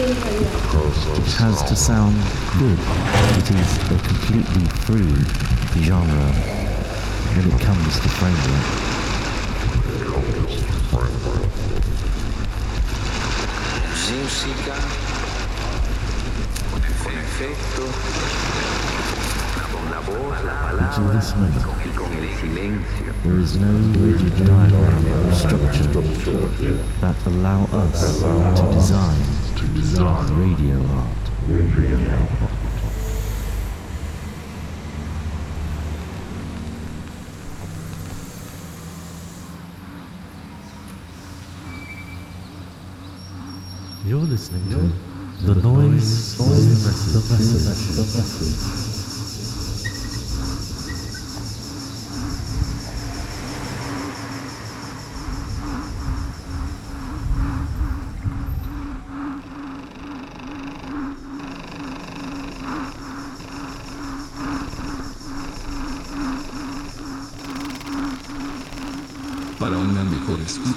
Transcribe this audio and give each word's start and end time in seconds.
It 0.00 1.32
has 1.38 1.60
to 1.64 1.74
sound 1.74 2.14
good. 2.56 2.78
It 3.36 3.50
is 3.50 3.78
a 3.90 3.98
completely 4.06 4.64
free 4.86 5.82
genre 5.82 6.30
when 7.34 7.50
it 7.52 7.60
comes 7.60 7.98
to 7.98 8.08
framework. 8.08 8.88
Música, 14.08 14.74
con 17.02 17.12
efectos, 17.12 17.90
con 19.72 19.90
la 19.90 20.00
voz, 20.00 20.44
la 20.44 20.70
Until 20.70 21.04
palabra 21.04 21.20
this 21.20 21.34
moment, 21.34 21.56
y 21.84 21.90
con 21.96 22.12
el 22.12 22.28
silencio. 22.38 23.12
there 23.24 23.38
is 23.40 23.56
no 23.56 23.72
rigid 24.04 24.34
diagram 24.46 25.06
or 25.26 25.32
structure 25.34 25.88
that 27.00 27.16
allow 27.26 27.64
us 27.72 28.20
to 28.58 28.72
design 28.72 29.37
to 29.58 29.66
design 29.74 30.26
Radio. 30.38 30.78
Radio. 31.48 31.98
You're 44.04 44.20
listening 44.20 44.70
to 44.70 44.76
The 45.44 45.60
Noise, 45.60 46.38
the 46.38 46.44
noise, 46.44 47.12
the. 47.12 47.18
The 47.18 47.34
message. 47.34 47.96
The 47.96 48.18
message. 48.18 48.97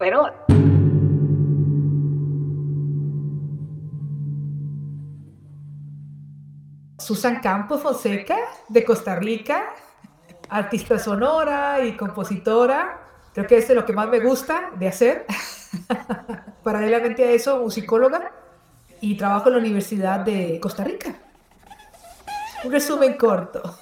Pero 0.00 0.32
Susan 6.98 7.40
Campos 7.40 7.82
Fonseca, 7.82 8.38
de 8.68 8.82
Costa 8.82 9.16
Rica, 9.16 9.74
artista 10.48 10.98
sonora 10.98 11.84
y 11.84 11.98
compositora. 11.98 12.98
Creo 13.34 13.46
que 13.46 13.58
es 13.58 13.68
lo 13.68 13.84
que 13.84 13.92
más 13.92 14.08
me 14.08 14.20
gusta 14.20 14.70
de 14.78 14.88
hacer. 14.88 15.26
Paralelamente 16.64 17.22
a 17.24 17.32
eso, 17.32 17.58
musicóloga 17.58 18.32
y 19.02 19.18
trabajo 19.18 19.48
en 19.48 19.54
la 19.56 19.60
Universidad 19.60 20.20
de 20.20 20.58
Costa 20.62 20.82
Rica. 20.82 21.14
Un 22.64 22.72
resumen 22.72 23.18
corto. 23.18 23.78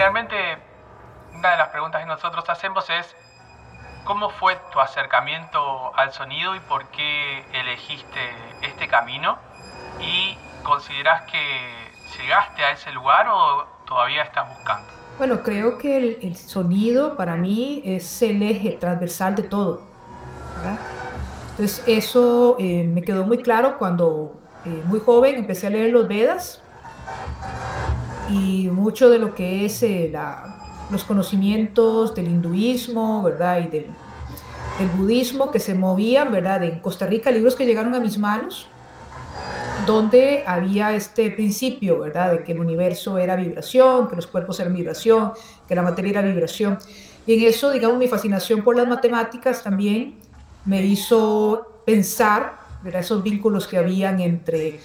Finalmente, 0.00 0.34
una 1.34 1.50
de 1.50 1.56
las 1.58 1.68
preguntas 1.68 2.00
que 2.00 2.06
nosotros 2.06 2.48
hacemos 2.48 2.88
es, 2.88 3.14
¿cómo 4.04 4.30
fue 4.30 4.56
tu 4.72 4.80
acercamiento 4.80 5.94
al 5.94 6.10
sonido 6.10 6.56
y 6.56 6.60
por 6.60 6.86
qué 6.86 7.44
elegiste 7.52 8.18
este 8.62 8.88
camino? 8.88 9.36
¿Y 10.00 10.38
consideras 10.62 11.30
que 11.30 11.90
llegaste 12.16 12.64
a 12.64 12.70
ese 12.70 12.92
lugar 12.92 13.28
o 13.28 13.66
todavía 13.86 14.22
estás 14.22 14.48
buscando? 14.48 14.88
Bueno, 15.18 15.42
creo 15.42 15.76
que 15.76 15.98
el, 15.98 16.18
el 16.22 16.34
sonido 16.34 17.14
para 17.14 17.36
mí 17.36 17.82
es 17.84 18.22
el 18.22 18.42
eje 18.42 18.78
transversal 18.80 19.34
de 19.34 19.42
todo. 19.42 19.82
¿verdad? 20.56 20.78
Entonces 21.50 21.84
eso 21.86 22.56
eh, 22.58 22.84
me 22.84 23.02
quedó 23.02 23.26
muy 23.26 23.42
claro 23.42 23.76
cuando 23.76 24.40
eh, 24.64 24.82
muy 24.86 25.00
joven 25.00 25.34
empecé 25.34 25.66
a 25.66 25.70
leer 25.70 25.92
los 25.92 26.08
Vedas 26.08 26.62
y 28.30 28.68
mucho 28.68 29.10
de 29.10 29.18
lo 29.18 29.34
que 29.34 29.64
es 29.64 29.82
eh, 29.82 30.08
la- 30.12 30.56
los 30.90 31.04
conocimientos 31.04 32.14
del 32.14 32.26
hinduismo, 32.28 33.22
¿verdad? 33.22 33.60
Y 33.60 33.68
del, 33.68 33.86
del 34.78 34.88
budismo 34.96 35.50
que 35.50 35.58
se 35.60 35.74
movían, 35.74 36.32
¿verdad? 36.32 36.62
En 36.64 36.80
Costa 36.80 37.06
Rica, 37.06 37.30
libros 37.30 37.54
que 37.54 37.64
llegaron 37.66 37.94
a 37.94 38.00
mis 38.00 38.18
manos, 38.18 38.66
donde 39.86 40.44
había 40.46 40.94
este 40.94 41.30
principio, 41.30 42.00
¿verdad? 42.00 42.32
De 42.32 42.44
que 42.44 42.52
el 42.52 42.60
universo 42.60 43.18
era 43.18 43.36
vibración, 43.36 44.08
que 44.08 44.16
los 44.16 44.26
cuerpos 44.26 44.60
eran 44.60 44.74
vibración, 44.74 45.32
que 45.66 45.74
la 45.74 45.82
materia 45.82 46.10
era 46.10 46.22
vibración. 46.22 46.78
Y 47.26 47.34
en 47.34 47.48
eso, 47.48 47.70
digamos, 47.70 47.98
mi 47.98 48.08
fascinación 48.08 48.62
por 48.62 48.76
las 48.76 48.86
matemáticas 48.88 49.62
también 49.62 50.16
me 50.64 50.82
hizo 50.84 51.82
pensar, 51.86 52.58
¿verdad? 52.82 53.00
Esos 53.00 53.22
vínculos 53.22 53.66
que 53.66 53.78
habían 53.78 54.20
entre 54.20 54.80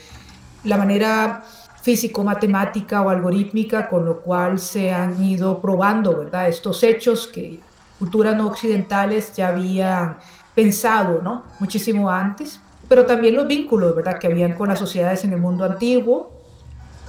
la 0.63 0.77
manera 0.77 1.43
físico-matemática 1.85 3.03
o 3.03 3.09
algorítmica 3.11 3.87
con 3.87 4.05
lo 4.05 4.19
cual 4.21 4.57
se 4.57 4.91
han 4.91 5.23
ido 5.23 5.61
probando, 5.61 6.17
¿verdad? 6.17 6.49
Estos 6.49 6.81
hechos 6.81 7.27
que 7.27 7.59
culturas 7.99 8.35
no 8.35 8.47
occidentales 8.47 9.35
ya 9.35 9.49
habían 9.49 10.17
pensado, 10.55 11.21
¿no? 11.21 11.43
Muchísimo 11.59 12.09
antes, 12.09 12.59
pero 12.89 13.05
también 13.05 13.35
los 13.35 13.45
vínculos, 13.45 13.95
¿verdad? 13.95 14.17
Que 14.17 14.25
habían 14.25 14.53
con 14.53 14.69
las 14.69 14.79
sociedades 14.79 15.25
en 15.25 15.33
el 15.33 15.39
mundo 15.39 15.63
antiguo, 15.63 16.31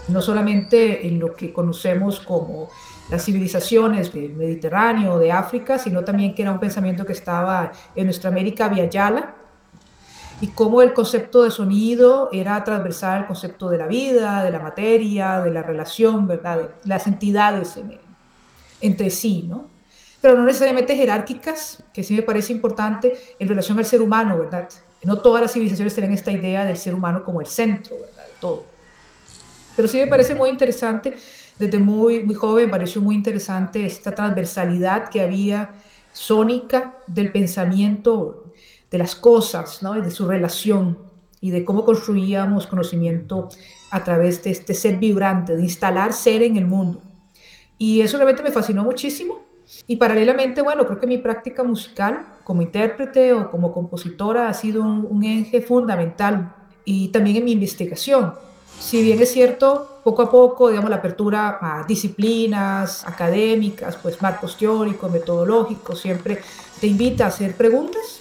no 0.09 0.21
solamente 0.21 1.09
en 1.09 1.21
lo 1.21 1.35
que 1.35 1.55
conocemos 1.55 2.21
como 2.21 2.69
las 3.09 3.25
civilizaciones 3.25 4.12
del 4.12 4.35
Mediterráneo, 4.35 5.19
de 5.19 5.33
África, 5.33 5.79
sino 5.79 6.05
también 6.05 6.35
que 6.35 6.43
era 6.43 6.53
un 6.53 6.61
pensamiento 6.61 7.07
que 7.07 7.15
estaba 7.15 7.73
en 7.95 8.05
nuestra 8.05 8.29
América 8.29 8.69
vía 8.69 8.91
Yala, 8.91 9.37
y 10.40 10.52
cómo 10.52 10.83
el 10.83 10.93
concepto 10.93 11.43
de 11.45 11.50
sonido 11.50 12.28
era 12.33 12.62
transversal 12.64 13.21
al 13.21 13.26
concepto 13.26 13.71
de 13.71 13.78
la 13.78 13.87
vida, 13.87 14.45
de 14.45 14.50
la 14.50 14.61
materia, 14.61 15.40
de 15.40 15.50
la 15.50 15.62
relación, 15.62 16.26
¿verdad? 16.26 16.59
De 16.59 16.69
las 16.85 17.07
entidades 17.07 17.76
en- 17.76 17.99
entre 18.81 19.11
sí, 19.11 19.45
¿no? 19.49 19.71
Pero 20.21 20.37
no 20.37 20.45
necesariamente 20.45 20.97
jerárquicas, 20.97 21.85
que 21.93 22.02
sí 22.02 22.14
me 22.14 22.23
parece 22.23 22.52
importante 22.52 23.16
en 23.38 23.49
relación 23.49 23.78
al 23.78 23.85
ser 23.85 24.02
humano, 24.02 24.38
¿verdad? 24.38 24.69
No 25.05 25.21
todas 25.21 25.43
las 25.43 25.52
civilizaciones 25.52 25.95
tienen 25.95 26.12
esta 26.12 26.33
idea 26.33 26.64
del 26.64 26.76
ser 26.76 26.95
humano 26.95 27.23
como 27.25 27.40
el 27.40 27.47
centro, 27.47 27.97
¿verdad? 28.00 28.26
De 28.26 28.35
todo. 28.40 28.66
Pero 29.75 29.88
sí 29.88 29.99
me 29.99 30.07
parece 30.07 30.35
muy 30.35 30.49
interesante, 30.50 31.16
desde 31.59 31.78
muy, 31.78 32.25
muy 32.25 32.35
joven, 32.35 32.66
me 32.66 32.71
pareció 32.71 33.00
muy 33.00 33.14
interesante 33.14 33.85
esta 33.85 34.14
transversalidad 34.14 35.09
que 35.11 35.21
había 35.21 35.71
sónica 36.12 36.97
del 37.07 37.31
pensamiento 37.31 38.45
de 38.90 38.99
las 38.99 39.14
cosas, 39.14 39.83
¿no? 39.83 39.97
Y 39.97 40.00
de 40.00 40.11
su 40.11 40.26
relación 40.26 40.99
y 41.40 41.50
de 41.50 41.64
cómo 41.64 41.85
construíamos 41.85 42.66
conocimiento 42.66 43.49
a 43.90 44.02
través 44.05 44.43
de 44.43 44.50
este 44.50 44.75
ser 44.75 44.97
vibrante, 44.97 45.57
de 45.57 45.62
instalar 45.62 46.12
ser 46.12 46.43
en 46.43 46.57
el 46.57 46.66
mundo. 46.66 47.02
Y 47.78 48.00
eso 48.00 48.16
realmente 48.16 48.43
me 48.43 48.50
fascinó 48.50 48.85
muchísimo. 48.85 49.40
Y 49.87 49.97
paralelamente, 49.97 50.62
bueno, 50.62 50.87
creo 50.87 51.00
que 51.00 51.07
mi 51.07 51.19
práctica 51.19 51.62
musical 51.62 52.38
como 52.45 52.62
intérprete 52.62 53.33
o 53.33 53.50
como 53.50 53.73
compositora 53.73 54.49
ha 54.49 54.55
sido 54.55 54.83
un, 54.83 55.07
un 55.11 55.25
eje 55.25 55.61
fundamental 55.61 56.55
y 56.85 57.09
también 57.09 57.37
en 57.37 57.45
mi 57.45 57.52
investigación. 57.52 58.35
Si 58.78 59.02
bien 59.02 59.21
es 59.21 59.33
cierto, 59.33 60.00
poco 60.05 60.23
a 60.23 60.31
poco, 60.31 60.69
digamos, 60.69 60.90
la 60.90 60.97
apertura 60.97 61.59
a 61.61 61.85
disciplinas 61.85 63.05
académicas, 63.07 63.97
pues 63.97 64.21
marcos 64.23 64.57
teóricos, 64.57 65.11
metodológicos, 65.11 66.00
siempre 66.00 66.38
te 66.81 66.87
invita 66.87 67.25
a 67.25 67.28
hacer 67.28 67.57
preguntas. 67.57 68.21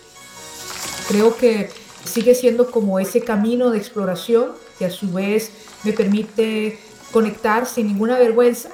Creo 1.07 1.35
que 1.35 1.69
sigue 2.03 2.35
siendo 2.35 2.71
como 2.71 2.99
ese 2.99 3.21
camino 3.21 3.69
de 3.71 3.77
exploración 3.77 4.51
que 4.77 4.85
a 4.85 4.91
su 4.91 5.11
vez 5.11 5.51
me 5.83 5.93
permite 5.93 6.79
conectar 7.11 7.65
sin 7.65 7.87
ninguna 7.87 8.17
vergüenza 8.17 8.69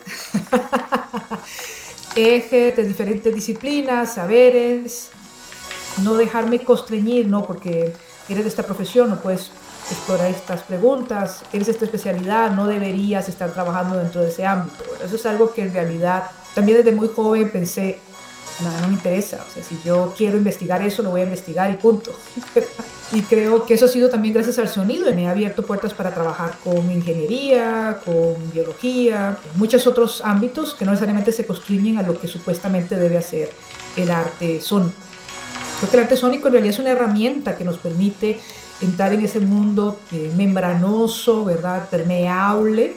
ejes 2.15 2.75
de 2.75 2.83
diferentes 2.83 3.33
disciplinas, 3.33 4.15
saberes, 4.15 5.09
no 6.03 6.15
dejarme 6.15 6.59
constreñir, 6.59 7.27
¿no? 7.27 7.45
Porque 7.45 7.93
eres 8.27 8.43
de 8.43 8.49
esta 8.49 8.63
profesión, 8.63 9.09
no 9.09 9.21
puedes 9.21 9.51
explorar 9.89 10.29
estas 10.29 10.63
preguntas, 10.63 11.43
tienes 11.51 11.67
esta 11.67 11.85
especialidad, 11.85 12.51
no 12.51 12.67
deberías 12.67 13.27
estar 13.29 13.51
trabajando 13.51 13.97
dentro 13.97 14.21
de 14.21 14.29
ese 14.29 14.45
ámbito. 14.45 14.83
Eso 15.03 15.15
es 15.15 15.25
algo 15.25 15.53
que 15.53 15.63
en 15.63 15.73
realidad 15.73 16.31
también 16.53 16.77
desde 16.77 16.91
muy 16.91 17.07
joven 17.07 17.49
pensé, 17.49 17.99
nada, 18.61 18.81
no 18.81 18.87
me 18.87 18.93
interesa, 18.93 19.45
o 19.47 19.53
sea, 19.53 19.63
si 19.63 19.79
yo 19.83 20.13
quiero 20.17 20.37
investigar 20.37 20.81
eso, 20.81 21.03
lo 21.03 21.11
voy 21.11 21.21
a 21.21 21.23
investigar 21.25 21.71
y 21.71 21.75
punto. 21.75 22.11
y 23.11 23.21
creo 23.21 23.65
que 23.65 23.73
eso 23.73 23.85
ha 23.85 23.87
sido 23.87 24.09
también 24.09 24.33
gracias 24.33 24.59
al 24.59 24.69
sonido, 24.69 25.13
me 25.13 25.27
ha 25.27 25.31
abierto 25.31 25.63
puertas 25.63 25.93
para 25.93 26.13
trabajar 26.13 26.57
con 26.63 26.91
ingeniería, 26.91 27.99
con 28.05 28.51
biología, 28.51 29.37
muchos 29.55 29.85
otros 29.87 30.21
ámbitos 30.23 30.73
que 30.73 30.85
no 30.85 30.91
necesariamente 30.91 31.31
se 31.31 31.45
constriñen 31.45 31.97
a 31.97 32.03
lo 32.03 32.19
que 32.19 32.27
supuestamente 32.27 32.95
debe 32.95 33.17
hacer 33.17 33.51
el 33.95 34.11
arte 34.11 34.61
sónico. 34.61 34.93
Creo 35.79 35.91
que 35.91 35.97
el 35.97 36.03
arte 36.03 36.15
sónico 36.15 36.47
en 36.47 36.53
realidad 36.53 36.73
es 36.73 36.79
una 36.79 36.91
herramienta 36.91 37.57
que 37.57 37.63
nos 37.63 37.77
permite 37.77 38.39
entrar 38.81 39.13
en 39.13 39.21
ese 39.21 39.39
mundo 39.39 39.99
eh, 40.11 40.31
membranoso, 40.35 41.45
¿verdad? 41.45 41.89
Permeable, 41.89 42.95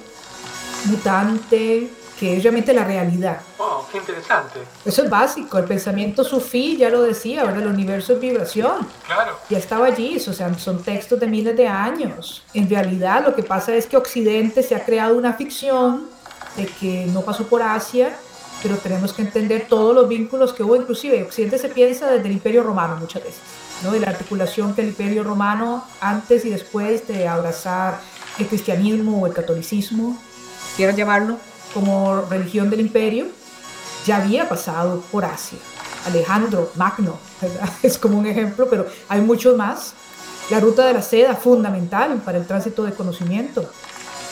mutante, 0.86 1.90
que 2.24 2.38
es 2.38 2.42
realmente 2.42 2.72
la 2.72 2.84
realidad. 2.84 3.38
¡Wow! 3.58 3.84
¡Qué 3.92 3.98
interesante! 3.98 4.60
Eso 4.82 5.04
es 5.04 5.10
básico, 5.10 5.58
el 5.58 5.64
pensamiento 5.64 6.24
sufí 6.24 6.74
ya 6.78 6.88
lo 6.88 7.02
decía, 7.02 7.44
¿verdad? 7.44 7.64
El 7.64 7.68
universo 7.68 8.14
es 8.14 8.20
vibración, 8.20 8.88
Claro. 9.06 9.36
ya 9.50 9.58
estaba 9.58 9.86
allí, 9.88 10.16
o 10.16 10.32
sea, 10.32 10.54
son 10.58 10.82
textos 10.82 11.20
de 11.20 11.26
miles 11.26 11.54
de 11.54 11.68
años. 11.68 12.42
En 12.54 12.66
realidad 12.70 13.22
lo 13.26 13.34
que 13.34 13.42
pasa 13.42 13.74
es 13.74 13.86
que 13.86 13.98
Occidente 13.98 14.62
se 14.62 14.74
ha 14.74 14.86
creado 14.86 15.18
una 15.18 15.34
ficción 15.34 16.06
de 16.56 16.64
que 16.66 17.04
no 17.12 17.20
pasó 17.20 17.44
por 17.46 17.60
Asia, 17.62 18.16
pero 18.62 18.78
tenemos 18.78 19.12
que 19.12 19.20
entender 19.20 19.66
todos 19.68 19.94
los 19.94 20.08
vínculos 20.08 20.54
que 20.54 20.62
hubo, 20.62 20.76
inclusive 20.76 21.24
Occidente 21.24 21.58
se 21.58 21.68
piensa 21.68 22.10
desde 22.10 22.24
el 22.26 22.32
Imperio 22.32 22.62
Romano 22.62 22.96
muchas 22.96 23.22
veces, 23.22 23.40
¿no? 23.82 23.90
De 23.92 24.00
la 24.00 24.08
articulación 24.08 24.74
que 24.74 24.80
el 24.80 24.88
Imperio 24.88 25.24
Romano 25.24 25.84
antes 26.00 26.46
y 26.46 26.48
después 26.48 27.06
de 27.06 27.28
abrazar 27.28 28.00
el 28.38 28.46
cristianismo 28.46 29.20
o 29.20 29.26
el 29.26 29.34
catolicismo, 29.34 30.16
quieran 30.76 30.96
llamarlo, 30.96 31.36
como 31.74 32.22
religión 32.22 32.70
del 32.70 32.80
imperio, 32.80 33.26
ya 34.06 34.18
había 34.18 34.48
pasado 34.48 35.02
por 35.10 35.24
Asia. 35.24 35.58
Alejandro 36.06 36.70
Magno, 36.76 37.18
¿verdad? 37.40 37.68
es 37.82 37.98
como 37.98 38.18
un 38.18 38.26
ejemplo, 38.26 38.68
pero 38.70 38.86
hay 39.08 39.20
muchos 39.20 39.56
más. 39.56 39.94
La 40.50 40.60
ruta 40.60 40.86
de 40.86 40.92
la 40.92 41.02
seda, 41.02 41.34
fundamental 41.34 42.20
para 42.24 42.38
el 42.38 42.46
tránsito 42.46 42.84
de 42.84 42.92
conocimiento. 42.92 43.68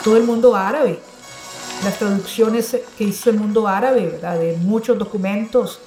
Todo 0.04 0.16
el 0.16 0.24
mundo 0.24 0.54
árabe, 0.54 1.00
las 1.84 1.98
traducciones 1.98 2.76
que 2.96 3.04
hizo 3.04 3.30
el 3.30 3.38
mundo 3.38 3.66
árabe, 3.66 4.06
¿verdad? 4.06 4.38
de 4.38 4.56
muchos 4.58 4.98
documentos 4.98 5.80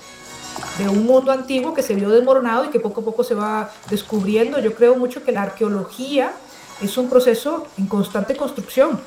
de 0.78 0.90
un 0.90 1.06
mundo 1.06 1.32
antiguo 1.32 1.74
que 1.74 1.84
se 1.84 1.96
vio 1.96 2.10
desmoronado 2.10 2.66
y 2.66 2.70
que 2.70 2.80
poco 2.80 3.02
a 3.02 3.04
poco 3.04 3.24
se 3.24 3.36
va 3.36 3.72
descubriendo. 3.90 4.60
Yo 4.60 4.74
creo 4.74 4.96
mucho 4.96 5.24
que 5.24 5.32
la 5.32 5.44
arqueología 5.44 6.34
es 6.82 6.98
un 6.98 7.10
proceso 7.10 7.68
en 7.78 7.88
constante 7.88 8.36
construcción 8.36 9.00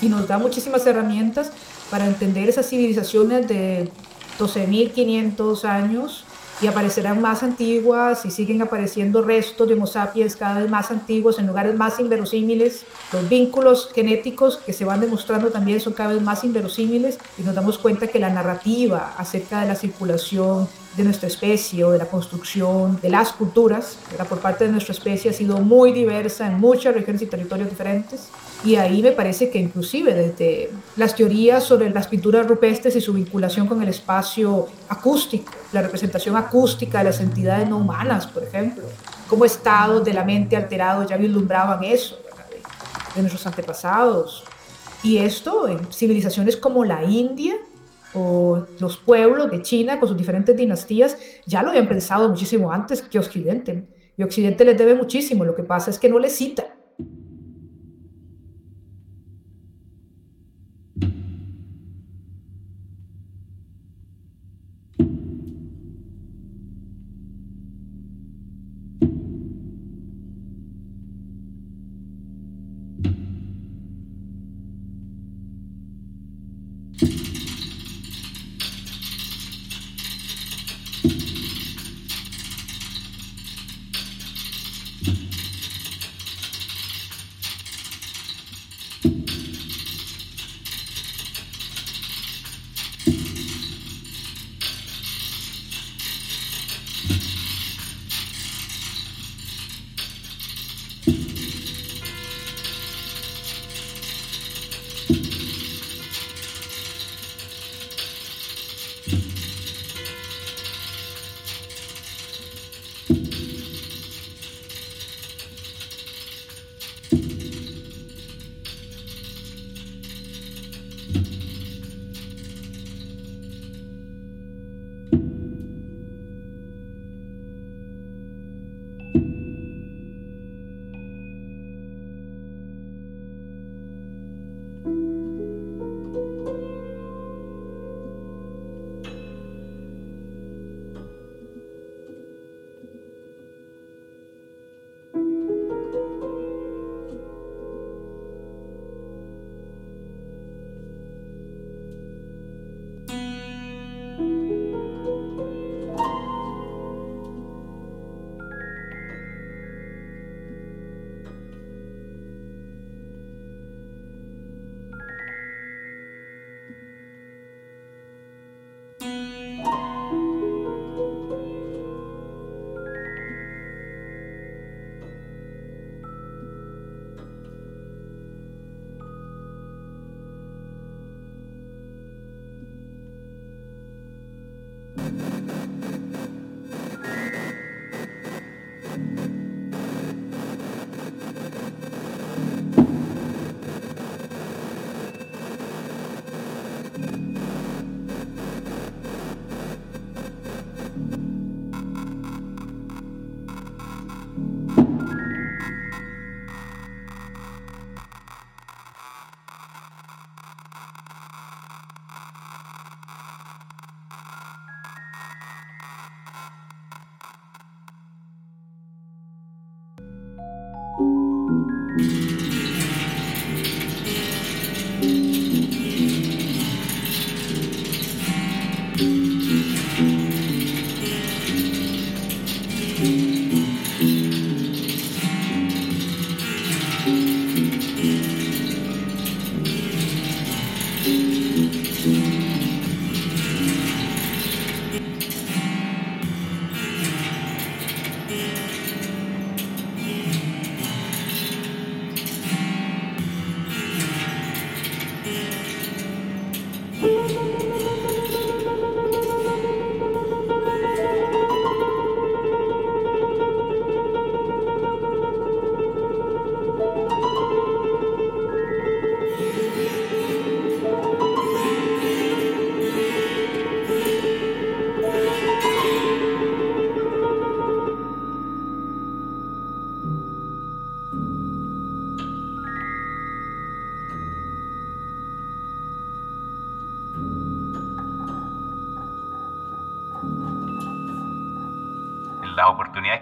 y 0.00 0.08
nos 0.08 0.28
da 0.28 0.38
muchísimas 0.38 0.86
herramientas 0.86 1.52
para 1.90 2.06
entender 2.06 2.48
esas 2.48 2.68
civilizaciones 2.68 3.46
de 3.48 3.90
12.500 4.38 5.64
años 5.64 6.24
y 6.60 6.66
aparecerán 6.66 7.20
más 7.20 7.42
antiguas 7.42 8.24
y 8.24 8.30
siguen 8.30 8.62
apareciendo 8.62 9.22
restos 9.22 9.68
de 9.68 9.74
Homo 9.74 9.86
sapiens 9.86 10.36
cada 10.36 10.60
vez 10.60 10.70
más 10.70 10.90
antiguos 10.90 11.38
en 11.38 11.46
lugares 11.46 11.76
más 11.76 12.00
inverosímiles. 12.00 12.84
Los 13.12 13.28
vínculos 13.28 13.90
genéticos 13.94 14.56
que 14.56 14.72
se 14.72 14.84
van 14.84 15.00
demostrando 15.00 15.50
también 15.50 15.80
son 15.80 15.92
cada 15.92 16.14
vez 16.14 16.22
más 16.22 16.44
inverosímiles 16.44 17.18
y 17.38 17.42
nos 17.42 17.54
damos 17.54 17.76
cuenta 17.78 18.06
que 18.06 18.18
la 18.18 18.30
narrativa 18.30 19.14
acerca 19.18 19.60
de 19.60 19.68
la 19.68 19.74
circulación 19.74 20.66
de 20.96 21.04
nuestra 21.04 21.28
especie 21.28 21.84
o 21.84 21.90
de 21.90 21.98
la 21.98 22.06
construcción 22.06 22.98
de 23.00 23.10
las 23.10 23.32
culturas 23.32 23.98
¿verdad? 24.10 24.26
por 24.26 24.38
parte 24.40 24.64
de 24.64 24.72
nuestra 24.72 24.92
especie 24.92 25.30
ha 25.30 25.34
sido 25.34 25.58
muy 25.58 25.92
diversa 25.92 26.46
en 26.46 26.58
muchas 26.58 26.94
regiones 26.94 27.22
y 27.22 27.26
territorios 27.26 27.68
diferentes. 27.68 28.28
Y 28.64 28.76
ahí 28.76 29.02
me 29.02 29.12
parece 29.12 29.50
que 29.50 29.58
inclusive 29.58 30.14
desde 30.14 30.70
las 30.96 31.14
teorías 31.14 31.62
sobre 31.64 31.90
las 31.90 32.08
pinturas 32.08 32.46
rupestres 32.46 32.96
y 32.96 33.00
su 33.00 33.12
vinculación 33.12 33.66
con 33.66 33.82
el 33.82 33.88
espacio 33.88 34.68
acústico, 34.88 35.52
la 35.72 35.82
representación 35.82 36.36
acústica 36.36 36.98
de 36.98 37.04
las 37.04 37.20
entidades 37.20 37.68
no 37.68 37.76
humanas, 37.76 38.26
por 38.26 38.42
ejemplo, 38.42 38.84
como 39.28 39.44
estados 39.44 40.04
de 40.04 40.14
la 40.14 40.24
mente 40.24 40.56
alterados 40.56 41.08
ya 41.08 41.16
vislumbraban 41.16 41.84
eso 41.84 42.18
de 43.14 43.22
nuestros 43.22 43.46
antepasados. 43.46 44.44
Y 45.02 45.18
esto 45.18 45.68
en 45.68 45.92
civilizaciones 45.92 46.56
como 46.56 46.84
la 46.84 47.04
India 47.04 47.54
o 48.16 48.66
los 48.80 48.96
pueblos 48.96 49.50
de 49.50 49.62
China 49.62 50.00
con 50.00 50.08
sus 50.08 50.16
diferentes 50.16 50.56
dinastías 50.56 51.18
ya 51.44 51.62
lo 51.62 51.68
habían 51.68 51.88
pensado 51.88 52.28
muchísimo 52.28 52.72
antes 52.72 53.02
que 53.02 53.18
Occidente. 53.18 53.84
Y 54.16 54.22
Occidente 54.22 54.64
les 54.64 54.78
debe 54.78 54.94
muchísimo, 54.94 55.44
lo 55.44 55.54
que 55.54 55.62
pasa 55.62 55.90
es 55.90 55.98
que 55.98 56.08
no 56.08 56.18
les 56.18 56.34
cita. 56.34 56.75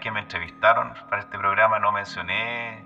Que 0.01 0.11
me 0.11 0.21
entrevistaron 0.21 0.95
para 1.11 1.23
este 1.23 1.39
programa 1.39 1.79
no 1.79 1.93
mencioné 1.93 2.85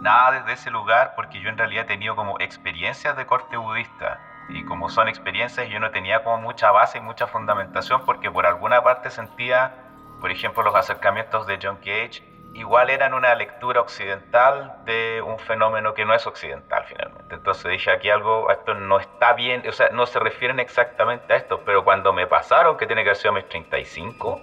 nada 0.00 0.32
desde 0.32 0.52
ese 0.52 0.70
lugar 0.70 1.14
porque 1.16 1.40
yo 1.40 1.48
en 1.48 1.58
realidad 1.58 1.84
he 1.84 1.88
tenido 1.88 2.16
como 2.16 2.38
experiencias 2.40 3.16
de 3.16 3.26
corte 3.26 3.56
budista 3.56 4.20
y 4.48 4.64
como 4.64 4.88
son 4.88 5.08
experiencias 5.08 5.68
yo 5.68 5.80
no 5.80 5.90
tenía 5.90 6.22
como 6.22 6.38
mucha 6.38 6.70
base 6.70 6.98
y 6.98 7.00
mucha 7.00 7.26
fundamentación 7.26 8.04
porque 8.04 8.30
por 8.30 8.46
alguna 8.46 8.82
parte 8.82 9.10
sentía, 9.10 9.74
por 10.20 10.30
ejemplo, 10.30 10.62
los 10.62 10.74
acercamientos 10.74 11.46
de 11.46 11.58
John 11.60 11.76
Cage 11.76 12.22
igual 12.54 12.90
eran 12.90 13.14
una 13.14 13.34
lectura 13.34 13.80
occidental 13.80 14.76
de 14.84 15.22
un 15.22 15.38
fenómeno 15.38 15.94
que 15.94 16.04
no 16.04 16.14
es 16.14 16.26
occidental 16.26 16.84
finalmente. 16.86 17.34
Entonces 17.34 17.70
dije 17.70 17.90
aquí 17.90 18.10
algo, 18.10 18.50
esto 18.50 18.74
no 18.74 18.98
está 18.98 19.34
bien, 19.34 19.62
o 19.68 19.72
sea, 19.72 19.90
no 19.90 20.06
se 20.06 20.18
refieren 20.18 20.58
exactamente 20.58 21.32
a 21.32 21.36
esto, 21.36 21.60
pero 21.64 21.84
cuando 21.84 22.12
me 22.12 22.26
pasaron, 22.26 22.76
que 22.76 22.86
tiene 22.86 23.02
que 23.02 23.10
haber 23.10 23.16
sido 23.16 23.32
mis 23.34 23.48
35, 23.48 24.40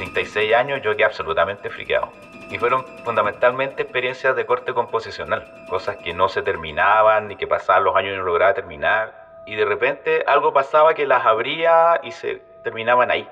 36 0.00 0.54
años, 0.54 0.80
yo 0.82 0.96
quedé 0.96 1.04
absolutamente 1.04 1.68
friqueado. 1.68 2.08
Y 2.50 2.58
fueron 2.58 2.86
fundamentalmente 3.04 3.82
experiencias 3.82 4.34
de 4.34 4.46
corte 4.46 4.72
composicional, 4.72 5.44
cosas 5.68 5.98
que 5.98 6.14
no 6.14 6.30
se 6.30 6.40
terminaban 6.40 7.28
ni 7.28 7.36
que 7.36 7.46
pasaban 7.46 7.84
los 7.84 7.94
años 7.94 8.14
y 8.14 8.16
no 8.16 8.24
lograba 8.24 8.54
terminar. 8.54 9.12
Y 9.44 9.56
de 9.56 9.66
repente 9.66 10.24
algo 10.26 10.54
pasaba 10.54 10.94
que 10.94 11.06
las 11.06 11.26
abría 11.26 12.00
y 12.02 12.12
se 12.12 12.36
terminaban 12.64 13.10
ahí. 13.10 13.28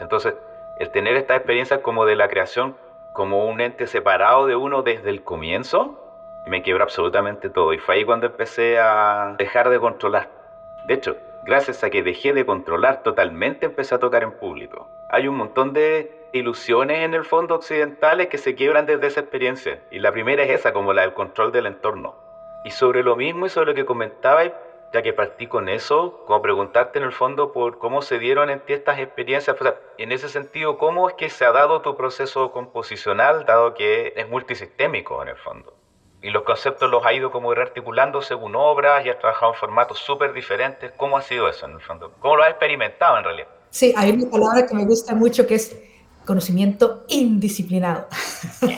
Entonces, 0.00 0.34
el 0.78 0.90
tener 0.90 1.16
esta 1.16 1.36
experiencia 1.36 1.82
como 1.82 2.04
de 2.04 2.16
la 2.16 2.28
creación 2.28 2.76
como 3.12 3.46
un 3.46 3.60
ente 3.60 3.86
separado 3.86 4.46
de 4.46 4.56
uno 4.56 4.82
desde 4.82 5.10
el 5.10 5.22
comienzo, 5.22 6.04
me 6.46 6.62
quebró 6.62 6.82
absolutamente 6.82 7.48
todo. 7.48 7.72
Y 7.72 7.78
fue 7.78 7.94
ahí 7.94 8.04
cuando 8.04 8.26
empecé 8.26 8.78
a 8.80 9.34
dejar 9.38 9.70
de 9.70 9.78
controlar. 9.78 10.28
De 10.84 10.94
hecho, 10.94 11.16
gracias 11.48 11.82
a 11.82 11.88
que 11.88 12.02
dejé 12.02 12.34
de 12.34 12.44
controlar 12.44 13.02
totalmente, 13.02 13.64
empecé 13.64 13.94
a 13.94 13.98
tocar 13.98 14.22
en 14.22 14.32
público. 14.32 14.86
Hay 15.08 15.26
un 15.28 15.36
montón 15.36 15.72
de 15.72 16.12
ilusiones 16.34 16.98
en 16.98 17.14
el 17.14 17.24
fondo 17.24 17.54
occidentales 17.54 18.26
que 18.26 18.36
se 18.36 18.54
quiebran 18.54 18.84
desde 18.84 19.06
esa 19.06 19.20
experiencia. 19.20 19.80
Y 19.90 19.98
la 19.98 20.12
primera 20.12 20.42
es 20.42 20.50
esa, 20.50 20.74
como 20.74 20.92
la 20.92 21.02
del 21.02 21.14
control 21.14 21.50
del 21.50 21.64
entorno. 21.64 22.16
Y 22.66 22.70
sobre 22.70 23.02
lo 23.02 23.16
mismo 23.16 23.46
y 23.46 23.48
sobre 23.48 23.70
lo 23.70 23.74
que 23.74 23.86
comentabais, 23.86 24.52
ya 24.92 25.00
que 25.00 25.14
partí 25.14 25.46
con 25.46 25.70
eso, 25.70 26.22
como 26.26 26.42
preguntarte 26.42 26.98
en 26.98 27.06
el 27.06 27.12
fondo 27.12 27.50
por 27.50 27.78
cómo 27.78 28.02
se 28.02 28.18
dieron 28.18 28.50
en 28.50 28.60
ti 28.60 28.74
estas 28.74 28.98
experiencias, 28.98 29.56
en 29.96 30.12
ese 30.12 30.28
sentido, 30.28 30.76
¿cómo 30.76 31.08
es 31.08 31.14
que 31.14 31.30
se 31.30 31.46
ha 31.46 31.52
dado 31.52 31.80
tu 31.80 31.96
proceso 31.96 32.52
composicional, 32.52 33.46
dado 33.46 33.72
que 33.72 34.12
es 34.16 34.28
multisistémico 34.28 35.22
en 35.22 35.28
el 35.28 35.36
fondo? 35.36 35.77
Y 36.22 36.30
los 36.30 36.42
conceptos 36.42 36.90
los 36.90 37.04
ha 37.06 37.12
ido 37.12 37.30
como 37.30 37.54
rearticulando 37.54 38.20
según 38.22 38.56
obras 38.56 39.06
y 39.06 39.08
has 39.08 39.18
trabajado 39.18 39.52
en 39.52 39.58
formatos 39.58 39.98
súper 39.98 40.32
diferentes. 40.32 40.92
¿Cómo 40.96 41.16
ha 41.16 41.22
sido 41.22 41.48
eso 41.48 41.66
en 41.66 41.72
el 41.72 41.80
fondo? 41.80 42.12
¿Cómo 42.18 42.36
lo 42.36 42.42
has 42.42 42.50
experimentado 42.50 43.18
en 43.18 43.24
realidad? 43.24 43.48
Sí, 43.70 43.94
hay 43.96 44.10
una 44.10 44.30
palabra 44.30 44.66
que 44.66 44.74
me 44.74 44.84
gusta 44.84 45.14
mucho 45.14 45.46
que 45.46 45.54
es 45.54 45.76
conocimiento 46.24 47.04
indisciplinado. 47.08 48.08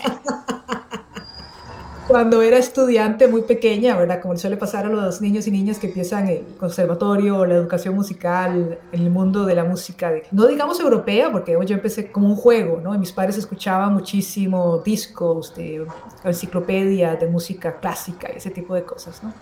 Cuando 2.11 2.43
era 2.43 2.59
estudiante 2.59 3.29
muy 3.29 3.43
pequeña, 3.43 3.97
¿verdad? 3.97 4.21
Como 4.21 4.37
suele 4.37 4.57
pasar 4.57 4.85
a 4.85 4.89
los 4.89 5.21
niños 5.21 5.47
y 5.47 5.53
niñas 5.53 5.79
que 5.79 5.87
empiezan 5.87 6.27
el 6.27 6.45
conservatorio 6.59 7.39
o 7.39 7.47
la 7.47 7.55
educación 7.55 7.95
musical 7.95 8.81
en 8.91 9.01
el 9.01 9.11
mundo 9.11 9.47
de 9.47 9.55
la 9.55 9.63
música, 9.63 10.13
no 10.33 10.49
digamos 10.49 10.81
europea, 10.81 11.31
porque 11.31 11.53
yo 11.53 11.75
empecé 11.77 12.11
como 12.11 12.27
un 12.27 12.35
juego, 12.35 12.81
¿no? 12.83 12.99
Mis 12.99 13.13
padres 13.13 13.39
escuchaban 13.39 13.95
muchísimo 13.95 14.79
discos, 14.79 15.55
de 15.55 15.87
enciclopedia 16.25 17.15
de 17.15 17.29
música 17.29 17.79
clásica 17.79 18.29
y 18.35 18.39
ese 18.39 18.51
tipo 18.51 18.75
de 18.75 18.83
cosas, 18.83 19.23
¿no? 19.23 19.33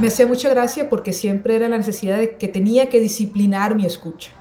Me 0.00 0.08
hacía 0.08 0.26
mucha 0.26 0.48
gracia 0.48 0.90
porque 0.90 1.12
siempre 1.12 1.54
era 1.54 1.68
la 1.68 1.78
necesidad 1.78 2.18
de 2.18 2.36
que 2.36 2.48
tenía 2.48 2.88
que 2.88 2.98
disciplinar 2.98 3.76
mi 3.76 3.86
escucha. 3.86 4.32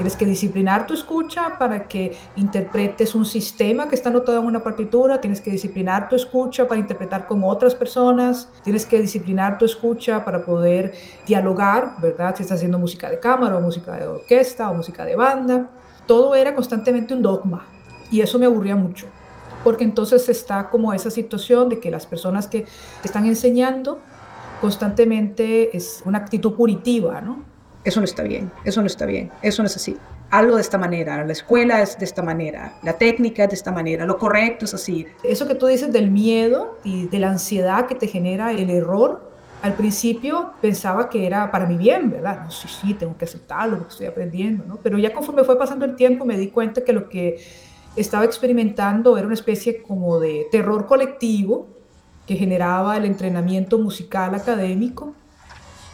Tienes 0.00 0.16
que 0.16 0.24
disciplinar 0.24 0.86
tu 0.86 0.94
escucha 0.94 1.58
para 1.58 1.86
que 1.86 2.16
interpretes 2.36 3.14
un 3.14 3.26
sistema 3.26 3.86
que 3.86 3.94
está 3.94 4.08
anotado 4.08 4.38
en 4.38 4.46
una 4.46 4.62
partitura, 4.62 5.20
tienes 5.20 5.42
que 5.42 5.50
disciplinar 5.50 6.08
tu 6.08 6.16
escucha 6.16 6.66
para 6.66 6.80
interpretar 6.80 7.26
con 7.26 7.44
otras 7.44 7.74
personas, 7.74 8.48
tienes 8.64 8.86
que 8.86 8.98
disciplinar 8.98 9.58
tu 9.58 9.66
escucha 9.66 10.24
para 10.24 10.42
poder 10.42 10.94
dialogar, 11.26 11.96
¿verdad? 12.00 12.34
Si 12.34 12.44
estás 12.44 12.56
haciendo 12.56 12.78
música 12.78 13.10
de 13.10 13.20
cámara 13.20 13.58
o 13.58 13.60
música 13.60 13.94
de 13.94 14.06
orquesta 14.06 14.70
o 14.70 14.74
música 14.74 15.04
de 15.04 15.16
banda. 15.16 15.68
Todo 16.06 16.34
era 16.34 16.54
constantemente 16.54 17.12
un 17.12 17.20
dogma 17.20 17.66
y 18.10 18.22
eso 18.22 18.38
me 18.38 18.46
aburría 18.46 18.76
mucho 18.76 19.06
porque 19.62 19.84
entonces 19.84 20.26
está 20.30 20.70
como 20.70 20.94
esa 20.94 21.10
situación 21.10 21.68
de 21.68 21.78
que 21.78 21.90
las 21.90 22.06
personas 22.06 22.46
que 22.46 22.62
te 22.62 22.68
están 23.04 23.26
enseñando 23.26 23.98
constantemente 24.62 25.76
es 25.76 26.00
una 26.06 26.16
actitud 26.16 26.54
punitiva, 26.54 27.20
¿no? 27.20 27.49
Eso 27.84 28.00
no 28.00 28.04
está 28.04 28.22
bien, 28.22 28.50
eso 28.64 28.80
no 28.80 28.86
está 28.86 29.06
bien, 29.06 29.30
eso 29.42 29.62
no 29.62 29.66
es 29.66 29.76
así. 29.76 29.96
Algo 30.30 30.56
de 30.56 30.62
esta 30.62 30.78
manera, 30.78 31.24
la 31.24 31.32
escuela 31.32 31.80
es 31.80 31.98
de 31.98 32.04
esta 32.04 32.22
manera, 32.22 32.74
la 32.82 32.98
técnica 32.98 33.44
es 33.44 33.50
de 33.50 33.56
esta 33.56 33.72
manera, 33.72 34.04
lo 34.04 34.18
correcto 34.18 34.66
es 34.66 34.74
así. 34.74 35.06
Eso 35.24 35.48
que 35.48 35.54
tú 35.54 35.66
dices 35.66 35.92
del 35.92 36.10
miedo 36.10 36.78
y 36.84 37.08
de 37.08 37.18
la 37.18 37.30
ansiedad 37.30 37.86
que 37.86 37.94
te 37.94 38.06
genera 38.06 38.52
el 38.52 38.70
error, 38.70 39.30
al 39.62 39.74
principio 39.74 40.52
pensaba 40.60 41.08
que 41.08 41.26
era 41.26 41.50
para 41.50 41.66
mi 41.66 41.76
bien, 41.76 42.10
¿verdad? 42.10 42.44
No, 42.44 42.50
sí, 42.50 42.68
sí, 42.68 42.94
tengo 42.94 43.16
que 43.16 43.24
aceptarlo 43.24 43.78
porque 43.78 43.92
estoy 43.92 44.06
aprendiendo, 44.06 44.64
¿no? 44.66 44.76
Pero 44.76 44.98
ya 44.98 45.12
conforme 45.12 45.44
fue 45.44 45.58
pasando 45.58 45.84
el 45.84 45.96
tiempo 45.96 46.24
me 46.24 46.38
di 46.38 46.48
cuenta 46.48 46.82
que 46.82 46.92
lo 46.92 47.08
que 47.08 47.42
estaba 47.96 48.24
experimentando 48.24 49.16
era 49.18 49.26
una 49.26 49.34
especie 49.34 49.82
como 49.82 50.20
de 50.20 50.46
terror 50.50 50.86
colectivo 50.86 51.66
que 52.26 52.36
generaba 52.36 52.96
el 52.96 53.04
entrenamiento 53.04 53.78
musical 53.78 54.34
académico 54.34 55.14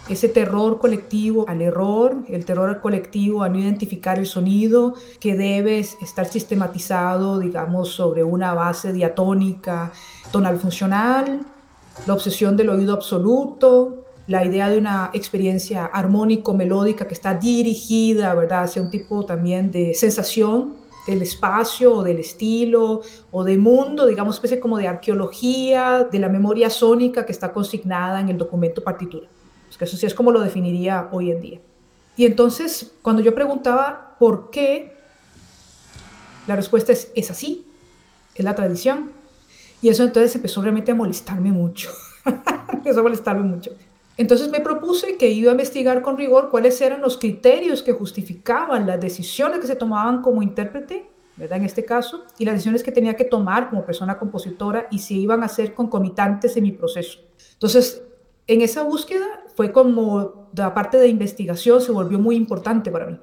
ese 0.08 0.28
terror 0.28 0.78
colectivo 0.78 1.44
al 1.48 1.62
error, 1.62 2.16
el 2.28 2.44
terror 2.44 2.80
colectivo 2.80 3.42
a 3.42 3.48
no 3.48 3.58
identificar 3.58 4.18
el 4.18 4.26
sonido, 4.26 4.94
que 5.18 5.34
debe 5.34 5.80
estar 5.80 6.26
sistematizado, 6.26 7.38
digamos, 7.38 7.90
sobre 7.90 8.22
una 8.22 8.54
base 8.54 8.92
diatónica, 8.92 9.92
tonal 10.30 10.58
funcional, 10.58 11.40
la 12.06 12.14
obsesión 12.14 12.56
del 12.56 12.70
oído 12.70 12.94
absoluto, 12.94 14.04
la 14.28 14.44
idea 14.44 14.68
de 14.68 14.78
una 14.78 15.10
experiencia 15.12 15.86
armónico-melódica 15.86 17.06
que 17.06 17.14
está 17.14 17.34
dirigida, 17.34 18.34
¿verdad?, 18.34 18.64
hacia 18.64 18.82
un 18.82 18.90
tipo 18.90 19.24
también 19.24 19.70
de 19.70 19.94
sensación 19.94 20.74
del 21.06 21.22
espacio 21.22 21.94
o 21.94 22.02
del 22.02 22.18
estilo 22.18 23.02
o 23.30 23.44
de 23.44 23.56
mundo, 23.56 24.06
digamos, 24.06 24.36
especie 24.36 24.58
como 24.58 24.78
de 24.78 24.88
arqueología 24.88 26.08
de 26.10 26.18
la 26.18 26.28
memoria 26.28 26.68
sónica 26.70 27.24
que 27.24 27.32
está 27.32 27.52
consignada 27.52 28.20
en 28.20 28.28
el 28.28 28.38
documento 28.38 28.82
partitura 28.82 29.28
que 29.76 29.84
eso 29.84 29.96
sí 29.96 30.06
es 30.06 30.14
como 30.14 30.32
lo 30.32 30.40
definiría 30.40 31.08
hoy 31.12 31.30
en 31.30 31.40
día. 31.40 31.60
Y 32.16 32.24
entonces, 32.24 32.92
cuando 33.02 33.22
yo 33.22 33.34
preguntaba 33.34 34.16
por 34.18 34.50
qué, 34.50 34.96
la 36.46 36.56
respuesta 36.56 36.92
es, 36.92 37.12
es 37.14 37.30
así, 37.30 37.66
es 38.34 38.44
la 38.44 38.54
tradición. 38.54 39.12
Y 39.82 39.88
eso 39.90 40.04
entonces 40.04 40.34
empezó 40.34 40.62
realmente 40.62 40.92
a 40.92 40.94
molestarme 40.94 41.52
mucho, 41.52 41.90
empezó 42.72 43.00
a 43.00 43.02
molestarme 43.02 43.42
mucho. 43.42 43.72
Entonces 44.16 44.48
me 44.48 44.60
propuse 44.60 45.16
que 45.18 45.28
iba 45.28 45.50
a 45.50 45.52
investigar 45.52 46.00
con 46.00 46.16
rigor 46.16 46.48
cuáles 46.50 46.80
eran 46.80 47.02
los 47.02 47.18
criterios 47.18 47.82
que 47.82 47.92
justificaban 47.92 48.86
las 48.86 48.98
decisiones 48.98 49.60
que 49.60 49.66
se 49.66 49.76
tomaban 49.76 50.22
como 50.22 50.42
intérprete, 50.42 51.10
¿verdad? 51.36 51.58
En 51.58 51.66
este 51.66 51.84
caso, 51.84 52.24
y 52.38 52.46
las 52.46 52.54
decisiones 52.54 52.82
que 52.82 52.92
tenía 52.92 53.14
que 53.14 53.24
tomar 53.24 53.68
como 53.68 53.84
persona 53.84 54.18
compositora 54.18 54.88
y 54.90 55.00
si 55.00 55.20
iban 55.20 55.42
a 55.42 55.48
ser 55.48 55.74
concomitantes 55.74 56.56
en 56.56 56.62
mi 56.62 56.72
proceso. 56.72 57.20
Entonces, 57.52 58.02
en 58.46 58.60
esa 58.60 58.82
búsqueda 58.82 59.26
fue 59.54 59.72
como 59.72 60.50
la 60.54 60.74
parte 60.74 60.98
de 60.98 61.08
investigación 61.08 61.80
se 61.80 61.92
volvió 61.92 62.18
muy 62.18 62.36
importante 62.36 62.90
para 62.90 63.06
mí. 63.06 63.18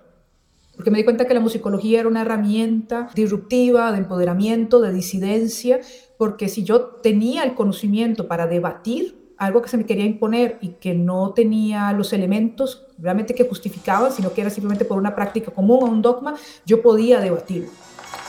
Porque 0.76 0.90
me 0.90 0.98
di 0.98 1.04
cuenta 1.04 1.26
que 1.26 1.34
la 1.36 1.40
musicología 1.40 2.00
era 2.00 2.10
una 2.10 2.22
herramienta 2.22 3.10
disruptiva, 3.14 3.92
de 3.92 4.00
empoderamiento, 4.00 4.80
de 4.80 4.92
disidencia, 4.92 5.80
porque 6.18 6.50
si 6.50 6.64
yo 6.64 6.82
tenía 6.82 7.44
el 7.44 7.54
conocimiento 7.54 8.28
para 8.28 8.48
debatir 8.48 9.24
algo 9.38 9.62
que 9.62 9.70
se 9.70 9.78
me 9.78 9.86
quería 9.86 10.06
imponer 10.06 10.58
y 10.62 10.70
que 10.70 10.94
no 10.94 11.34
tenía 11.34 11.92
los 11.94 12.14
elementos 12.14 12.86
realmente 12.98 13.36
que 13.36 13.48
justificaban, 13.48 14.12
sino 14.12 14.34
que 14.34 14.42
era 14.42 14.50
simplemente 14.50 14.86
por 14.86 14.98
una 14.98 15.16
práctica 15.16 15.52
común 15.52 15.80
o 15.84 15.86
un 15.86 16.02
dogma, 16.02 16.36
yo 16.66 16.82
podía 16.82 17.20
debatirlo. 17.20 17.70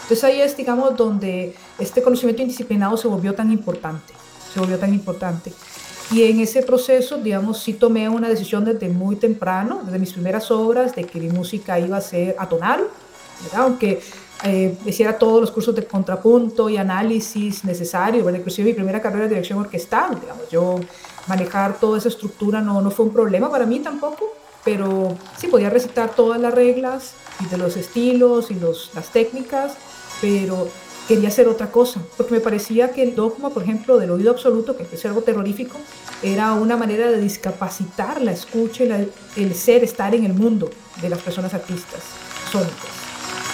Entonces 0.02 0.24
ahí 0.24 0.40
es, 0.40 0.57
digamos, 0.57 0.96
donde 0.96 1.54
este 1.78 2.02
conocimiento 2.02 2.42
indisciplinado 2.42 2.96
se 2.96 3.09
volvió 3.09 3.35
tan 3.35 3.52
importante, 3.52 4.12
se 4.52 4.61
volvió 4.61 4.78
tan 4.78 4.92
importante. 4.92 5.52
Y 6.10 6.24
en 6.24 6.40
ese 6.40 6.62
proceso, 6.62 7.16
digamos, 7.16 7.60
sí 7.60 7.74
tomé 7.74 8.08
una 8.08 8.28
decisión 8.28 8.64
desde 8.64 8.88
muy 8.88 9.16
temprano, 9.16 9.80
desde 9.84 9.98
mis 9.98 10.12
primeras 10.12 10.50
obras, 10.50 10.94
de 10.94 11.04
que 11.04 11.18
mi 11.18 11.28
música 11.28 11.78
iba 11.78 11.96
a 11.96 12.00
ser 12.00 12.36
atonal, 12.38 12.86
¿verdad? 13.42 13.62
aunque 13.62 14.00
eh, 14.44 14.76
hiciera 14.84 15.18
todos 15.18 15.40
los 15.40 15.50
cursos 15.50 15.74
de 15.74 15.86
contrapunto 15.86 16.68
y 16.68 16.76
análisis 16.76 17.64
necesarios, 17.64 18.24
¿verdad? 18.24 18.40
inclusive 18.40 18.68
mi 18.68 18.74
primera 18.74 19.00
carrera 19.00 19.24
de 19.24 19.30
dirección 19.30 19.58
orquestal, 19.58 20.20
digamos, 20.20 20.48
yo 20.50 20.78
manejar 21.26 21.78
toda 21.80 21.98
esa 21.98 22.08
estructura 22.08 22.60
no, 22.60 22.82
no 22.82 22.90
fue 22.90 23.06
un 23.06 23.12
problema 23.12 23.50
para 23.50 23.64
mí 23.64 23.80
tampoco, 23.80 24.34
pero 24.62 25.16
sí 25.38 25.46
podía 25.46 25.70
recitar 25.70 26.14
todas 26.14 26.40
las 26.40 26.52
reglas 26.52 27.14
y 27.40 27.46
de 27.46 27.56
los 27.56 27.76
estilos 27.76 28.50
y 28.50 28.54
los, 28.54 28.90
las 28.94 29.10
técnicas, 29.10 29.72
pero 30.20 30.68
quería 31.06 31.28
hacer 31.28 31.48
otra 31.48 31.70
cosa, 31.70 32.00
porque 32.16 32.32
me 32.32 32.40
parecía 32.40 32.92
que 32.92 33.02
el 33.02 33.14
dogma, 33.14 33.50
por 33.50 33.62
ejemplo, 33.62 33.98
del 33.98 34.10
oído 34.10 34.30
absoluto, 34.30 34.76
que 34.76 34.86
es 34.90 35.04
algo 35.04 35.22
terrorífico, 35.22 35.76
era 36.22 36.54
una 36.54 36.76
manera 36.76 37.10
de 37.10 37.20
discapacitar 37.20 38.22
la 38.22 38.32
escucha 38.32 38.84
y 38.84 39.10
el 39.36 39.54
ser, 39.54 39.84
estar 39.84 40.14
en 40.14 40.24
el 40.24 40.32
mundo 40.32 40.70
de 41.02 41.08
las 41.10 41.20
personas 41.20 41.52
artistas 41.52 42.00
sónicas, 42.50 42.74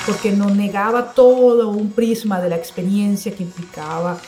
porque 0.06 0.32
nos 0.32 0.54
negaba 0.54 1.12
todo 1.12 1.70
un 1.70 1.90
prisma 1.90 2.40
de 2.40 2.50
la 2.50 2.56
experiencia 2.56 3.34
que 3.34 3.42
implicaba 3.42 4.18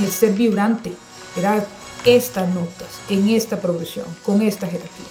el 0.00 0.10
ser 0.10 0.32
vibrante, 0.32 0.92
era 1.36 1.64
estas 2.04 2.48
notas, 2.54 2.88
en 3.08 3.28
esta 3.28 3.60
progresión, 3.60 4.06
con 4.22 4.42
esta 4.42 4.66
jerarquía. 4.66 5.06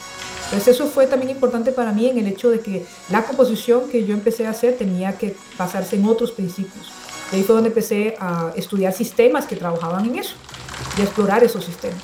Entonces 0.45 0.75
eso 0.75 0.87
fue 0.87 1.07
también 1.07 1.31
importante 1.31 1.71
para 1.71 1.93
mí 1.93 2.09
en 2.09 2.17
el 2.17 2.27
hecho 2.27 2.49
de 2.49 2.59
que 2.59 2.85
la 3.09 3.23
composición 3.23 3.89
que 3.89 4.05
yo 4.05 4.13
empecé 4.13 4.45
a 4.47 4.49
hacer 4.49 4.77
tenía 4.77 5.17
que 5.17 5.35
basarse 5.57 5.95
en 5.95 6.05
otros 6.05 6.31
principios 6.31 6.91
y 7.31 7.35
ahí 7.35 7.43
fue 7.43 7.55
donde 7.55 7.69
empecé 7.69 8.15
a 8.19 8.51
estudiar 8.55 8.93
sistemas 8.93 9.45
que 9.45 9.55
trabajaban 9.55 10.05
en 10.05 10.17
eso 10.17 10.35
y 10.97 11.01
a 11.01 11.03
explorar 11.05 11.43
esos 11.43 11.63
sistemas. 11.63 12.01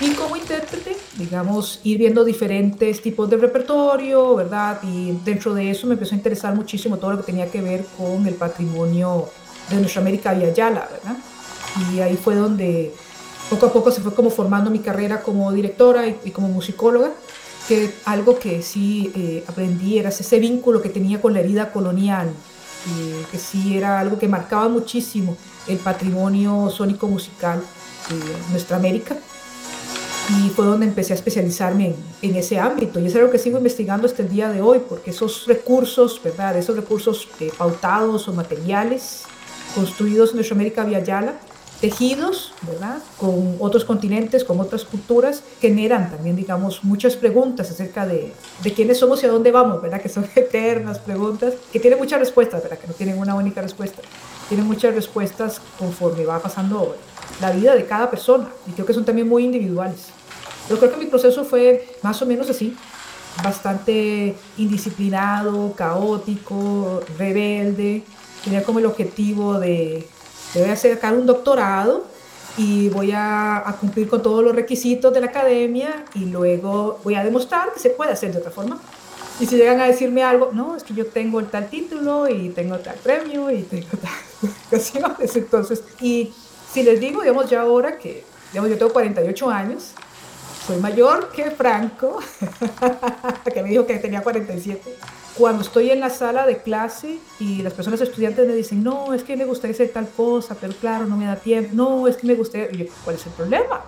Y 0.00 0.10
como 0.10 0.36
intérprete, 0.36 0.96
digamos, 1.16 1.80
ir 1.82 1.98
viendo 1.98 2.24
diferentes 2.24 3.00
tipos 3.00 3.30
de 3.30 3.38
repertorio, 3.38 4.34
¿verdad? 4.34 4.80
Y 4.82 5.12
dentro 5.24 5.54
de 5.54 5.70
eso 5.70 5.86
me 5.86 5.94
empezó 5.94 6.14
a 6.14 6.18
interesar 6.18 6.54
muchísimo 6.54 6.98
todo 6.98 7.12
lo 7.12 7.16
que 7.18 7.24
tenía 7.24 7.50
que 7.50 7.62
ver 7.62 7.84
con 7.96 8.26
el 8.26 8.34
patrimonio 8.34 9.28
de 9.70 9.76
nuestra 9.76 10.02
América 10.02 10.34
y 10.34 10.44
Ayala, 10.44 10.88
¿verdad? 10.90 11.16
Y 11.90 12.00
ahí 12.00 12.16
fue 12.16 12.34
donde 12.34 12.94
poco 13.48 13.66
a 13.66 13.72
poco 13.72 13.90
se 13.90 14.00
fue 14.00 14.14
como 14.14 14.30
formando 14.30 14.70
mi 14.70 14.80
carrera 14.80 15.22
como 15.22 15.50
directora 15.52 16.06
y, 16.06 16.30
como 16.30 16.48
musicóloga, 16.48 17.12
que 17.68 17.90
algo 18.04 18.38
que 18.38 18.62
sí 18.62 19.12
eh, 19.14 19.44
aprendí 19.46 19.98
era 19.98 20.10
ese 20.10 20.38
vínculo 20.38 20.82
que 20.82 20.88
tenía 20.88 21.20
con 21.20 21.32
la 21.32 21.40
herida 21.40 21.72
colonial, 21.72 22.30
que 23.30 23.38
sí 23.38 23.76
era 23.76 24.00
algo 24.00 24.18
que 24.18 24.28
marcaba 24.28 24.68
muchísimo 24.68 25.36
el 25.66 25.78
patrimonio 25.78 26.70
sónico 26.70 27.08
musical 27.08 27.62
de 28.08 28.50
nuestra 28.50 28.76
América. 28.76 29.16
y 30.28 30.50
fue 30.50 30.66
donde 30.66 30.86
empecé 30.86 31.12
a 31.12 31.16
especializarme 31.16 31.94
en, 32.20 32.34
ese 32.34 32.58
ámbito. 32.58 32.98
Y 32.98 33.06
es 33.06 33.14
algo 33.14 33.30
que 33.30 33.38
sigo 33.38 33.58
investigando 33.58 34.08
hasta 34.08 34.22
el 34.22 34.28
día 34.28 34.48
de 34.48 34.60
hoy, 34.60 34.80
porque 34.88 35.10
esos 35.10 35.46
recursos, 35.46 36.20
¿verdad? 36.22 36.56
Esos 36.56 36.74
recursos 36.74 37.28
eh, 37.38 37.52
pautados 37.56 38.26
o 38.26 38.32
materiales 38.32 39.22
construidos 39.76 40.34
en 40.34 40.44
América 40.52 40.82
vía 40.84 40.98
Yala, 41.04 41.34
tejidos, 41.80 42.52
¿verdad? 42.62 42.98
Con 43.18 43.56
otros 43.60 43.84
continentes, 43.84 44.44
con 44.44 44.60
otras 44.60 44.84
culturas, 44.84 45.42
generan 45.60 46.10
también, 46.10 46.36
digamos, 46.36 46.84
muchas 46.84 47.16
preguntas 47.16 47.70
acerca 47.70 48.06
de, 48.06 48.32
de 48.62 48.72
quiénes 48.72 48.98
somos 48.98 49.22
y 49.22 49.26
a 49.26 49.30
dónde 49.30 49.52
vamos, 49.52 49.82
¿verdad? 49.82 50.00
Que 50.00 50.08
son 50.08 50.26
eternas 50.34 50.98
preguntas, 50.98 51.54
que 51.72 51.80
tienen 51.80 51.98
muchas 51.98 52.18
respuestas, 52.18 52.62
¿verdad? 52.62 52.78
Que 52.78 52.86
no 52.86 52.94
tienen 52.94 53.18
una 53.18 53.34
única 53.34 53.60
respuesta. 53.60 54.02
Tienen 54.48 54.66
muchas 54.66 54.94
respuestas 54.94 55.60
conforme 55.78 56.24
va 56.24 56.38
pasando 56.38 56.96
la 57.40 57.50
vida 57.50 57.74
de 57.74 57.84
cada 57.84 58.10
persona 58.10 58.48
y 58.66 58.72
creo 58.72 58.86
que 58.86 58.94
son 58.94 59.04
también 59.04 59.28
muy 59.28 59.44
individuales. 59.44 60.06
Yo 60.68 60.78
creo 60.78 60.90
que 60.90 60.96
mi 60.98 61.06
proceso 61.06 61.44
fue 61.44 61.96
más 62.02 62.20
o 62.22 62.26
menos 62.26 62.48
así, 62.50 62.76
bastante 63.42 64.34
indisciplinado, 64.56 65.72
caótico, 65.74 67.02
rebelde. 67.18 68.02
Tenía 68.42 68.62
como 68.62 68.78
el 68.78 68.86
objetivo 68.86 69.58
de, 69.58 70.08
de 70.56 70.62
voy 70.62 70.70
a 70.70 70.76
sacar 70.76 71.14
un 71.14 71.26
doctorado 71.26 72.04
y 72.56 72.88
voy 72.88 73.12
a, 73.12 73.68
a, 73.68 73.76
cumplir 73.76 74.08
con 74.08 74.22
todos 74.22 74.42
los 74.42 74.54
requisitos 74.54 75.12
de 75.12 75.20
la 75.20 75.26
academia 75.26 76.04
y 76.14 76.26
luego 76.26 76.98
voy 77.04 77.14
a 77.14 77.22
demostrar 77.22 77.72
que 77.72 77.80
se 77.80 77.90
puede 77.90 78.12
hacer 78.12 78.32
de 78.32 78.38
otra 78.38 78.50
forma. 78.50 78.80
Y 79.38 79.46
si 79.46 79.56
llegan 79.56 79.80
a 79.80 79.86
decirme 79.86 80.22
algo, 80.22 80.50
no, 80.52 80.76
es 80.76 80.82
que 80.82 80.94
yo 80.94 81.06
tengo 81.06 81.40
el 81.40 81.46
tal 81.48 81.68
título 81.68 82.26
y 82.28 82.48
tengo 82.50 82.78
tal 82.78 82.96
premio 82.96 83.50
y 83.50 83.62
tengo 83.62 83.88
tal 84.00 84.10
entonces, 85.34 85.82
y 86.00 86.32
si 86.72 86.82
les 86.82 87.00
digo, 87.00 87.22
digamos, 87.22 87.48
ya 87.48 87.62
ahora 87.62 87.98
que, 87.98 88.24
digamos, 88.52 88.70
yo 88.70 88.78
tengo 88.78 88.92
48 88.92 89.50
años, 89.50 89.92
soy 90.66 90.78
mayor 90.78 91.30
que 91.30 91.50
Franco, 91.50 92.18
que 93.54 93.62
me 93.62 93.68
dijo 93.68 93.86
que 93.86 93.98
tenía 93.98 94.22
47. 94.22 94.96
Cuando 95.36 95.62
estoy 95.62 95.90
en 95.90 96.00
la 96.00 96.08
sala 96.08 96.46
de 96.46 96.58
clase 96.58 97.18
y 97.38 97.62
las 97.62 97.74
personas 97.74 98.00
estudiantes 98.00 98.46
me 98.46 98.54
dicen, 98.54 98.82
no, 98.82 99.12
es 99.12 99.22
que 99.22 99.36
me 99.36 99.44
gustaría 99.44 99.74
hacer 99.74 99.90
tal 99.90 100.08
cosa, 100.08 100.56
pero 100.58 100.72
claro, 100.74 101.04
no 101.04 101.16
me 101.16 101.26
da 101.26 101.36
tiempo, 101.36 101.70
no, 101.74 102.08
es 102.08 102.16
que 102.16 102.26
me 102.26 102.34
gustaría, 102.34 102.70
yo, 102.70 102.86
¿cuál 103.04 103.16
es 103.16 103.26
el 103.26 103.32
problema? 103.32 103.82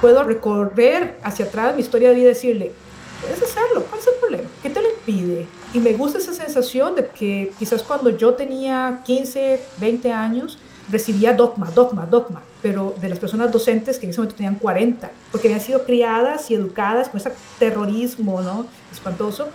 Puedo 0.00 0.22
recorrer 0.22 1.18
hacia 1.24 1.46
atrás 1.46 1.74
mi 1.74 1.82
historia 1.82 2.10
de 2.10 2.14
vida 2.14 2.26
y 2.26 2.28
decirle, 2.28 2.72
puedes 3.20 3.42
hacerlo, 3.42 3.84
¿cuál 3.88 4.00
es 4.00 4.06
el 4.06 4.14
problema? 4.20 4.48
¿Qué 4.62 4.70
te 4.70 4.80
lo 4.80 4.88
impide? 4.88 5.46
Y 5.72 5.80
me 5.80 5.94
gusta 5.94 6.18
esa 6.18 6.32
sensación 6.32 6.94
de 6.94 7.08
que 7.08 7.52
quizás 7.58 7.82
cuando 7.82 8.10
yo 8.10 8.34
tenía 8.34 9.00
15, 9.04 9.60
20 9.78 10.12
años, 10.12 10.58
recibía 10.90 11.32
dogma, 11.32 11.70
dogma, 11.74 12.06
dogma, 12.06 12.42
pero 12.62 12.94
de 13.00 13.08
las 13.08 13.18
personas 13.18 13.50
docentes 13.50 13.98
que 13.98 14.06
en 14.06 14.10
ese 14.10 14.20
momento 14.20 14.36
tenían 14.36 14.56
40, 14.56 15.10
porque 15.32 15.48
habían 15.48 15.60
sido 15.60 15.84
criadas 15.84 16.50
y 16.50 16.54
educadas 16.54 17.08
con 17.08 17.20
ese 17.20 17.32
terrorismo 17.58 18.42
¿no? 18.42 18.66
espantoso. 18.92 19.48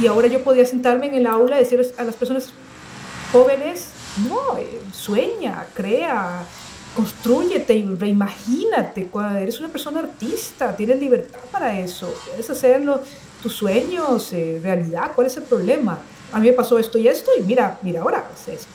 Y 0.00 0.06
ahora 0.06 0.26
yo 0.28 0.42
podía 0.42 0.64
sentarme 0.64 1.06
en 1.06 1.14
el 1.14 1.26
aula 1.26 1.56
y 1.56 1.64
decir 1.64 1.94
a 1.98 2.04
las 2.04 2.14
personas 2.14 2.52
jóvenes, 3.30 3.88
no, 4.28 4.58
eh, 4.58 4.80
sueña, 4.92 5.66
crea, 5.74 6.44
construyete, 6.94 7.86
reimagínate, 7.98 9.08
eres 9.40 9.58
una 9.60 9.68
persona 9.68 10.00
artista, 10.00 10.76
tienes 10.76 11.00
libertad 11.00 11.40
para 11.50 11.78
eso, 11.78 12.12
puedes 12.26 12.48
hacerlo, 12.50 13.00
tus 13.42 13.54
sueños, 13.54 14.32
eh, 14.32 14.60
realidad, 14.62 15.12
¿cuál 15.14 15.26
es 15.26 15.36
el 15.36 15.44
problema? 15.44 15.98
A 16.32 16.38
mí 16.38 16.48
me 16.48 16.52
pasó 16.52 16.78
esto 16.78 16.98
y 16.98 17.08
esto 17.08 17.30
y 17.38 17.42
mira, 17.42 17.78
mira 17.82 18.02
ahora, 18.02 18.28
es. 18.46 18.66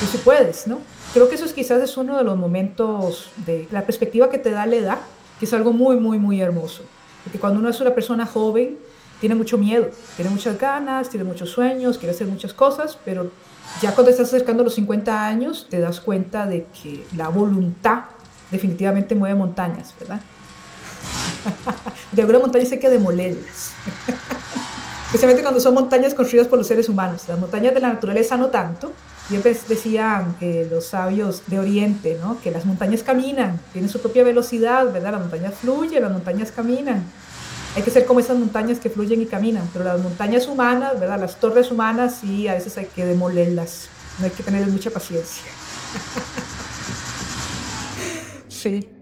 Tú 0.00 0.06
sí 0.10 0.18
puedes, 0.18 0.66
¿no? 0.66 0.78
Creo 1.12 1.28
que 1.28 1.34
eso 1.34 1.44
es, 1.44 1.52
quizás 1.52 1.82
es 1.82 1.96
uno 1.96 2.16
de 2.16 2.24
los 2.24 2.36
momentos 2.36 3.30
de 3.44 3.66
la 3.70 3.84
perspectiva 3.84 4.30
que 4.30 4.38
te 4.38 4.50
da 4.50 4.66
la 4.66 4.76
edad, 4.76 4.98
que 5.38 5.46
es 5.46 5.52
algo 5.52 5.72
muy, 5.72 5.96
muy, 5.96 6.18
muy 6.18 6.40
hermoso. 6.40 6.82
Porque 7.24 7.38
cuando 7.38 7.60
uno 7.60 7.68
es 7.68 7.80
una 7.80 7.94
persona 7.94 8.26
joven, 8.26 8.78
tiene 9.20 9.34
mucho 9.34 9.58
miedo, 9.58 9.90
tiene 10.16 10.30
muchas 10.30 10.58
ganas, 10.58 11.08
tiene 11.08 11.24
muchos 11.24 11.50
sueños, 11.50 11.98
quiere 11.98 12.14
hacer 12.14 12.26
muchas 12.26 12.52
cosas, 12.52 12.98
pero 13.04 13.30
ya 13.82 13.94
cuando 13.94 14.10
estás 14.10 14.28
acercando 14.28 14.62
a 14.62 14.64
los 14.64 14.74
50 14.74 15.26
años, 15.26 15.66
te 15.68 15.80
das 15.80 16.00
cuenta 16.00 16.46
de 16.46 16.66
que 16.82 17.04
la 17.16 17.28
voluntad 17.28 18.04
definitivamente 18.50 19.14
mueve 19.14 19.34
montañas, 19.34 19.94
¿verdad? 19.98 20.20
de 22.12 22.22
alguna 22.22 22.38
montaña 22.38 22.64
hay 22.70 22.78
que 22.78 22.90
demolerlas. 22.90 23.72
Especialmente 25.06 25.42
cuando 25.42 25.60
son 25.60 25.74
montañas 25.74 26.14
construidas 26.14 26.48
por 26.48 26.58
los 26.58 26.66
seres 26.66 26.88
humanos. 26.88 27.22
Las 27.28 27.38
montañas 27.38 27.72
de 27.72 27.80
la 27.80 27.88
naturaleza 27.88 28.36
no 28.36 28.48
tanto, 28.48 28.92
Siempre 29.28 29.54
decían 29.68 30.36
eh, 30.40 30.66
los 30.70 30.86
sabios 30.86 31.42
de 31.48 31.58
Oriente, 31.58 32.18
¿no? 32.18 32.40
Que 32.40 32.50
las 32.50 32.64
montañas 32.64 33.02
caminan, 33.02 33.60
tienen 33.74 33.90
su 33.90 34.00
propia 34.00 34.24
velocidad, 34.24 34.90
¿verdad? 34.90 35.12
Las 35.12 35.20
montañas 35.20 35.54
fluyen, 35.54 36.02
las 36.02 36.12
montañas 36.12 36.50
caminan. 36.50 37.04
Hay 37.78 37.84
que 37.84 37.92
ser 37.92 38.06
como 38.06 38.18
esas 38.18 38.36
montañas 38.36 38.80
que 38.80 38.90
fluyen 38.90 39.22
y 39.22 39.26
caminan, 39.26 39.70
pero 39.72 39.84
las 39.84 40.00
montañas 40.00 40.48
humanas, 40.48 40.98
¿verdad? 40.98 41.20
Las 41.20 41.38
torres 41.38 41.70
humanas, 41.70 42.18
sí, 42.20 42.48
a 42.48 42.54
veces 42.54 42.76
hay 42.76 42.86
que 42.86 43.06
demolerlas. 43.06 43.88
No 44.18 44.24
hay 44.24 44.32
que 44.32 44.42
tener 44.42 44.66
mucha 44.66 44.90
paciencia. 44.90 45.44
sí. 48.48 48.97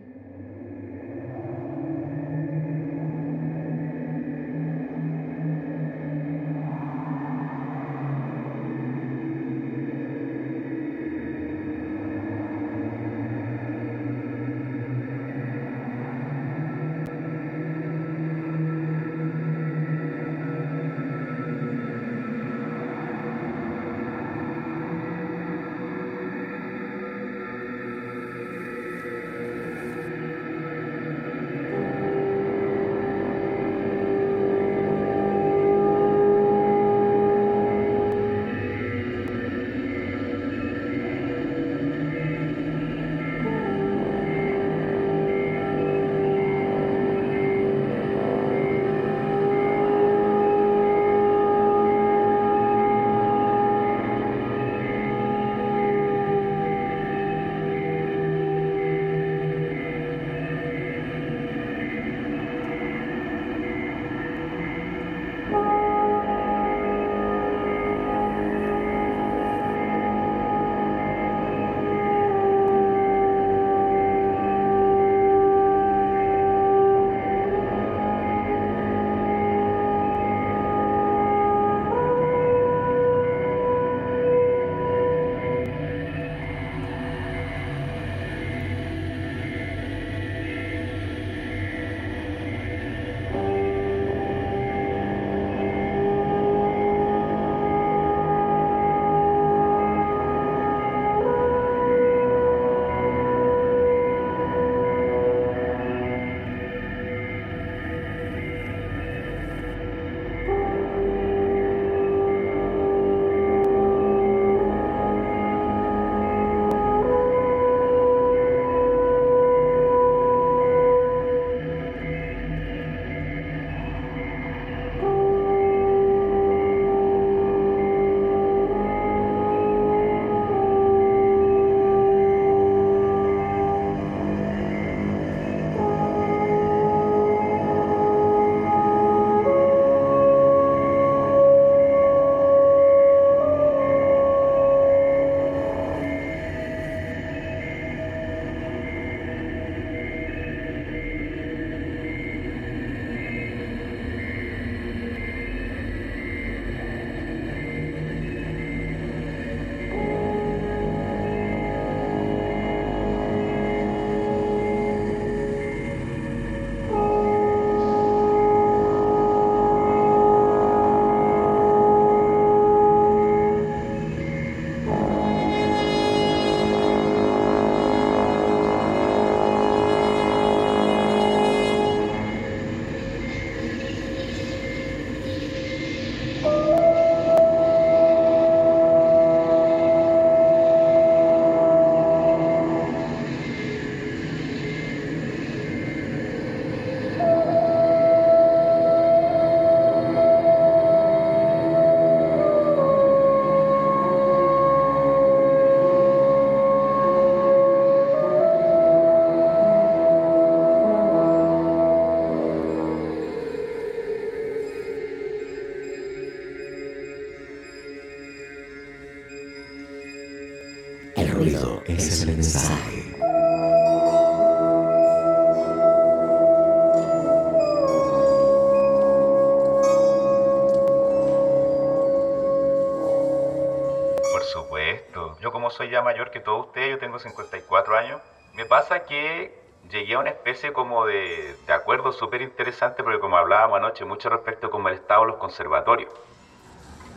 Tengo 237.17 237.19
54 237.19 237.97
años, 237.97 238.21
me 238.55 238.65
pasa 238.65 239.05
que 239.05 239.55
llegué 239.91 240.15
a 240.15 240.19
una 240.19 240.31
especie 240.31 240.73
como 240.73 241.07
de, 241.07 241.57
de 241.67 241.73
acuerdo 241.73 242.13
súper 242.13 242.43
interesante, 242.43 243.03
porque 243.03 243.21
como 243.21 243.37
hablábamos 243.37 243.79
anoche, 243.79 244.05
mucho 244.05 244.29
respecto 244.29 244.71
como 244.71 244.89
el 244.89 244.95
estado 244.95 245.23
de 245.23 245.27
los 245.29 245.37
conservatorios. 245.37 246.11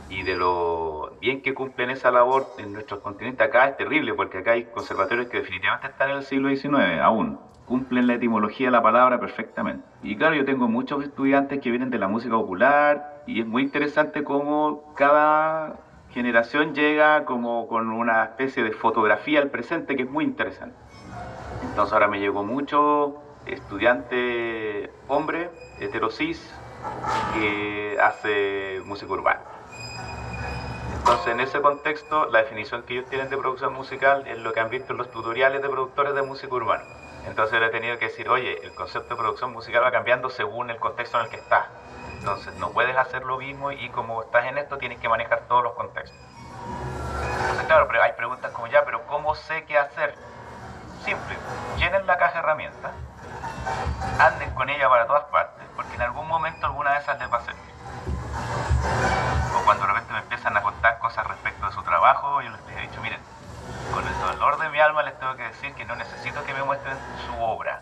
Y 0.09 0.23
de 0.23 0.35
lo 0.35 1.11
bien 1.21 1.41
que 1.41 1.53
cumplen 1.53 1.91
esa 1.91 2.11
labor 2.11 2.47
en 2.57 2.73
nuestros 2.73 2.99
continentes 3.01 3.47
acá 3.47 3.67
es 3.67 3.77
terrible, 3.77 4.13
porque 4.13 4.39
acá 4.39 4.51
hay 4.51 4.65
conservatorios 4.65 5.27
que 5.27 5.37
definitivamente 5.37 5.87
están 5.87 6.11
en 6.11 6.17
el 6.17 6.23
siglo 6.23 6.49
XIX 6.49 6.99
aún. 7.01 7.39
Cumplen 7.67 8.07
la 8.07 8.15
etimología 8.15 8.67
de 8.67 8.71
la 8.71 8.81
palabra 8.81 9.19
perfectamente. 9.19 9.85
Y 10.01 10.17
claro, 10.17 10.33
yo 10.33 10.45
tengo 10.45 10.67
muchos 10.67 11.03
estudiantes 11.03 11.61
que 11.61 11.69
vienen 11.69 11.91
de 11.91 11.99
la 11.99 12.07
música 12.07 12.35
popular 12.35 13.23
y 13.27 13.41
es 13.41 13.45
muy 13.45 13.61
interesante 13.61 14.23
cómo 14.23 14.93
cada 14.95 15.75
generación 16.11 16.73
llega 16.73 17.25
como 17.25 17.67
con 17.67 17.89
una 17.91 18.23
especie 18.23 18.63
de 18.63 18.71
fotografía 18.71 19.39
al 19.39 19.49
presente 19.49 19.95
que 19.95 20.03
es 20.03 20.09
muy 20.09 20.23
interesante. 20.23 20.75
Entonces 21.63 21.93
ahora 21.93 22.07
me 22.07 22.19
llegó 22.19 22.43
mucho 22.43 23.21
estudiante 23.45 24.91
hombre, 25.07 25.49
heterosis, 25.79 26.53
que 27.33 27.97
hace 28.01 28.81
música 28.85 29.11
urbana. 29.13 29.41
Entonces 30.97 31.27
en 31.33 31.39
ese 31.39 31.61
contexto 31.61 32.25
la 32.29 32.39
definición 32.39 32.83
que 32.83 32.93
ellos 32.93 33.09
tienen 33.09 33.29
de 33.29 33.37
producción 33.37 33.73
musical 33.73 34.25
es 34.27 34.37
lo 34.37 34.53
que 34.53 34.59
han 34.59 34.69
visto 34.69 34.93
en 34.93 34.97
los 34.97 35.09
tutoriales 35.11 35.61
de 35.61 35.69
productores 35.69 36.13
de 36.13 36.21
música 36.21 36.53
urbana. 36.53 36.83
Entonces 37.27 37.59
le 37.59 37.67
he 37.67 37.69
tenido 37.69 37.97
que 37.97 38.05
decir, 38.05 38.29
oye, 38.29 38.59
el 38.63 38.73
concepto 38.73 39.09
de 39.09 39.19
producción 39.19 39.51
musical 39.51 39.83
va 39.83 39.91
cambiando 39.91 40.29
según 40.29 40.69
el 40.69 40.77
contexto 40.77 41.17
en 41.17 41.25
el 41.25 41.29
que 41.29 41.37
estás. 41.37 41.67
Entonces 42.19 42.53
no 42.55 42.71
puedes 42.71 42.95
hacer 42.97 43.23
lo 43.23 43.37
mismo 43.37 43.71
y 43.71 43.89
como 43.89 44.21
estás 44.21 44.45
en 44.45 44.57
esto 44.57 44.77
tienes 44.77 44.99
que 44.99 45.07
manejar 45.07 45.39
todos 45.47 45.63
los 45.63 45.73
contextos. 45.73 46.19
Entonces 47.41 47.65
claro, 47.65 47.87
pero 47.87 48.03
hay 48.03 48.11
preguntas 48.11 48.51
como 48.51 48.67
ya, 48.67 48.83
pero 48.83 49.05
¿cómo 49.07 49.35
sé 49.35 49.63
qué 49.63 49.77
hacer? 49.77 50.15
Simple, 51.05 51.37
llenen 51.77 52.05
la 52.05 52.17
caja 52.17 52.33
de 52.33 52.39
herramientas, 52.39 52.91
anden 54.19 54.53
con 54.53 54.69
ella 54.69 54.89
para 54.89 55.07
todas 55.07 55.23
partes, 55.25 55.63
porque 55.77 55.95
en 55.95 56.01
algún 56.01 56.27
momento 56.27 56.65
alguna 56.65 56.91
de 56.91 56.99
esas 56.99 57.17
les 57.19 57.31
va 57.31 57.37
a 57.37 57.41
servir. 57.41 57.73
O 59.55 59.63
cuando 59.63 59.87
de 59.87 59.93
repente 59.93 60.11
me 60.11 60.19
empiezan 60.19 60.57
a 60.57 60.61
contar 60.61 60.99
cosas 60.99 61.25
respecto 61.25 61.67
de 61.67 61.71
su 61.71 61.81
trabajo, 61.83 62.41
yo 62.41 62.49
les 62.49 62.59
he 62.77 62.81
dicho, 62.81 63.01
miren, 63.01 63.21
con 63.93 64.05
el 64.05 64.19
dolor 64.19 64.59
de 64.59 64.69
mi 64.69 64.79
alma 64.81 65.03
les 65.03 65.17
tengo 65.17 65.35
que 65.37 65.43
decir 65.43 65.73
que 65.73 65.85
no 65.85 65.95
necesito 65.95 66.43
que 66.43 66.53
me 66.53 66.63
muestren 66.63 66.97
su 67.25 67.41
obra, 67.41 67.81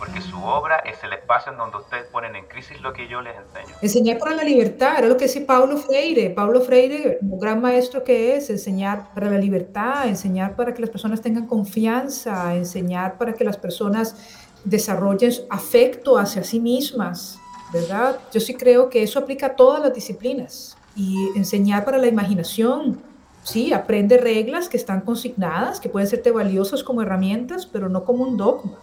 porque 0.00 0.22
su 0.22 0.42
obra 0.42 0.78
es 0.78 1.04
el 1.04 1.12
espacio 1.12 1.52
en 1.52 1.58
donde 1.58 1.76
ustedes 1.76 2.06
ponen 2.06 2.34
en 2.34 2.46
crisis 2.46 2.80
lo 2.80 2.94
que 2.94 3.06
yo 3.06 3.20
les 3.20 3.36
enseño. 3.36 3.76
Enseñar 3.82 4.18
para 4.18 4.34
la 4.34 4.42
libertad, 4.42 4.98
era 4.98 5.06
lo 5.06 5.18
que 5.18 5.26
decía 5.26 5.46
Paulo 5.46 5.76
Freire. 5.76 6.30
Paulo 6.30 6.62
Freire, 6.62 7.18
un 7.20 7.38
gran 7.38 7.60
maestro 7.60 8.02
que 8.02 8.34
es, 8.34 8.48
enseñar 8.48 9.12
para 9.14 9.30
la 9.30 9.36
libertad, 9.36 10.08
enseñar 10.08 10.56
para 10.56 10.72
que 10.72 10.80
las 10.80 10.88
personas 10.88 11.20
tengan 11.20 11.46
confianza, 11.46 12.56
enseñar 12.56 13.18
para 13.18 13.34
que 13.34 13.44
las 13.44 13.58
personas 13.58 14.16
desarrollen 14.64 15.32
afecto 15.50 16.16
hacia 16.16 16.44
sí 16.44 16.60
mismas, 16.60 17.38
¿verdad? 17.70 18.18
Yo 18.32 18.40
sí 18.40 18.54
creo 18.54 18.88
que 18.88 19.02
eso 19.02 19.18
aplica 19.18 19.48
a 19.48 19.54
todas 19.54 19.82
las 19.82 19.92
disciplinas 19.92 20.78
y 20.96 21.28
enseñar 21.36 21.84
para 21.84 21.98
la 21.98 22.06
imaginación. 22.06 23.02
Sí, 23.42 23.74
aprende 23.74 24.16
reglas 24.16 24.70
que 24.70 24.78
están 24.78 25.02
consignadas, 25.02 25.78
que 25.78 25.90
pueden 25.90 26.08
serte 26.08 26.30
valiosas 26.30 26.82
como 26.82 27.02
herramientas, 27.02 27.66
pero 27.66 27.90
no 27.90 28.04
como 28.04 28.24
un 28.24 28.38
dogma. 28.38 28.78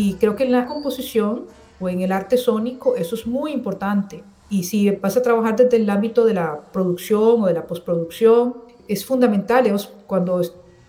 Y 0.00 0.14
creo 0.14 0.34
que 0.34 0.44
en 0.44 0.52
la 0.52 0.64
composición 0.64 1.44
o 1.78 1.86
en 1.90 2.00
el 2.00 2.10
arte 2.10 2.38
sónico 2.38 2.96
eso 2.96 3.14
es 3.14 3.26
muy 3.26 3.52
importante. 3.52 4.24
Y 4.48 4.64
si 4.64 4.90
vas 4.92 5.14
a 5.18 5.20
trabajar 5.20 5.56
desde 5.56 5.76
el 5.76 5.90
ámbito 5.90 6.24
de 6.24 6.32
la 6.32 6.58
producción 6.72 7.42
o 7.42 7.46
de 7.46 7.52
la 7.52 7.66
postproducción, 7.66 8.54
es 8.88 9.04
fundamental. 9.04 9.70
Cuando, 10.06 10.40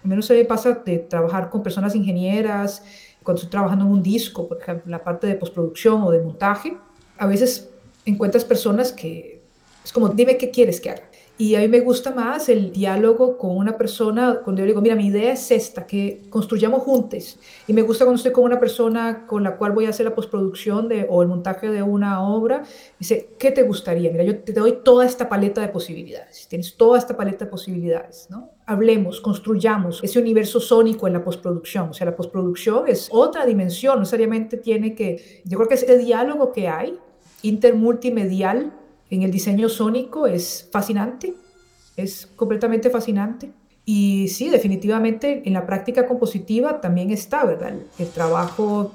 menos 0.04 0.28
se 0.28 0.46
pasa 0.46 0.82
de 0.86 1.00
trabajar 1.00 1.50
con 1.50 1.62
personas 1.62 1.94
ingenieras, 1.94 2.86
cuando 3.22 3.42
estoy 3.42 3.52
trabajando 3.52 3.84
en 3.84 3.92
un 3.92 4.02
disco, 4.02 4.48
por 4.48 4.62
ejemplo, 4.62 4.86
en 4.86 4.92
la 4.92 5.04
parte 5.04 5.28
de 5.28 5.36
postproducción 5.36 6.04
o 6.04 6.12
de 6.12 6.22
montaje, 6.22 6.78
a 7.18 7.28
veces 7.28 7.70
encuentras 8.06 8.46
personas 8.46 8.94
que 8.94 9.42
es 9.84 9.92
como, 9.92 10.08
dime 10.08 10.38
qué 10.38 10.52
quieres 10.52 10.80
que 10.80 10.92
haga. 10.92 11.11
Y 11.42 11.56
a 11.56 11.60
mí 11.60 11.68
me 11.68 11.80
gusta 11.80 12.12
más 12.12 12.50
el 12.50 12.72
diálogo 12.72 13.36
con 13.36 13.58
una 13.58 13.76
persona, 13.76 14.42
cuando 14.44 14.60
yo 14.62 14.68
digo, 14.68 14.80
mira, 14.80 14.96
mi 14.96 15.08
idea 15.08 15.34
es 15.34 15.50
esta, 15.50 15.88
que 15.88 16.22
construyamos 16.30 16.84
juntos. 16.84 17.40
Y 17.66 17.74
me 17.74 17.82
gusta 17.82 18.06
cuando 18.06 18.18
estoy 18.18 18.32
con 18.32 18.44
una 18.44 18.60
persona 18.60 19.26
con 19.26 19.42
la 19.42 19.58
cual 19.58 19.72
voy 19.72 19.88
a 19.88 19.90
hacer 19.90 20.06
la 20.06 20.14
postproducción 20.14 20.88
de, 20.88 21.08
o 21.10 21.24
el 21.24 21.28
montaje 21.28 21.72
de 21.72 21.82
una 21.82 22.22
obra. 22.24 22.62
Dice, 23.00 23.32
¿qué 23.40 23.50
te 23.50 23.64
gustaría? 23.64 24.12
Mira, 24.12 24.24
yo 24.24 24.38
te 24.38 24.54
doy 24.54 24.82
toda 24.84 25.04
esta 25.04 25.28
paleta 25.28 25.62
de 25.62 25.70
posibilidades. 25.70 26.46
Tienes 26.48 26.78
toda 26.78 27.00
esta 27.00 27.18
paleta 27.18 27.46
de 27.46 27.50
posibilidades, 27.50 28.28
¿no? 28.30 28.52
Hablemos, 28.68 29.20
construyamos 29.20 30.00
ese 30.04 30.20
universo 30.20 30.60
sónico 30.60 31.08
en 31.08 31.14
la 31.14 31.24
postproducción. 31.24 31.90
O 31.90 31.94
sea, 31.94 32.06
la 32.06 32.16
postproducción 32.16 32.84
es 32.88 33.10
otra 33.12 33.48
dimensión, 33.48 33.96
no 33.96 34.02
necesariamente 34.02 34.58
tiene 34.58 34.94
que... 34.94 35.42
Yo 35.46 35.58
creo 35.58 35.68
que 35.68 35.74
ese 35.74 35.98
diálogo 35.98 36.52
que 36.52 36.68
hay, 36.68 37.00
intermultimedial, 37.42 38.74
en 39.12 39.24
el 39.24 39.32
diseño 39.32 39.70
sónico 39.70 40.26
es 40.26 40.68
fascinante, 40.72 41.36
es 41.96 42.28
completamente 42.36 42.90
fascinante. 42.90 43.52
Y 43.86 44.30
sí, 44.30 44.50
definitivamente 44.50 45.44
en 45.46 45.54
la 45.54 45.66
práctica 45.66 46.08
compositiva 46.08 46.82
también 46.82 47.12
está, 47.12 47.44
¿verdad? 47.44 47.74
El, 48.00 48.08
trabajo, 48.10 48.92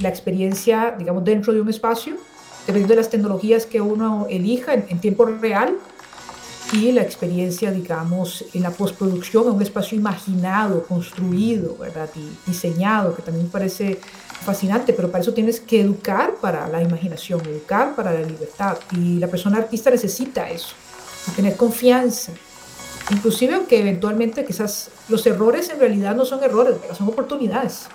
la 0.00 0.08
experiencia, 0.08 0.94
digamos, 0.98 1.24
dentro 1.24 1.52
de 1.52 1.60
un 1.60 1.70
espacio, 1.70 2.16
dependiendo 2.66 2.94
de 2.94 3.00
las 3.00 3.10
tecnologías 3.10 3.66
que 3.66 3.80
uno 3.80 4.26
elija 4.28 4.74
en, 4.74 4.84
en 4.88 5.00
tiempo 5.00 5.24
real, 5.24 5.76
y 6.72 6.92
la 6.92 7.02
experiencia, 7.02 7.70
digamos, 7.70 8.44
en 8.52 8.62
la 8.62 8.70
postproducción, 8.70 9.46
en 9.46 9.54
un 9.54 9.62
espacio 9.62 9.96
imaginado, 9.96 10.84
construido, 10.84 11.76
¿verdad? 11.78 12.10
Y 12.16 12.28
diseñado, 12.44 13.14
que 13.14 13.22
también 13.22 13.48
parece 13.48 14.00
fascinante, 14.44 14.92
pero 14.92 15.10
para 15.10 15.22
eso 15.22 15.32
tienes 15.34 15.60
que 15.60 15.80
educar 15.80 16.34
para 16.40 16.68
la 16.68 16.82
imaginación, 16.82 17.40
educar 17.46 17.94
para 17.94 18.12
la 18.12 18.20
libertad. 18.20 18.78
Y 18.92 19.18
la 19.18 19.28
persona 19.28 19.58
artista 19.58 19.90
necesita 19.90 20.48
eso, 20.50 20.74
tener 21.34 21.56
confianza. 21.56 22.32
Inclusive 23.10 23.54
aunque 23.54 23.80
eventualmente 23.80 24.44
quizás 24.44 24.90
los 25.08 25.24
errores 25.26 25.70
en 25.70 25.78
realidad 25.78 26.14
no 26.14 26.24
son 26.24 26.42
errores, 26.42 26.76
son 26.96 27.08
oportunidades. 27.08 27.86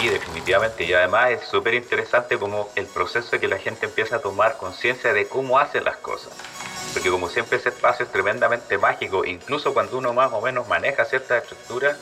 Sí, 0.00 0.08
definitivamente. 0.08 0.84
Y 0.84 0.92
además 0.92 1.30
es 1.30 1.48
súper 1.48 1.74
interesante 1.74 2.36
como 2.38 2.68
el 2.74 2.86
proceso 2.86 3.30
de 3.30 3.40
que 3.40 3.48
la 3.48 3.58
gente 3.58 3.86
empieza 3.86 4.16
a 4.16 4.18
tomar 4.18 4.56
conciencia 4.56 5.12
de 5.12 5.28
cómo 5.28 5.58
hacen 5.58 5.84
las 5.84 5.96
cosas. 5.98 6.32
Porque 6.92 7.10
como 7.10 7.28
siempre 7.28 7.58
ese 7.58 7.70
espacio 7.70 8.04
es 8.04 8.12
tremendamente 8.12 8.76
mágico, 8.76 9.24
incluso 9.24 9.72
cuando 9.72 9.98
uno 9.98 10.12
más 10.12 10.32
o 10.32 10.40
menos 10.40 10.68
maneja 10.68 11.04
ciertas 11.04 11.42
estructuras, 11.42 11.96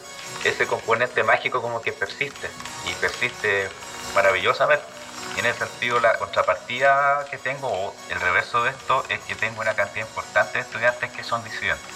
ese 0.44 0.66
componente 0.66 1.22
mágico 1.22 1.62
como 1.62 1.81
que 1.81 1.92
persiste 1.92 2.50
y 2.87 2.92
persiste 2.94 3.68
maravillosamente. 4.14 4.85
En 5.37 5.46
ese 5.46 5.61
sentido 5.61 6.00
la 6.00 6.18
contrapartida 6.18 7.24
que 7.31 7.38
tengo, 7.38 7.68
o 7.68 7.94
el 8.11 8.20
reverso 8.20 8.64
de 8.64 8.70
esto, 8.70 9.05
es 9.09 9.20
que 9.20 9.37
tengo 9.37 9.61
una 9.61 9.74
cantidad 9.74 10.07
importante 10.07 10.59
de 10.59 10.64
estudiantes 10.64 11.11
que 11.12 11.22
son 11.22 11.42
disidentes, 11.44 11.87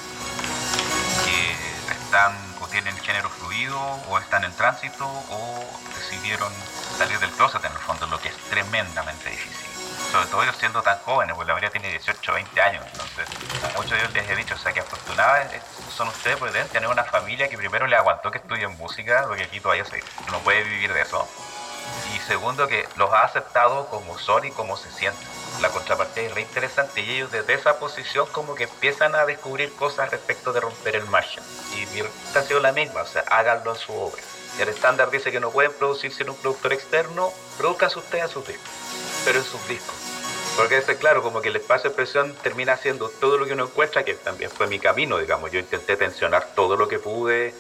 que 1.24 1.92
están 1.92 2.33
o 2.61 2.68
tienen 2.68 2.96
género 2.98 3.28
fluido 3.28 3.78
o 4.09 4.18
están 4.18 4.44
en 4.44 4.52
tránsito 4.52 5.04
o 5.04 5.64
decidieron 5.96 6.52
salir 6.96 7.18
del 7.18 7.30
closet 7.33 7.64
en 7.64 7.72
el 7.72 7.78
fondo, 7.78 8.07
lo 8.07 8.20
que 8.20 8.28
es 8.28 8.37
tremendamente 8.50 9.30
difícil 9.30 9.73
sobre 10.12 10.26
todo 10.26 10.42
ellos 10.42 10.57
siendo 10.57 10.83
tan 10.83 10.98
jóvenes, 11.00 11.35
porque 11.35 11.48
la 11.48 11.54
mayoría 11.54 11.70
tiene 11.70 11.90
18, 11.90 12.33
20 12.33 12.61
años, 12.62 12.85
entonces 12.92 13.28
a 13.62 13.76
muchos 13.76 13.90
de 13.90 13.98
ellos 13.98 14.12
les 14.12 14.30
he 14.30 14.37
dicho, 14.37 14.54
o 14.54 14.59
sea, 14.59 14.72
que 14.72 14.80
afortunados 14.80 15.46
son 15.94 16.09
ustedes 16.09 16.40
deben 16.40 16.68
tener 16.68 16.88
una 16.88 17.04
familia 17.04 17.48
que 17.48 17.57
primero 17.57 17.87
le 17.87 17.96
aguantó 17.96 18.30
que 18.30 18.38
estudien 18.38 18.76
música, 18.76 19.24
porque 19.28 19.44
aquí 19.44 19.61
todavía 19.61 19.85
se, 19.85 20.02
no 20.30 20.38
puede 20.40 20.62
vivir 20.64 20.92
de 20.92 21.02
eso, 21.02 21.28
y 22.14 22.18
segundo 22.20 22.66
que 22.68 22.88
los 22.96 23.12
ha 23.12 23.22
aceptado 23.22 23.87
como 23.87 24.18
son 24.18 24.44
y 24.44 24.50
como 24.50 24.76
se 24.76 24.90
sienten. 24.90 25.28
La 25.61 25.68
contraparte 25.68 26.26
es 26.26 26.35
re 26.35 26.40
interesante 26.40 27.00
y 27.00 27.11
ellos 27.11 27.30
desde 27.30 27.54
esa 27.54 27.78
posición 27.78 28.26
como 28.33 28.54
que 28.54 28.64
empiezan 28.64 29.14
a 29.14 29.24
descubrir 29.24 29.72
cosas 29.76 30.11
respecto 30.11 30.52
de 30.52 30.61
romper 30.61 30.96
el 30.96 31.04
margen. 31.07 31.44
Y 31.72 31.87
mi 31.94 32.02
respuesta 32.02 32.40
ha 32.40 32.42
sido 32.42 32.61
la 32.61 32.72
misma, 32.72 33.02
o 33.02 33.07
sea, 33.07 33.22
háganlo 33.28 33.72
en 33.72 33.78
su 33.78 33.92
obra. 33.92 34.20
El 34.59 34.69
estándar 34.69 35.11
dice 35.11 35.33
que 35.33 35.40
no 35.40 35.51
pueden 35.51 35.73
producir 35.73 36.12
sin 36.12 36.31
un 36.31 36.37
productor 36.37 36.73
externo, 36.73 37.33
produzcan 37.59 37.90
ustedes 37.97 38.31
sus 38.31 38.47
discos, 38.47 38.71
pero 39.25 39.38
en 39.40 39.45
sus 39.45 39.67
discos. 39.69 39.95
Porque 40.57 40.79
es 40.79 40.85
claro, 40.99 41.23
como 41.23 41.43
que 41.43 41.49
el 41.49 41.57
espacio 41.57 41.85
de 41.85 41.88
expresión 41.88 42.33
termina 42.40 42.77
siendo 42.77 43.09
todo 43.09 43.38
lo 43.38 43.47
que 43.47 43.55
uno 43.55 43.64
encuentra, 43.64 44.05
que 44.05 44.14
también 44.14 44.51
fue 44.51 44.69
mi 44.69 44.79
camino, 44.79 45.19
digamos. 45.19 45.51
Yo 45.51 45.59
intenté 45.59 45.97
tensionar 45.97 46.55
todo 46.55 46.77
lo 46.77 46.87
que 46.87 47.01
pude 47.01 47.53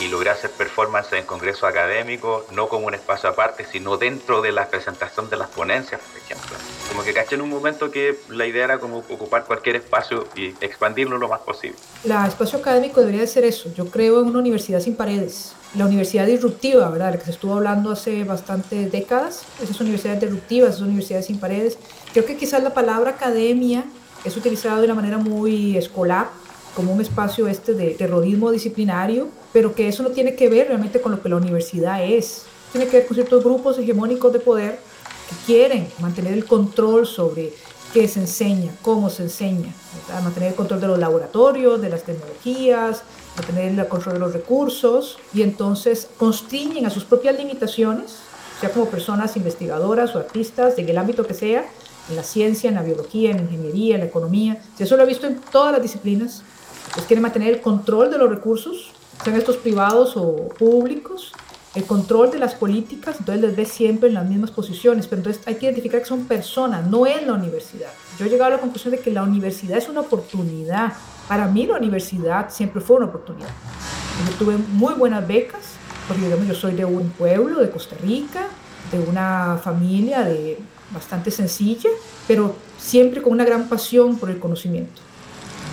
y 0.00 0.08
logré 0.08 0.30
hacer 0.30 0.50
performance 0.50 1.12
en 1.12 1.24
congresos 1.24 1.64
académicos, 1.64 2.44
no 2.52 2.68
como 2.68 2.86
un 2.86 2.94
espacio 2.94 3.28
aparte, 3.28 3.64
sino 3.70 3.96
dentro 3.96 4.42
de 4.42 4.52
la 4.52 4.68
presentación 4.68 5.28
de 5.30 5.36
las 5.36 5.48
ponencias, 5.48 6.00
por 6.00 6.20
ejemplo. 6.20 6.56
Como 6.88 7.02
que 7.04 7.12
caché 7.12 7.34
en 7.34 7.42
un 7.42 7.50
momento 7.50 7.90
que 7.90 8.18
la 8.28 8.46
idea 8.46 8.64
era 8.64 8.78
como 8.78 8.98
ocupar 8.98 9.44
cualquier 9.44 9.76
espacio 9.76 10.26
y 10.34 10.54
expandirlo 10.60 11.18
lo 11.18 11.28
más 11.28 11.40
posible. 11.40 11.76
La 12.04 12.26
espacio 12.26 12.58
académico 12.58 13.00
debería 13.00 13.20
de 13.20 13.26
ser 13.26 13.44
eso. 13.44 13.72
Yo 13.74 13.86
creo 13.86 14.20
en 14.20 14.28
una 14.28 14.38
universidad 14.38 14.80
sin 14.80 14.96
paredes. 14.96 15.54
La 15.74 15.86
universidad 15.86 16.26
disruptiva, 16.26 16.88
¿verdad? 16.90 17.06
De 17.06 17.12
la 17.12 17.18
que 17.18 17.24
se 17.24 17.30
estuvo 17.30 17.54
hablando 17.54 17.90
hace 17.90 18.24
bastantes 18.24 18.90
décadas. 18.92 19.44
Esas 19.62 19.80
universidades 19.80 20.20
disruptivas, 20.20 20.70
esas 20.70 20.82
universidades 20.82 21.26
sin 21.26 21.40
paredes. 21.40 21.78
Creo 22.12 22.26
que 22.26 22.36
quizás 22.36 22.62
la 22.62 22.74
palabra 22.74 23.12
academia 23.12 23.84
es 24.24 24.36
utilizada 24.36 24.78
de 24.78 24.84
una 24.84 24.94
manera 24.94 25.18
muy 25.18 25.76
escolar, 25.76 26.28
como 26.76 26.92
un 26.92 27.00
espacio 27.00 27.48
este 27.48 27.74
de 27.74 27.90
terrorismo 27.90 28.50
disciplinario, 28.50 29.28
pero 29.52 29.74
que 29.74 29.88
eso 29.88 30.02
no 30.02 30.10
tiene 30.10 30.34
que 30.34 30.48
ver 30.48 30.68
realmente 30.68 31.00
con 31.00 31.12
lo 31.12 31.22
que 31.22 31.28
la 31.28 31.36
universidad 31.36 32.02
es. 32.04 32.44
Tiene 32.72 32.86
que 32.86 32.98
ver 32.98 33.06
con 33.06 33.14
ciertos 33.14 33.44
grupos 33.44 33.78
hegemónicos 33.78 34.32
de 34.32 34.40
poder 34.40 34.78
que 35.28 35.36
quieren 35.46 35.88
mantener 36.00 36.32
el 36.32 36.46
control 36.46 37.06
sobre 37.06 37.52
qué 37.92 38.08
se 38.08 38.20
enseña, 38.20 38.72
cómo 38.80 39.10
se 39.10 39.24
enseña, 39.24 39.72
¿verdad? 40.06 40.22
mantener 40.22 40.50
el 40.50 40.54
control 40.54 40.80
de 40.80 40.86
los 40.88 40.98
laboratorios, 40.98 41.80
de 41.80 41.90
las 41.90 42.02
tecnologías, 42.04 43.02
mantener 43.36 43.78
el 43.78 43.88
control 43.88 44.14
de 44.14 44.20
los 44.20 44.32
recursos 44.32 45.18
y 45.34 45.42
entonces 45.42 46.08
constriñen 46.16 46.86
a 46.86 46.90
sus 46.90 47.04
propias 47.04 47.36
limitaciones, 47.36 48.16
sea 48.60 48.70
como 48.70 48.86
personas 48.86 49.36
investigadoras 49.36 50.14
o 50.14 50.18
artistas, 50.18 50.78
en 50.78 50.88
el 50.88 50.96
ámbito 50.96 51.26
que 51.26 51.34
sea, 51.34 51.66
en 52.08 52.16
la 52.16 52.22
ciencia, 52.22 52.68
en 52.68 52.76
la 52.76 52.82
biología, 52.82 53.30
en 53.30 53.36
la 53.38 53.42
ingeniería, 53.42 53.96
en 53.96 54.00
la 54.00 54.06
economía. 54.06 54.62
Eso 54.78 54.96
lo 54.96 55.02
he 55.02 55.06
visto 55.06 55.26
en 55.26 55.40
todas 55.40 55.72
las 55.72 55.82
disciplinas, 55.82 56.42
pues 56.94 57.06
quieren 57.06 57.22
mantener 57.22 57.48
el 57.48 57.60
control 57.60 58.10
de 58.10 58.18
los 58.18 58.30
recursos, 58.30 58.92
sean 59.24 59.36
estos 59.36 59.56
privados 59.56 60.14
o 60.16 60.48
públicos, 60.58 61.32
el 61.74 61.84
control 61.84 62.30
de 62.30 62.38
las 62.38 62.54
políticas, 62.54 63.16
entonces 63.18 63.42
les 63.42 63.56
ve 63.56 63.64
siempre 63.64 64.08
en 64.08 64.14
las 64.14 64.28
mismas 64.28 64.50
posiciones, 64.50 65.06
pero 65.06 65.20
entonces 65.20 65.42
hay 65.46 65.54
que 65.54 65.66
identificar 65.66 66.00
que 66.00 66.06
son 66.06 66.26
personas, 66.26 66.86
no 66.86 67.06
es 67.06 67.26
la 67.26 67.32
universidad. 67.32 67.88
Yo 68.18 68.26
he 68.26 68.28
llegado 68.28 68.52
a 68.52 68.56
la 68.56 68.60
conclusión 68.60 68.92
de 68.92 69.00
que 69.00 69.10
la 69.10 69.22
universidad 69.22 69.78
es 69.78 69.88
una 69.88 70.00
oportunidad. 70.00 70.92
Para 71.28 71.46
mí 71.46 71.66
la 71.66 71.78
universidad 71.78 72.50
siempre 72.50 72.82
fue 72.82 72.96
una 72.96 73.06
oportunidad. 73.06 73.48
Yo 74.28 74.36
tuve 74.36 74.56
muy 74.58 74.94
buenas 74.94 75.26
becas, 75.26 75.62
porque 76.06 76.24
digamos, 76.24 76.46
yo 76.46 76.54
soy 76.54 76.74
de 76.74 76.84
un 76.84 77.08
pueblo, 77.10 77.60
de 77.60 77.70
Costa 77.70 77.96
Rica, 78.02 78.48
de 78.90 78.98
una 78.98 79.58
familia 79.62 80.24
de 80.24 80.58
bastante 80.92 81.30
sencilla, 81.30 81.88
pero 82.28 82.54
siempre 82.78 83.22
con 83.22 83.32
una 83.32 83.44
gran 83.44 83.68
pasión 83.68 84.18
por 84.18 84.28
el 84.28 84.38
conocimiento. 84.38 85.00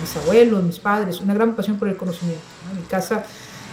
Mis 0.00 0.16
abuelos, 0.16 0.62
mis 0.62 0.78
padres, 0.78 1.20
una 1.20 1.34
gran 1.34 1.54
pasión 1.54 1.78
por 1.78 1.88
el 1.88 1.96
conocimiento. 1.98 2.40
En 2.70 2.76
mi 2.76 2.82
casa 2.82 3.24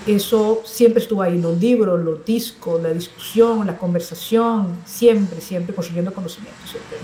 eso 0.07 0.61
siempre 0.65 1.01
estuvo 1.01 1.21
ahí, 1.21 1.39
los 1.41 1.57
libros, 1.59 2.03
los 2.03 2.23
discos, 2.23 2.81
la 2.81 2.89
discusión, 2.89 3.67
la 3.67 3.77
conversación, 3.77 4.77
siempre, 4.85 5.41
siempre 5.41 5.75
construyendo 5.75 6.13
conocimiento. 6.13 6.57
Siempre, 6.65 6.97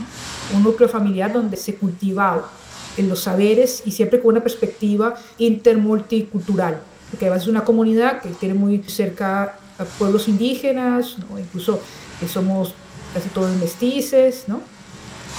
Un 0.56 0.64
núcleo 0.64 0.88
familiar 0.88 1.34
donde 1.34 1.58
se 1.58 1.76
cultivaba 1.76 2.50
en 2.96 3.10
los 3.10 3.22
saberes 3.22 3.84
y 3.86 3.92
siempre 3.92 4.22
con 4.22 4.30
una 4.32 4.42
perspectiva 4.42 5.16
intermulticultural, 5.38 6.80
porque 7.10 7.26
además 7.26 7.44
es 7.44 7.50
una 7.50 7.66
comunidad 7.66 8.22
que 8.22 8.30
tiene 8.30 8.56
muy 8.56 8.82
cerca 8.84 9.58
a 9.78 9.84
pueblos 9.84 10.28
indígenas, 10.28 11.18
¿no? 11.18 11.40
incluso 11.40 11.82
que 12.20 12.28
somos 12.28 12.74
casi 13.14 13.30
todos 13.30 13.54
mestices, 13.58 14.46
¿no? 14.48 14.62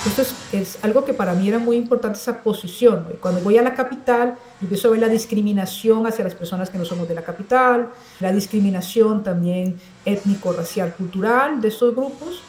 Esto 0.07 0.23
es, 0.53 0.79
algo 0.83 1.05
que 1.05 1.15
para 1.15 1.33
mí 1.33 1.49
era 1.49 1.59
muy 1.59 1.77
importante, 1.77 2.19
esa 2.19 2.43
posición. 2.43 3.07
Cuando 3.21 3.41
voy 3.41 3.57
a 3.57 3.63
la 3.63 3.75
capital, 3.75 4.37
empiezo 4.61 4.89
a 4.89 4.91
ver 4.91 5.01
la 5.01 5.09
discriminación 5.09 6.07
hacia 6.07 6.25
las 6.25 6.35
personas 6.35 6.69
que 6.69 6.77
no 6.77 6.85
somos 6.85 7.09
de 7.09 7.15
la 7.15 7.23
capital, 7.23 7.89
la 8.21 8.31
discriminación 8.31 9.23
también 9.23 9.79
étnico, 10.05 10.53
racial, 10.53 10.95
cultural 10.95 11.63
de 11.63 11.69
estos 11.69 11.95
grupos. 11.95 12.43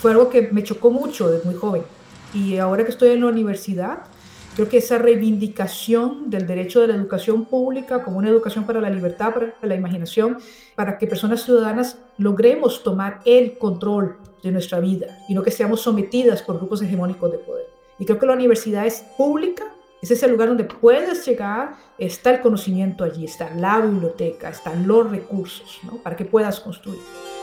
Fue 0.00 0.12
algo 0.12 0.30
que 0.30 0.48
me 0.52 0.62
chocó 0.62 0.90
mucho 0.90 1.28
desde 1.28 1.44
muy 1.44 1.54
joven. 1.54 1.82
Y 2.32 2.56
ahora 2.56 2.82
que 2.82 2.90
estoy 2.90 3.10
en 3.10 3.20
la 3.20 3.26
universidad, 3.26 3.98
creo 4.54 4.68
que 4.68 4.78
esa 4.78 4.98
reivindicación 4.98 6.30
del 6.30 6.46
derecho 6.46 6.80
de 6.80 6.88
la 6.88 6.94
educación 6.94 7.46
pública 7.46 8.02
como 8.02 8.18
una 8.18 8.28
educación 8.28 8.64
para 8.64 8.80
la 8.80 8.90
libertad, 8.90 9.32
para 9.32 9.54
la 9.62 9.74
imaginación, 9.74 10.38
para 10.74 10.98
que 10.98 11.06
personas 11.06 11.42
ciudadanas 11.42 11.98
logremos 12.18 12.82
tomar 12.82 13.20
el 13.24 13.56
control 13.58 14.18
de 14.42 14.50
nuestra 14.52 14.80
vida 14.80 15.18
y 15.28 15.34
no 15.34 15.42
que 15.42 15.50
seamos 15.50 15.80
sometidas 15.80 16.42
por 16.42 16.56
grupos 16.56 16.82
hegemónicos 16.82 17.32
de 17.32 17.38
poder. 17.38 17.66
Y 17.98 18.04
creo 18.04 18.18
que 18.18 18.26
la 18.26 18.34
universidad 18.34 18.86
es 18.86 19.04
pública, 19.16 19.64
es 20.02 20.10
ese 20.10 20.26
lugar 20.26 20.48
donde 20.48 20.64
puedes 20.64 21.24
llegar, 21.24 21.76
está 21.96 22.30
el 22.30 22.40
conocimiento 22.40 23.04
allí, 23.04 23.24
está 23.24 23.54
la 23.54 23.80
biblioteca, 23.80 24.48
están 24.48 24.86
los 24.86 25.08
recursos, 25.08 25.78
¿no? 25.84 25.98
Para 25.98 26.16
que 26.16 26.24
puedas 26.24 26.58
construir. 26.58 26.98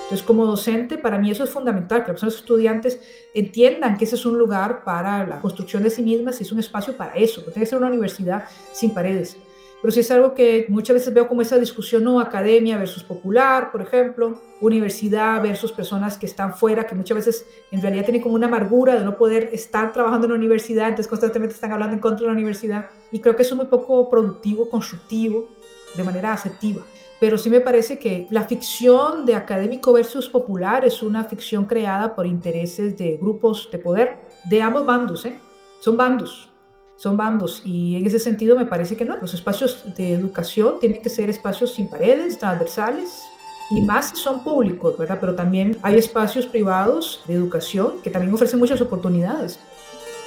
Entonces, 0.10 0.26
como 0.26 0.47
docente, 0.47 0.97
para 0.97 1.20
mí 1.20 1.30
eso 1.30 1.43
es 1.43 1.51
fundamental, 1.51 2.03
que 2.03 2.12
los 2.12 2.24
estudiantes 2.24 2.99
entiendan 3.36 3.95
que 3.95 4.05
ese 4.05 4.16
es 4.16 4.26
un 4.26 4.39
lugar 4.39 4.84
para 4.84 5.28
la 5.28 5.39
construcción 5.39 5.84
de 5.84 5.91
sí 5.91 6.01
mismas 6.01 6.39
y 6.39 6.43
es 6.45 6.51
un 6.51 6.57
espacio 6.57 6.97
para 6.97 7.14
eso, 7.14 7.45
que 7.45 7.51
tiene 7.51 7.66
que 7.66 7.70
ser 7.70 7.78
una 7.78 7.89
universidad 7.89 8.45
sin 8.74 8.91
paredes. 8.91 9.38
Pero 9.84 9.91
sí 9.91 9.99
es 9.99 10.10
algo 10.10 10.34
que 10.34 10.66
muchas 10.68 10.95
veces 10.95 11.14
veo 11.14 11.28
como 11.28 11.43
esa 11.43 11.60
discusión, 11.60 12.03
no 12.03 12.20
academia 12.20 12.80
versus 12.80 13.03
popular, 13.03 13.72
por 13.72 13.84
ejemplo, 13.84 14.41
universidad 14.62 15.43
versus 15.43 15.72
personas 15.72 16.18
que 16.18 16.26
están 16.26 16.55
fuera, 16.55 16.88
que 16.88 16.95
muchas 16.95 17.16
veces 17.16 17.45
en 17.70 17.80
realidad 17.80 18.05
tienen 18.05 18.24
como 18.24 18.34
una 18.34 18.47
amargura 18.47 18.95
de 18.95 19.05
no 19.05 19.16
poder 19.16 19.51
estar 19.53 19.93
trabajando 19.93 20.26
en 20.26 20.32
la 20.32 20.39
universidad, 20.39 20.88
entonces 20.88 21.07
constantemente 21.07 21.53
están 21.53 21.72
hablando 21.72 21.93
en 21.93 21.99
contra 21.99 22.22
de 22.22 22.30
la 22.30 22.34
universidad. 22.34 22.89
Y 23.12 23.20
creo 23.20 23.36
que 23.36 23.43
eso 23.43 23.53
es 23.53 23.57
muy 23.57 23.68
poco 23.68 24.10
productivo, 24.10 24.72
constructivo, 24.72 25.49
de 25.95 26.03
manera 26.03 26.34
asertiva. 26.34 26.82
Pero 27.20 27.38
sí 27.38 27.49
me 27.49 27.59
parece 27.59 27.99
que 27.99 28.28
la 28.30 28.43
ficción 28.43 29.26
de 29.26 29.36
académico 29.36 29.91
versus 29.91 30.30
popular 30.30 30.86
es 30.86 31.03
una 31.03 31.26
ficción 31.26 31.65
creada 31.65 32.15
por 32.15 32.26
intereses 32.26 32.97
de 32.97 33.17
grupos 33.17 33.70
de 33.72 33.78
poder 33.78 34.17
de 34.45 34.61
ambos 34.61 34.86
bandos, 34.86 35.26
¿eh? 35.26 35.38
Son 35.82 35.97
bandos, 35.97 36.49
son 36.95 37.17
bandos 37.17 37.61
y 37.65 37.95
en 37.97 38.05
ese 38.05 38.20
sentido 38.20 38.55
me 38.55 38.65
parece 38.65 38.95
que 38.95 39.03
no. 39.03 39.17
Los 39.17 39.34
espacios 39.34 39.84
de 39.95 40.13
educación 40.13 40.80
tienen 40.80 41.01
que 41.01 41.09
ser 41.09 41.30
espacios 41.30 41.74
sin 41.74 41.89
paredes, 41.89 42.39
transversales 42.39 43.24
y 43.70 43.82
más 43.82 44.17
son 44.17 44.43
públicos, 44.43 44.97
¿verdad? 44.97 45.17
Pero 45.20 45.36
también 45.36 45.78
hay 45.82 45.95
espacios 45.95 46.45
privados 46.45 47.22
de 47.28 47.34
educación 47.34 48.01
que 48.01 48.09
también 48.09 48.34
ofrecen 48.34 48.59
muchas 48.59 48.80
oportunidades. 48.82 49.59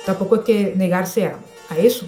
Tampoco 0.04 0.36
hay 0.36 0.42
que 0.42 0.74
negarse 0.76 1.26
a, 1.26 1.38
a 1.70 1.78
eso. 1.78 2.06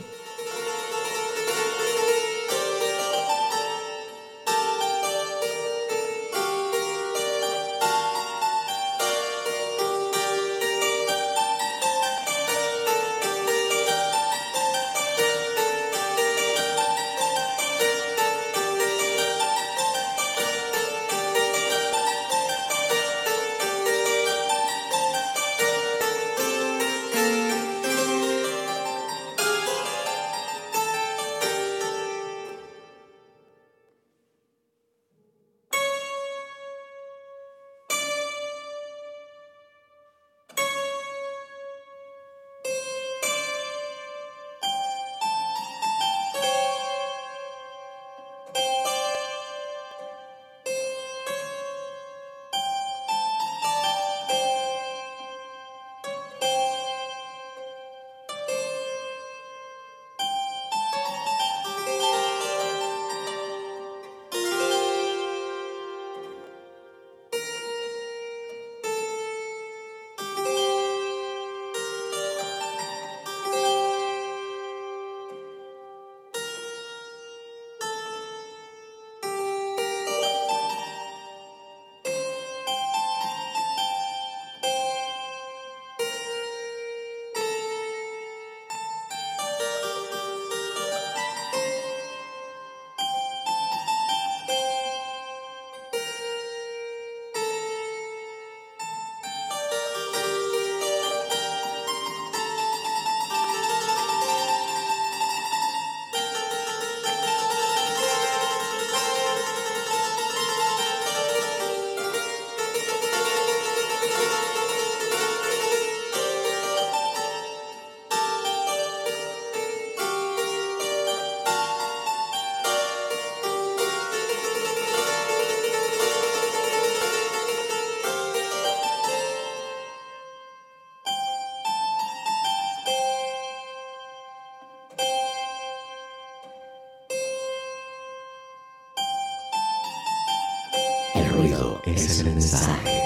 Es 141.86 142.20
el 142.20 142.26
mensaje. 142.26 143.02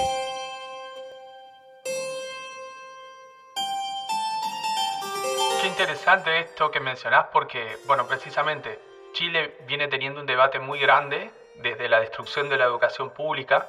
Qué 5.61 5.67
interesante 5.67 6.39
esto 6.39 6.71
que 6.71 6.79
mencionás 6.79 7.27
porque, 7.33 7.77
bueno, 7.85 8.07
precisamente 8.07 8.79
Chile 9.13 9.57
viene 9.67 9.87
teniendo 9.87 10.21
un 10.21 10.25
debate 10.25 10.59
muy 10.59 10.79
grande 10.79 11.31
desde 11.55 11.89
la 11.89 11.99
destrucción 11.99 12.47
de 12.49 12.57
la 12.57 12.65
educación 12.65 13.09
pública 13.09 13.67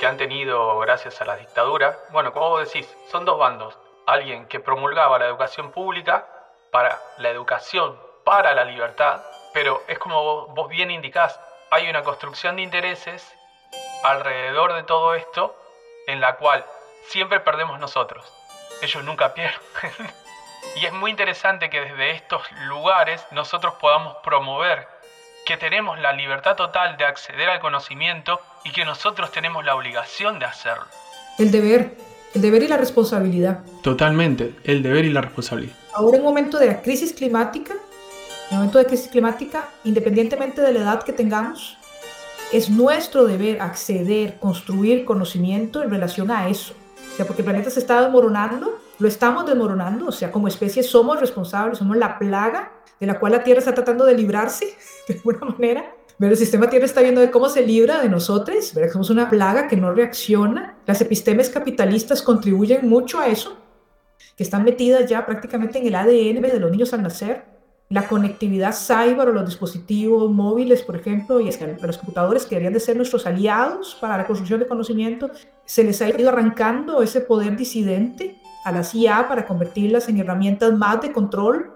que 0.00 0.06
han 0.06 0.16
tenido 0.16 0.78
gracias 0.80 1.20
a 1.20 1.24
la 1.24 1.36
dictadura. 1.36 1.98
Bueno, 2.10 2.32
como 2.32 2.48
vos 2.48 2.72
decís, 2.72 2.88
son 3.10 3.24
dos 3.24 3.38
bandos. 3.38 3.78
Alguien 4.06 4.46
que 4.46 4.58
promulgaba 4.58 5.18
la 5.18 5.26
educación 5.26 5.70
pública 5.70 6.26
para 6.72 7.00
la 7.18 7.30
educación, 7.30 7.96
para 8.24 8.54
la 8.54 8.64
libertad, 8.64 9.22
pero 9.52 9.82
es 9.86 9.98
como 9.98 10.22
vos, 10.22 10.54
vos 10.54 10.68
bien 10.68 10.90
indicás, 10.90 11.38
hay 11.70 11.88
una 11.88 12.02
construcción 12.02 12.56
de 12.56 12.62
intereses 12.62 13.32
alrededor 14.02 14.74
de 14.74 14.82
todo 14.82 15.14
esto 15.14 15.56
en 16.06 16.20
la 16.20 16.36
cual 16.36 16.64
siempre 17.08 17.40
perdemos 17.40 17.78
nosotros. 17.78 18.24
Ellos 18.82 19.04
nunca 19.04 19.34
pierden. 19.34 19.60
y 20.80 20.86
es 20.86 20.92
muy 20.92 21.10
interesante 21.10 21.70
que 21.70 21.80
desde 21.80 22.12
estos 22.12 22.42
lugares 22.66 23.24
nosotros 23.30 23.74
podamos 23.80 24.16
promover 24.22 24.86
que 25.44 25.56
tenemos 25.56 25.98
la 25.98 26.12
libertad 26.12 26.56
total 26.56 26.96
de 26.96 27.04
acceder 27.04 27.48
al 27.48 27.60
conocimiento 27.60 28.40
y 28.64 28.72
que 28.72 28.84
nosotros 28.84 29.32
tenemos 29.32 29.64
la 29.64 29.74
obligación 29.74 30.38
de 30.38 30.46
hacerlo. 30.46 30.84
El 31.38 31.50
deber, 31.50 31.96
el 32.34 32.42
deber 32.42 32.62
y 32.62 32.68
la 32.68 32.76
responsabilidad. 32.76 33.60
Totalmente, 33.82 34.54
el 34.64 34.82
deber 34.82 35.04
y 35.04 35.10
la 35.10 35.22
responsabilidad. 35.22 35.74
Ahora 35.94 36.18
en 36.18 36.22
momento 36.22 36.58
de 36.58 36.80
crisis 36.82 37.12
climática, 37.12 37.74
en 38.50 38.56
momento 38.56 38.78
de 38.78 38.86
crisis 38.86 39.08
climática, 39.08 39.68
independientemente 39.84 40.60
de 40.60 40.72
la 40.72 40.80
edad 40.80 41.02
que 41.02 41.12
tengamos, 41.12 41.78
es 42.52 42.68
nuestro 42.68 43.24
deber 43.24 43.60
acceder, 43.60 44.38
construir 44.38 45.04
conocimiento 45.04 45.82
en 45.82 45.90
relación 45.90 46.30
a 46.30 46.48
eso. 46.48 46.74
O 47.12 47.16
sea, 47.16 47.26
porque 47.26 47.42
el 47.42 47.46
planeta 47.46 47.70
se 47.70 47.80
está 47.80 48.00
desmoronando, 48.02 48.78
lo 48.98 49.08
estamos 49.08 49.46
desmoronando, 49.46 50.06
o 50.06 50.12
sea, 50.12 50.30
como 50.30 50.48
especie 50.48 50.82
somos 50.82 51.20
responsables, 51.20 51.78
somos 51.78 51.96
la 51.96 52.18
plaga 52.18 52.72
de 52.98 53.06
la 53.06 53.18
cual 53.18 53.32
la 53.32 53.42
Tierra 53.42 53.60
está 53.60 53.74
tratando 53.74 54.04
de 54.04 54.16
librarse 54.16 54.66
de 55.08 55.14
alguna 55.14 55.46
manera. 55.46 55.94
Pero 56.18 56.32
el 56.32 56.38
sistema 56.38 56.68
Tierra 56.68 56.84
está 56.84 57.00
viendo 57.00 57.28
cómo 57.30 57.48
se 57.48 57.64
libra 57.66 58.02
de 58.02 58.10
nosotros, 58.10 58.74
¿verdad? 58.74 58.92
somos 58.92 59.08
una 59.08 59.30
plaga 59.30 59.68
que 59.68 59.76
no 59.76 59.92
reacciona. 59.94 60.76
Las 60.86 61.00
epistemes 61.00 61.48
capitalistas 61.48 62.20
contribuyen 62.20 62.86
mucho 62.86 63.18
a 63.20 63.28
eso, 63.28 63.56
que 64.36 64.42
están 64.42 64.64
metidas 64.64 65.08
ya 65.08 65.24
prácticamente 65.24 65.78
en 65.78 65.86
el 65.86 65.94
ADN 65.94 66.42
de 66.42 66.60
los 66.60 66.70
niños 66.70 66.92
al 66.92 67.02
nacer. 67.02 67.44
La 67.90 68.06
conectividad 68.06 68.72
cyber 68.72 69.30
o 69.30 69.32
los 69.32 69.46
dispositivos 69.46 70.30
móviles, 70.30 70.82
por 70.82 70.94
ejemplo, 70.94 71.40
y 71.40 71.48
es 71.48 71.56
que 71.56 71.76
los 71.82 71.98
computadores 71.98 72.44
que 72.44 72.50
deberían 72.50 72.72
de 72.72 72.78
ser 72.78 72.96
nuestros 72.96 73.26
aliados 73.26 73.98
para 74.00 74.16
la 74.16 74.28
construcción 74.28 74.60
de 74.60 74.68
conocimiento, 74.68 75.28
se 75.64 75.82
les 75.82 76.00
ha 76.00 76.08
ido 76.08 76.28
arrancando 76.28 77.02
ese 77.02 77.20
poder 77.20 77.56
disidente 77.56 78.40
a 78.64 78.70
la 78.70 78.84
CIA 78.84 79.26
para 79.26 79.44
convertirlas 79.44 80.08
en 80.08 80.18
herramientas 80.18 80.72
más 80.72 81.00
de 81.00 81.10
control. 81.10 81.74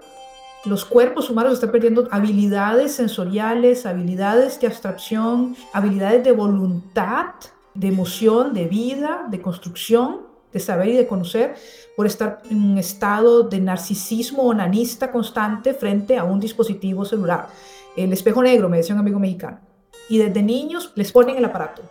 Los 0.64 0.84
cuerpos 0.84 1.30
humanos 1.30 1.54
están 1.54 1.72
perdiendo 1.72 2.06
habilidades 2.12 2.92
sensoriales, 2.92 3.84
habilidades 3.84 4.60
de 4.60 4.68
abstracción, 4.68 5.56
habilidades 5.72 6.22
de 6.22 6.30
voluntad, 6.30 7.34
de 7.74 7.88
emoción, 7.88 8.54
de 8.54 8.66
vida, 8.66 9.26
de 9.28 9.42
construcción, 9.42 10.20
de 10.54 10.60
saber 10.60 10.88
y 10.88 10.96
de 10.96 11.06
conocer, 11.06 11.54
por 11.94 12.06
estar 12.06 12.40
en 12.50 12.62
un 12.62 12.78
estado 12.78 13.42
de 13.42 13.60
narcisismo 13.60 14.44
onanista 14.44 15.12
constante 15.12 15.74
frente 15.74 16.16
a 16.16 16.24
un 16.24 16.40
dispositivo 16.40 17.04
celular. 17.04 17.48
El 17.94 18.12
espejo 18.14 18.42
negro, 18.42 18.70
me 18.70 18.78
decía 18.78 18.94
un 18.94 19.02
amigo 19.02 19.18
mexicano. 19.18 19.60
Y 20.08 20.18
desde 20.18 20.42
niños 20.42 20.92
les 20.96 21.12
ponen 21.12 21.36
el 21.36 21.44
aparato 21.44 21.82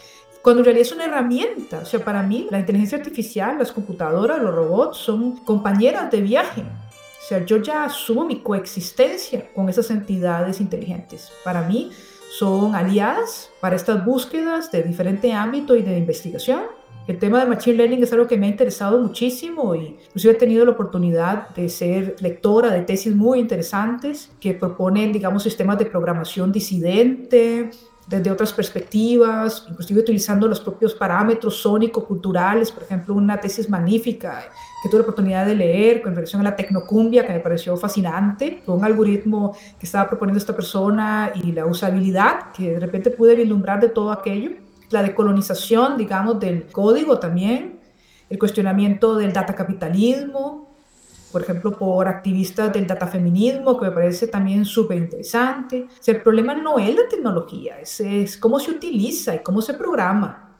cuando 0.43 0.59
en 0.59 0.65
realidad 0.65 0.85
es 0.85 0.91
una 0.91 1.05
herramienta. 1.05 1.79
O 1.79 1.85
sea, 1.85 2.03
para 2.03 2.21
mí 2.21 2.47
la 2.51 2.59
inteligencia 2.59 2.97
artificial, 2.97 3.57
las 3.57 3.71
computadoras, 3.71 4.41
los 4.41 4.53
robots 4.53 4.97
son 4.97 5.37
compañeras 5.37 6.11
de 6.11 6.21
viaje. 6.21 6.61
O 6.61 7.25
sea, 7.25 7.45
yo 7.45 7.57
ya 7.57 7.85
asumo 7.85 8.25
mi 8.25 8.41
coexistencia 8.41 9.49
con 9.55 9.69
esas 9.69 9.89
entidades 9.89 10.59
inteligentes. 10.59 11.31
Para 11.45 11.61
mí 11.61 11.91
son 12.37 12.75
aliadas 12.75 13.49
para 13.61 13.77
estas 13.77 14.03
búsquedas 14.03 14.69
de 14.69 14.83
diferente 14.83 15.31
ámbito 15.31 15.77
y 15.77 15.81
de 15.81 15.97
investigación. 15.97 16.63
El 17.05 17.19
tema 17.19 17.41
de 17.41 17.47
Machine 17.47 17.75
Learning 17.75 18.01
es 18.01 18.13
algo 18.13 18.27
que 18.27 18.37
me 18.37 18.45
ha 18.45 18.49
interesado 18.49 18.97
muchísimo 18.97 19.75
y 19.75 19.97
inclusive 20.05 20.33
he 20.33 20.37
tenido 20.37 20.63
la 20.63 20.71
oportunidad 20.71 21.49
de 21.49 21.67
ser 21.67 22.15
lectora 22.21 22.71
de 22.71 22.81
tesis 22.83 23.13
muy 23.13 23.39
interesantes 23.39 24.31
que 24.39 24.53
proponen, 24.53 25.11
digamos, 25.11 25.43
sistemas 25.43 25.77
de 25.77 25.85
programación 25.85 26.53
disidente, 26.53 27.71
desde 28.07 28.31
otras 28.31 28.53
perspectivas, 28.53 29.65
inclusive 29.69 29.99
utilizando 29.99 30.47
los 30.47 30.61
propios 30.61 30.93
parámetros 30.93 31.57
sónico-culturales, 31.57 32.71
por 32.71 32.83
ejemplo, 32.83 33.15
una 33.15 33.39
tesis 33.39 33.69
magnífica 33.69 34.43
que 34.81 34.89
tuve 34.89 34.99
la 34.99 35.03
oportunidad 35.03 35.45
de 35.45 35.55
leer 35.55 36.01
con 36.01 36.15
relación 36.15 36.41
a 36.41 36.45
la 36.45 36.55
tecnocumbia, 36.55 37.25
que 37.25 37.33
me 37.33 37.39
pareció 37.39 37.75
fascinante, 37.77 38.61
con 38.65 38.77
un 38.77 38.85
algoritmo 38.85 39.55
que 39.79 39.85
estaba 39.85 40.07
proponiendo 40.09 40.37
esta 40.37 40.55
persona 40.55 41.31
y 41.35 41.51
la 41.51 41.65
usabilidad 41.65 42.51
que 42.51 42.71
de 42.71 42.79
repente 42.79 43.09
pude 43.09 43.35
vislumbrar 43.35 43.79
de 43.79 43.89
todo 43.89 44.11
aquello, 44.11 44.51
la 44.93 45.03
decolonización, 45.03 45.97
digamos, 45.97 46.39
del 46.39 46.67
código 46.67 47.19
también, 47.19 47.79
el 48.29 48.39
cuestionamiento 48.39 49.15
del 49.15 49.33
data 49.33 49.53
capitalismo, 49.53 50.73
por 51.31 51.41
ejemplo, 51.41 51.77
por 51.77 52.07
activistas 52.07 52.71
del 52.71 52.85
datafeminismo, 52.85 53.77
que 53.77 53.85
me 53.85 53.91
parece 53.91 54.27
también 54.27 54.65
súper 54.65 54.99
interesante. 54.99 55.87
O 55.89 56.03
sea, 56.03 56.13
el 56.13 56.21
problema 56.21 56.53
no 56.53 56.77
es 56.77 56.95
la 56.95 57.07
tecnología, 57.09 57.79
es, 57.79 57.99
es, 57.99 58.37
cómo 58.37 58.59
se 58.59 58.71
utiliza 58.71 59.35
y 59.35 59.39
cómo 59.39 59.61
se 59.61 59.73
programa. 59.73 60.51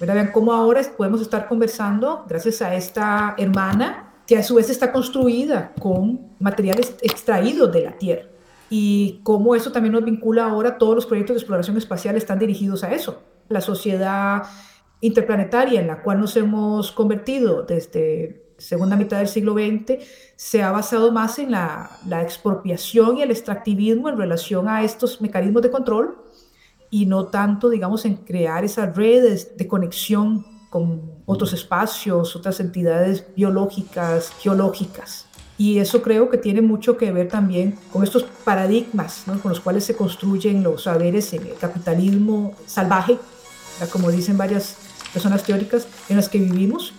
Vean 0.00 0.32
cómo 0.32 0.52
ahora 0.52 0.80
podemos 0.96 1.20
estar 1.20 1.46
conversando 1.46 2.24
gracias 2.28 2.60
a 2.60 2.74
esta 2.74 3.34
hermana 3.38 4.14
que 4.26 4.36
a 4.36 4.42
su 4.42 4.56
vez 4.56 4.68
está 4.68 4.90
construida 4.90 5.72
con 5.78 6.18
materiales 6.40 6.96
extraídos 7.02 7.70
de 7.70 7.82
la 7.82 7.92
Tierra. 7.92 8.24
Y 8.68 9.20
cómo 9.22 9.54
eso 9.54 9.70
también 9.70 9.92
nos 9.92 10.04
vincula 10.04 10.46
ahora, 10.46 10.78
todos 10.78 10.94
los 10.94 11.06
proyectos 11.06 11.34
de 11.34 11.40
exploración 11.40 11.76
espacial 11.76 12.16
están 12.16 12.38
dirigidos 12.38 12.82
a 12.82 12.92
eso. 12.92 13.22
La 13.52 13.60
sociedad 13.60 14.42
interplanetaria 15.00 15.80
en 15.80 15.86
la 15.86 16.02
cual 16.02 16.20
nos 16.20 16.36
hemos 16.36 16.92
convertido 16.92 17.62
desde 17.62 18.54
segunda 18.58 18.96
mitad 18.96 19.18
del 19.18 19.28
siglo 19.28 19.54
XX 19.54 20.04
se 20.36 20.62
ha 20.62 20.70
basado 20.70 21.10
más 21.10 21.38
en 21.38 21.50
la, 21.50 21.98
la, 22.06 22.22
expropiación 22.22 23.18
y 23.18 23.22
el 23.22 23.30
extractivismo 23.32 24.08
en 24.08 24.16
relación 24.16 24.68
a 24.68 24.84
estos 24.84 25.20
mecanismos 25.20 25.62
de 25.62 25.70
control 25.70 26.16
y 26.88 27.06
no 27.06 27.26
tanto, 27.26 27.70
digamos, 27.70 28.04
en 28.04 28.16
crear 28.16 28.64
esas 28.64 28.94
redes 28.94 29.56
de 29.56 29.66
conexión 29.66 30.44
con 30.72 31.22
otros 31.26 31.52
espacios, 31.52 32.34
otras 32.36 32.60
entidades 32.60 33.26
biológicas, 33.34 34.32
geológicas. 34.40 35.26
Y 35.58 35.78
eso 35.78 36.02
creo 36.02 36.30
que 36.30 36.38
tiene 36.38 36.62
mucho 36.62 36.96
que 36.96 37.12
ver 37.12 37.28
también 37.28 37.78
con 37.92 38.02
estos 38.02 38.24
paradigmas 38.44 39.24
¿no? 39.26 39.38
con 39.40 39.50
los 39.50 39.60
cuales 39.60 39.84
se 39.84 39.94
construyen 39.94 40.62
los 40.62 40.84
saberes 40.84 41.32
en 41.34 41.46
el 41.46 41.54
capitalismo 41.54 42.54
salvaje, 42.66 43.18
como 43.90 44.10
dicen 44.10 44.36
varias 44.36 44.76
personas 45.12 45.42
teóricas 45.42 45.86
en 46.08 46.16
las 46.16 46.28
que 46.28 46.38
vivimos, 46.38 46.94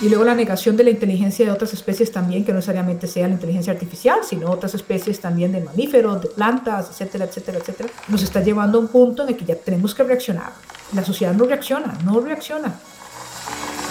y 0.00 0.10
luego 0.10 0.24
la 0.24 0.34
negación 0.34 0.76
de 0.76 0.84
la 0.84 0.90
inteligencia 0.90 1.46
de 1.46 1.50
otras 1.50 1.72
especies 1.72 2.12
también, 2.12 2.44
que 2.44 2.52
no 2.52 2.56
necesariamente 2.56 3.06
sea 3.06 3.28
la 3.28 3.34
inteligencia 3.34 3.72
artificial, 3.72 4.20
sino 4.28 4.50
otras 4.50 4.74
especies 4.74 5.20
también 5.20 5.52
de 5.52 5.62
mamíferos, 5.62 6.20
de 6.20 6.28
plantas, 6.28 6.90
etcétera, 6.90 7.24
etcétera, 7.24 7.58
etcétera, 7.58 7.88
nos 8.08 8.22
está 8.22 8.42
llevando 8.42 8.76
a 8.76 8.82
un 8.82 8.88
punto 8.88 9.22
en 9.22 9.30
el 9.30 9.36
que 9.36 9.46
ya 9.46 9.56
tenemos 9.56 9.94
que 9.94 10.02
reaccionar. 10.02 10.52
La 10.92 11.02
sociedad 11.02 11.32
no 11.32 11.46
reacciona, 11.46 11.96
no 12.04 12.20
reacciona. 12.20 12.74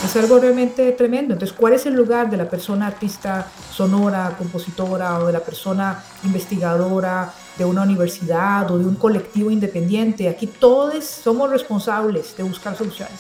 Es 0.06 0.16
algo 0.16 0.38
realmente 0.38 0.91
tremendo. 0.91 1.34
Entonces, 1.34 1.58
¿cuál 1.58 1.74
es 1.74 1.88
el 1.88 1.95
lugar 1.95 2.30
de 2.30 2.38
la 2.38 2.47
persona 2.47 2.86
artista 2.86 3.47
sonora, 3.74 4.36
compositora 4.38 5.18
o 5.18 5.26
de 5.26 5.34
la 5.34 5.39
persona 5.39 6.03
investigadora 6.24 7.34
de 7.58 7.66
una 7.66 7.84
universidad 7.84 8.70
o 8.72 8.78
de 8.78 8.86
un 8.86 8.95
colectivo 8.95 9.51
independiente? 9.51 10.30
Aquí 10.30 10.47
todos 10.47 11.06
somos 11.06 11.49
responsables 11.49 12.36
de 12.38 12.43
buscar 12.43 12.78
soluciones. 12.78 13.20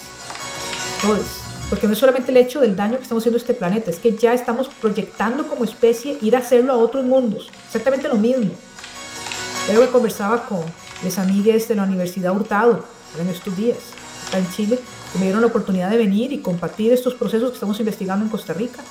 Todos. 1.01 1.41
Porque 1.69 1.87
no 1.87 1.93
es 1.93 1.99
solamente 1.99 2.31
el 2.31 2.37
hecho 2.37 2.61
del 2.61 2.75
daño 2.75 2.97
que 2.97 3.03
estamos 3.03 3.23
haciendo 3.23 3.37
a 3.37 3.41
este 3.41 3.53
planeta, 3.55 3.89
es 3.89 3.97
que 3.97 4.15
ya 4.15 4.33
estamos 4.33 4.67
proyectando 4.67 5.47
como 5.47 5.63
especie 5.63 6.17
ir 6.21 6.35
a 6.35 6.39
hacerlo 6.39 6.73
a 6.73 6.77
otros 6.77 7.03
mundos. 7.03 7.49
Exactamente 7.65 8.07
lo 8.07 8.15
mismo. 8.15 8.51
Yo 9.73 9.81
que 9.81 9.87
conversaba 9.87 10.45
con 10.45 10.61
mis 11.03 11.17
amigues 11.17 11.67
de 11.67 11.75
la 11.75 11.83
Universidad 11.83 12.35
Hurtado 12.35 12.85
en 13.19 13.27
estos 13.29 13.57
días, 13.57 13.79
acá 14.27 14.37
en 14.37 14.49
Chile, 14.51 14.79
que 15.11 15.17
me 15.17 15.25
dieron 15.25 15.41
la 15.41 15.47
oportunidad 15.47 15.89
de 15.89 15.97
venir 15.97 16.31
y 16.33 16.39
compartir 16.39 16.93
estos 16.93 17.15
procesos 17.15 17.49
que 17.49 17.55
estamos 17.55 17.79
investigando 17.79 18.25
en 18.25 18.29
Costa 18.29 18.53
Rica. 18.53 18.83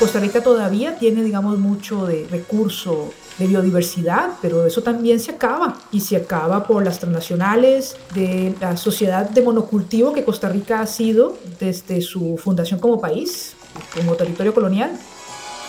Costa 0.00 0.18
Rica 0.18 0.42
todavía 0.42 0.98
tiene, 0.98 1.22
digamos, 1.22 1.58
mucho 1.58 2.06
de 2.06 2.26
recurso 2.28 3.12
de 3.42 3.48
biodiversidad, 3.48 4.30
pero 4.40 4.66
eso 4.66 4.82
también 4.82 5.18
se 5.20 5.32
acaba 5.32 5.76
y 5.90 6.00
se 6.00 6.16
acaba 6.16 6.66
por 6.66 6.84
las 6.84 6.98
transnacionales 6.98 7.96
de 8.14 8.54
la 8.60 8.76
sociedad 8.76 9.28
de 9.28 9.42
monocultivo 9.42 10.12
que 10.12 10.24
Costa 10.24 10.48
Rica 10.48 10.80
ha 10.80 10.86
sido 10.86 11.36
desde 11.58 12.00
su 12.00 12.38
fundación 12.42 12.78
como 12.80 13.00
país, 13.00 13.54
como 13.96 14.14
territorio 14.14 14.54
colonial. 14.54 14.92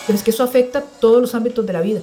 Pero 0.06 0.16
es 0.16 0.22
que 0.22 0.30
eso 0.30 0.42
afecta 0.42 0.82
todos 0.82 1.20
los 1.20 1.34
ámbitos 1.34 1.66
de 1.66 1.72
la 1.72 1.80
vida 1.80 2.00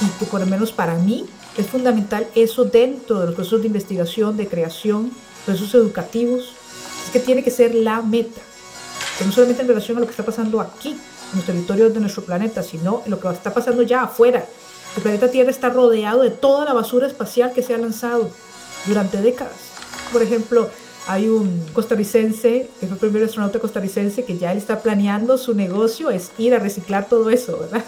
y 0.00 0.06
que 0.18 0.26
por 0.26 0.40
lo 0.40 0.46
menos 0.46 0.72
para 0.72 0.94
mí 0.94 1.26
es 1.56 1.66
fundamental 1.66 2.26
eso 2.34 2.64
dentro 2.64 3.18
de 3.18 3.26
los 3.26 3.34
procesos 3.34 3.62
de 3.62 3.66
investigación, 3.66 4.36
de 4.36 4.46
creación 4.46 5.10
procesos 5.44 5.74
educativos, 5.74 6.52
es 7.06 7.10
que 7.10 7.20
tiene 7.20 7.42
que 7.42 7.50
ser 7.50 7.74
la 7.74 8.02
meta, 8.02 8.40
no 9.24 9.32
solamente 9.32 9.62
en 9.62 9.68
relación 9.68 9.96
a 9.96 10.00
lo 10.00 10.06
que 10.06 10.10
está 10.10 10.24
pasando 10.24 10.60
aquí, 10.60 10.90
en 10.90 11.36
los 11.36 11.44
territorios 11.44 11.94
de 11.94 12.00
nuestro 12.00 12.22
planeta, 12.22 12.62
sino 12.62 13.02
en 13.04 13.10
lo 13.10 13.20
que 13.20 13.28
está 13.28 13.52
pasando 13.52 13.82
ya 13.82 14.02
afuera. 14.02 14.44
El 14.98 15.02
planeta 15.02 15.30
Tierra 15.30 15.52
está 15.52 15.68
rodeado 15.68 16.22
de 16.22 16.30
toda 16.30 16.64
la 16.64 16.72
basura 16.72 17.06
espacial 17.06 17.52
que 17.52 17.62
se 17.62 17.72
ha 17.72 17.78
lanzado 17.78 18.30
durante 18.84 19.22
décadas. 19.22 19.54
Por 20.12 20.22
ejemplo, 20.22 20.68
hay 21.06 21.28
un 21.28 21.64
costarricense, 21.72 22.68
que 22.80 22.86
fue 22.88 22.94
el 22.94 22.98
primer 22.98 23.22
astronauta 23.22 23.60
costarricense, 23.60 24.24
que 24.24 24.38
ya 24.38 24.52
está 24.54 24.82
planeando 24.82 25.38
su 25.38 25.54
negocio, 25.54 26.10
es 26.10 26.32
ir 26.36 26.52
a 26.52 26.58
reciclar 26.58 27.08
todo 27.08 27.30
eso, 27.30 27.60
¿verdad? 27.60 27.84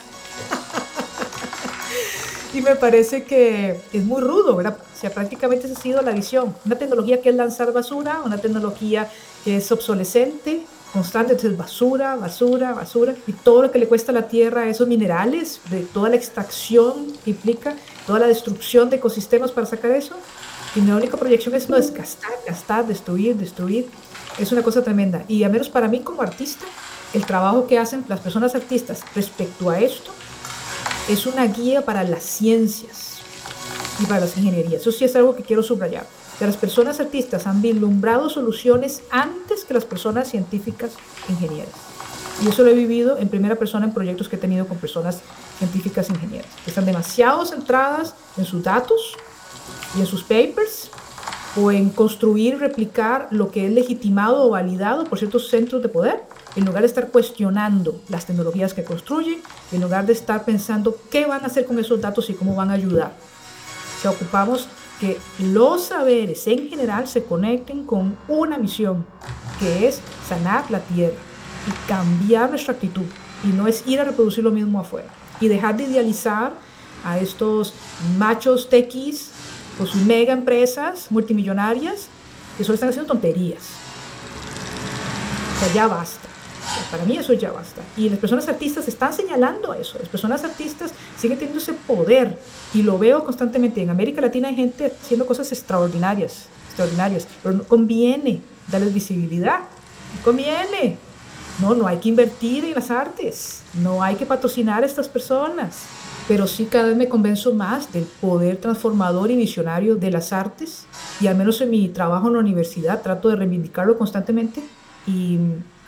y 2.54 2.60
me 2.60 2.76
parece 2.76 3.24
que 3.24 3.80
es 3.92 4.04
muy 4.04 4.20
rudo, 4.20 4.54
¿verdad? 4.54 4.76
O 4.78 4.96
sea, 4.96 5.10
prácticamente 5.10 5.66
esa 5.66 5.76
ha 5.76 5.82
sido 5.82 6.02
la 6.02 6.12
visión. 6.12 6.54
Una 6.64 6.78
tecnología 6.78 7.20
que 7.20 7.30
es 7.30 7.34
lanzar 7.34 7.72
basura, 7.72 8.20
una 8.24 8.38
tecnología 8.38 9.10
que 9.44 9.56
es 9.56 9.72
obsolescente, 9.72 10.60
constante, 10.92 11.32
entonces 11.32 11.56
basura, 11.56 12.16
basura, 12.16 12.72
basura, 12.72 13.14
y 13.26 13.32
todo 13.32 13.62
lo 13.62 13.70
que 13.70 13.78
le 13.78 13.86
cuesta 13.86 14.12
a 14.12 14.14
la 14.14 14.28
tierra 14.28 14.68
esos 14.68 14.88
minerales, 14.88 15.60
de 15.70 15.80
toda 15.80 16.08
la 16.08 16.16
extracción 16.16 17.06
que 17.24 17.30
implica, 17.30 17.74
toda 18.06 18.18
la 18.20 18.26
destrucción 18.26 18.90
de 18.90 18.96
ecosistemas 18.96 19.52
para 19.52 19.66
sacar 19.66 19.92
eso, 19.92 20.16
y 20.74 20.80
mi 20.80 20.90
única 20.90 21.16
proyección 21.16 21.54
es 21.54 21.68
no 21.68 21.76
es 21.76 21.92
gastar, 21.92 22.32
gastar, 22.46 22.86
destruir, 22.86 23.36
destruir, 23.36 23.88
es 24.38 24.52
una 24.52 24.62
cosa 24.62 24.82
tremenda, 24.82 25.24
y 25.28 25.44
al 25.44 25.52
menos 25.52 25.68
para 25.68 25.88
mí 25.88 26.00
como 26.00 26.22
artista, 26.22 26.66
el 27.12 27.24
trabajo 27.26 27.66
que 27.66 27.78
hacen 27.78 28.04
las 28.08 28.20
personas 28.20 28.54
artistas 28.54 29.02
respecto 29.14 29.68
a 29.70 29.80
esto 29.80 30.12
es 31.08 31.26
una 31.26 31.44
guía 31.46 31.84
para 31.84 32.04
las 32.04 32.22
ciencias 32.22 33.18
y 34.00 34.06
para 34.06 34.20
las 34.20 34.36
ingenierías, 34.36 34.82
eso 34.82 34.92
sí 34.92 35.04
es 35.04 35.16
algo 35.16 35.34
que 35.34 35.42
quiero 35.42 35.62
subrayar 35.62 36.06
las 36.46 36.56
personas 36.56 37.00
artistas 37.00 37.46
han 37.46 37.60
vislumbrado 37.60 38.30
soluciones 38.30 39.02
antes 39.10 39.64
que 39.64 39.74
las 39.74 39.84
personas 39.84 40.30
científicas 40.30 40.92
e 41.28 41.32
ingenieras. 41.32 41.74
Y 42.42 42.48
eso 42.48 42.64
lo 42.64 42.70
he 42.70 42.74
vivido 42.74 43.18
en 43.18 43.28
primera 43.28 43.56
persona 43.56 43.84
en 43.84 43.92
proyectos 43.92 44.28
que 44.28 44.36
he 44.36 44.38
tenido 44.38 44.66
con 44.66 44.78
personas 44.78 45.20
científicas 45.58 46.08
e 46.08 46.14
ingenieras. 46.14 46.50
están 46.66 46.86
demasiado 46.86 47.44
centradas 47.44 48.14
en 48.38 48.46
sus 48.46 48.62
datos 48.62 49.16
y 49.96 50.00
en 50.00 50.06
sus 50.06 50.22
papers 50.22 50.90
o 51.56 51.70
en 51.70 51.90
construir, 51.90 52.58
replicar 52.58 53.28
lo 53.30 53.50
que 53.50 53.66
es 53.66 53.72
legitimado 53.72 54.44
o 54.44 54.50
validado 54.50 55.04
por 55.04 55.18
ciertos 55.18 55.48
centros 55.48 55.82
de 55.82 55.88
poder, 55.88 56.22
en 56.56 56.64
lugar 56.64 56.82
de 56.82 56.86
estar 56.86 57.08
cuestionando 57.08 58.00
las 58.08 58.24
tecnologías 58.24 58.72
que 58.72 58.84
construyen, 58.84 59.42
en 59.72 59.80
lugar 59.80 60.06
de 60.06 60.12
estar 60.12 60.44
pensando 60.44 60.96
qué 61.10 61.26
van 61.26 61.42
a 61.42 61.46
hacer 61.46 61.66
con 61.66 61.78
esos 61.78 62.00
datos 62.00 62.30
y 62.30 62.34
cómo 62.34 62.54
van 62.54 62.70
a 62.70 62.74
ayudar. 62.74 63.12
O 63.98 64.02
sea, 64.02 64.12
ocupamos 64.12 64.68
que 65.00 65.18
los 65.38 65.86
saberes 65.86 66.46
en 66.46 66.68
general 66.68 67.08
se 67.08 67.24
conecten 67.24 67.84
con 67.84 68.16
una 68.28 68.58
misión, 68.58 69.06
que 69.58 69.88
es 69.88 70.00
sanar 70.28 70.70
la 70.70 70.80
tierra 70.80 71.16
y 71.66 71.88
cambiar 71.88 72.50
nuestra 72.50 72.74
actitud. 72.74 73.06
Y 73.42 73.48
no 73.48 73.66
es 73.66 73.86
ir 73.86 73.98
a 74.00 74.04
reproducir 74.04 74.44
lo 74.44 74.50
mismo 74.50 74.78
afuera. 74.78 75.08
Y 75.40 75.48
dejar 75.48 75.76
de 75.76 75.84
idealizar 75.84 76.52
a 77.02 77.18
estos 77.18 77.72
machos 78.18 78.68
tequis 78.68 79.30
sus 79.78 79.94
mega 79.96 80.34
empresas 80.34 81.06
multimillonarias 81.10 82.08
que 82.58 82.64
solo 82.64 82.74
están 82.74 82.90
haciendo 82.90 83.10
tonterías. 83.10 83.62
O 85.56 85.64
sea, 85.64 85.72
ya 85.72 85.86
basta. 85.86 86.29
Para 86.90 87.04
mí 87.04 87.16
eso 87.16 87.32
ya 87.32 87.52
basta. 87.52 87.82
Y 87.96 88.08
las 88.08 88.18
personas 88.18 88.48
artistas 88.48 88.86
están 88.88 89.12
señalando 89.12 89.74
eso. 89.74 89.98
Las 89.98 90.08
personas 90.08 90.44
artistas 90.44 90.92
siguen 91.18 91.38
teniendo 91.38 91.62
ese 91.62 91.72
poder 91.72 92.38
y 92.74 92.82
lo 92.82 92.98
veo 92.98 93.24
constantemente. 93.24 93.82
En 93.82 93.90
América 93.90 94.20
Latina 94.20 94.48
hay 94.48 94.56
gente 94.56 94.92
haciendo 95.02 95.26
cosas 95.26 95.50
extraordinarias, 95.52 96.46
extraordinarias, 96.68 97.26
pero 97.42 97.56
no 97.56 97.64
conviene 97.64 98.40
darles 98.70 98.94
visibilidad. 98.94 99.60
conviene. 100.24 100.98
No, 101.60 101.74
no 101.74 101.86
hay 101.86 101.98
que 101.98 102.08
invertir 102.08 102.64
en 102.64 102.74
las 102.74 102.90
artes. 102.90 103.62
No 103.74 104.02
hay 104.02 104.16
que 104.16 104.24
patrocinar 104.24 104.82
a 104.82 104.86
estas 104.86 105.08
personas. 105.08 105.82
Pero 106.26 106.46
sí 106.46 106.66
cada 106.66 106.88
vez 106.88 106.96
me 106.96 107.08
convenzo 107.08 107.52
más 107.52 107.92
del 107.92 108.04
poder 108.04 108.56
transformador 108.56 109.30
y 109.30 109.36
visionario 109.36 109.96
de 109.96 110.10
las 110.10 110.32
artes. 110.32 110.86
Y 111.20 111.26
al 111.26 111.36
menos 111.36 111.60
en 111.60 111.70
mi 111.70 111.88
trabajo 111.88 112.28
en 112.28 112.34
la 112.34 112.38
universidad 112.38 113.02
trato 113.02 113.28
de 113.28 113.36
reivindicarlo 113.36 113.98
constantemente. 113.98 114.62
Y 115.06 115.38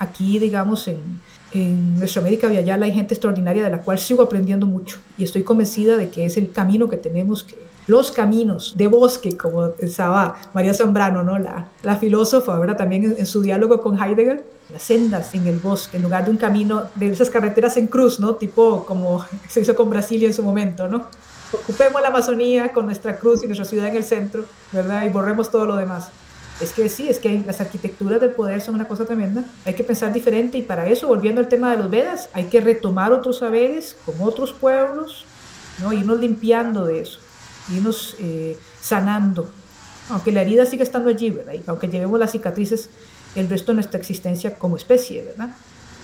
aquí, 0.03 0.39
digamos, 0.39 0.89
en, 0.89 1.21
en 1.53 1.99
nuestra 1.99 2.21
América 2.21 2.49
Viayala 2.49 2.87
hay 2.87 2.93
gente 2.93 3.15
extraordinaria 3.15 3.63
de 3.63 3.71
la 3.71 3.83
cual 3.83 3.99
sigo 3.99 4.23
aprendiendo 4.23 4.67
mucho 4.67 4.99
y 5.19 5.25
estoy 5.25 5.43
convencida 5.43 5.97
de 5.97 6.11
que 6.11 6.25
es 6.25 6.37
el 6.37 6.51
camino 6.51 6.89
que 6.89 6.97
tenemos 6.97 7.45
que 7.45 7.57
los 7.87 8.13
caminos 8.13 8.75
de 8.77 8.87
bosque, 8.87 9.37
como 9.37 9.71
pensaba 9.73 10.37
María 10.55 10.73
Zambrano, 10.73 11.23
¿no? 11.23 11.39
la, 11.39 11.69
la 11.83 11.97
filósofa, 11.97 12.55
ahora 12.55 12.77
también 12.77 13.17
en, 13.19 13.27
su 13.27 13.43
diálogo 13.43 13.81
con 13.83 14.01
Heidegger, 14.01 14.45
las 14.73 14.83
sendas 14.83 15.35
en 15.35 15.47
el 15.49 15.59
bosque, 15.59 15.97
en 15.97 16.05
lugar 16.05 16.25
de 16.25 16.31
un 16.31 16.37
camino 16.37 16.85
de 16.95 17.09
esas 17.09 17.29
carreteras 17.29 17.77
en 17.77 17.89
cruz, 17.89 18.21
¿no? 18.21 18.37
tipo 18.37 18.85
como 18.87 19.25
se 19.49 19.61
hizo 19.61 19.75
con 19.75 19.91
Brasilia 19.91 20.29
en 20.29 20.35
su 20.35 20.43
momento. 20.43 20.87
¿no? 20.87 21.07
Ocupemos 21.53 22.01
la 22.01 22.09
Amazonía 22.09 22.73
con 22.73 22.87
nuestra 22.87 23.17
cruz 23.17 23.43
y 23.43 23.47
nuestra 23.47 23.65
ciudad 23.65 23.89
en 23.89 23.97
el 23.97 24.05
centro, 24.05 24.45
¿verdad? 24.71 25.05
y 25.05 25.09
borremos 25.09 25.51
todo 25.51 25.67
lo 25.67 25.77
demás. 25.77 26.11
Es 26.63 26.73
que 26.73 26.89
sí, 26.89 27.09
es 27.09 27.19
que 27.19 27.43
las 27.45 27.61
arquitecturas 27.61 28.21
del 28.21 28.31
poder 28.31 28.61
son 28.61 28.77
una 28.77 28.87
cosa 28.87 29.05
tremenda. 29.05 29.45
Hay 29.65 29.75
que 29.75 29.83
pensar 29.83 30.13
diferente 30.13 30.59
y 30.59 30.63
para 30.63 30.87
eso, 30.87 31.09
volviendo 31.09 31.41
al 31.41 31.49
tema 31.49 31.73
de 31.73 31.79
los 31.79 31.91
Vedas, 31.91 32.29
hay 32.33 32.45
que 32.45 32.61
retomar 32.61 33.13
otros 33.13 33.39
saberes 33.39 33.97
con 34.07 34.15
otros 34.21 34.53
pueblos, 34.53 35.25
¿no? 35.81 35.93
irnos 35.93 36.21
limpiando 36.21 36.85
de 36.87 37.01
eso, 37.01 37.19
irnos 37.75 38.17
eh, 38.21 38.57
sanando. 38.81 39.51
Aunque 40.09 40.31
la 40.31 40.43
herida 40.43 40.65
sigue 40.65 40.85
estando 40.85 41.09
allí, 41.09 41.31
¿verdad? 41.31 41.55
aunque 41.67 41.89
llevemos 41.89 42.19
las 42.19 42.31
cicatrices 42.31 42.91
el 43.35 43.49
resto 43.49 43.73
de 43.73 43.77
nuestra 43.77 43.99
existencia 43.99 44.55
como 44.55 44.77
especie, 44.77 45.23
¿verdad? 45.23 45.57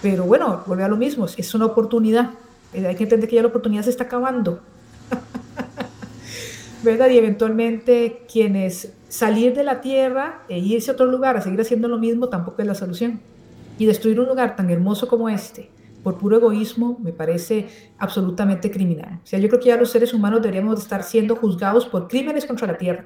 Pero 0.03 0.25
bueno, 0.25 0.63
vuelve 0.67 0.85
a 0.85 0.89
lo 0.89 0.97
mismo, 0.97 1.27
es 1.27 1.55
una 1.55 1.67
oportunidad. 1.67 2.31
Eh, 2.73 2.87
hay 2.87 2.97
que 2.97 3.05
entender 3.05 3.29
que 3.29 3.37
ya 3.37 3.43
la 3.43 3.49
oportunidad 3.49 3.85
se 3.85 3.91
está 3.91 4.05
acabando. 4.05 4.61
¿verdad? 6.83 7.11
Y 7.11 7.19
eventualmente 7.19 8.25
quienes 8.31 8.93
salir 9.09 9.55
de 9.55 9.65
la 9.65 9.81
tierra 9.81 10.43
e 10.49 10.59
irse 10.59 10.91
a 10.91 10.95
otro 10.95 11.07
lugar 11.07 11.37
a 11.37 11.41
seguir 11.41 11.61
haciendo 11.61 11.89
lo 11.89 11.99
mismo 11.99 12.29
tampoco 12.29 12.63
es 12.63 12.69
la 12.69 12.75
solución. 12.75 13.21
Y 13.79 13.87
destruir 13.87 14.19
un 14.21 14.27
lugar 14.27 14.57
tan 14.57 14.71
hermoso 14.71 15.09
como 15.09 15.29
este 15.29 15.71
por 16.03 16.17
puro 16.17 16.37
egoísmo 16.37 16.99
me 17.03 17.13
parece 17.13 17.69
absolutamente 17.99 18.71
criminal. 18.71 19.21
O 19.23 19.27
sea, 19.27 19.39
yo 19.39 19.49
creo 19.49 19.61
que 19.61 19.69
ya 19.69 19.77
los 19.77 19.91
seres 19.91 20.15
humanos 20.15 20.41
deberíamos 20.43 20.81
estar 20.81 21.03
siendo 21.03 21.37
juzgados 21.37 21.87
por 21.87 22.09
crímenes 22.09 22.47
contra 22.47 22.67
la 22.67 22.79
tierra. 22.79 23.05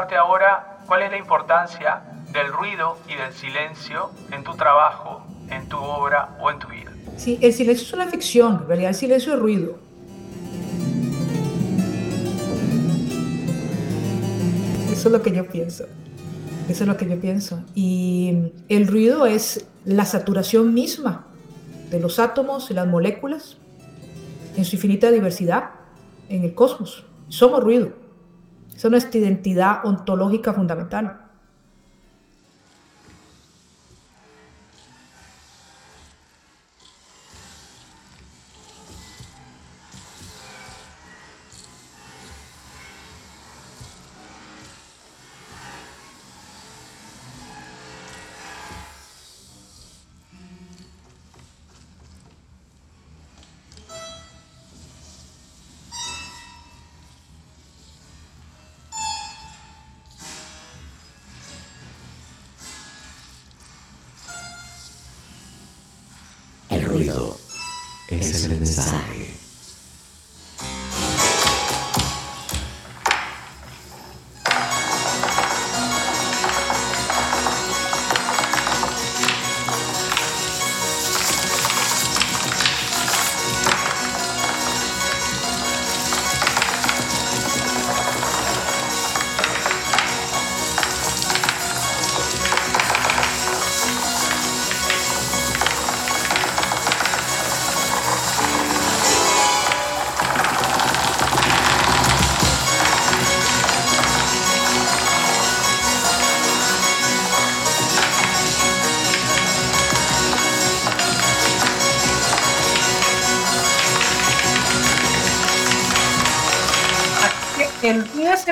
Preguntarte 0.00 0.16
ahora 0.16 0.78
cuál 0.86 1.02
es 1.02 1.10
la 1.10 1.18
importancia 1.18 2.02
del 2.32 2.52
ruido 2.52 2.96
y 3.08 3.16
del 3.16 3.32
silencio 3.32 4.10
en 4.32 4.44
tu 4.44 4.54
trabajo, 4.54 5.22
en 5.50 5.68
tu 5.68 5.76
obra 5.76 6.36
o 6.40 6.50
en 6.50 6.58
tu 6.58 6.68
vida. 6.68 6.92
Sí, 7.16 7.38
el 7.42 7.52
silencio 7.52 7.86
es 7.86 7.92
una 7.92 8.06
ficción, 8.06 8.60
en 8.62 8.68
realidad 8.68 8.90
el 8.90 8.94
silencio 8.94 9.34
es 9.34 9.38
ruido. 9.38 9.78
Eso 14.90 15.08
es 15.08 15.12
lo 15.12 15.22
que 15.22 15.32
yo 15.32 15.46
pienso. 15.46 15.84
Eso 16.68 16.84
es 16.84 16.88
lo 16.88 16.96
que 16.96 17.08
yo 17.08 17.20
pienso. 17.20 17.62
Y 17.74 18.52
el 18.68 18.86
ruido 18.86 19.26
es 19.26 19.66
la 19.84 20.04
saturación 20.04 20.72
misma 20.72 21.26
de 21.90 22.00
los 22.00 22.18
átomos 22.18 22.70
y 22.70 22.74
las 22.74 22.86
moléculas 22.86 23.56
en 24.56 24.64
su 24.64 24.76
infinita 24.76 25.10
diversidad 25.10 25.70
en 26.28 26.44
el 26.44 26.54
cosmos. 26.54 27.04
Somos 27.28 27.62
ruido. 27.62 27.99
Esa 28.80 28.88
es 28.88 28.92
nuestra 28.92 29.20
identidad 29.20 29.84
ontológica 29.84 30.54
fundamental. 30.54 31.29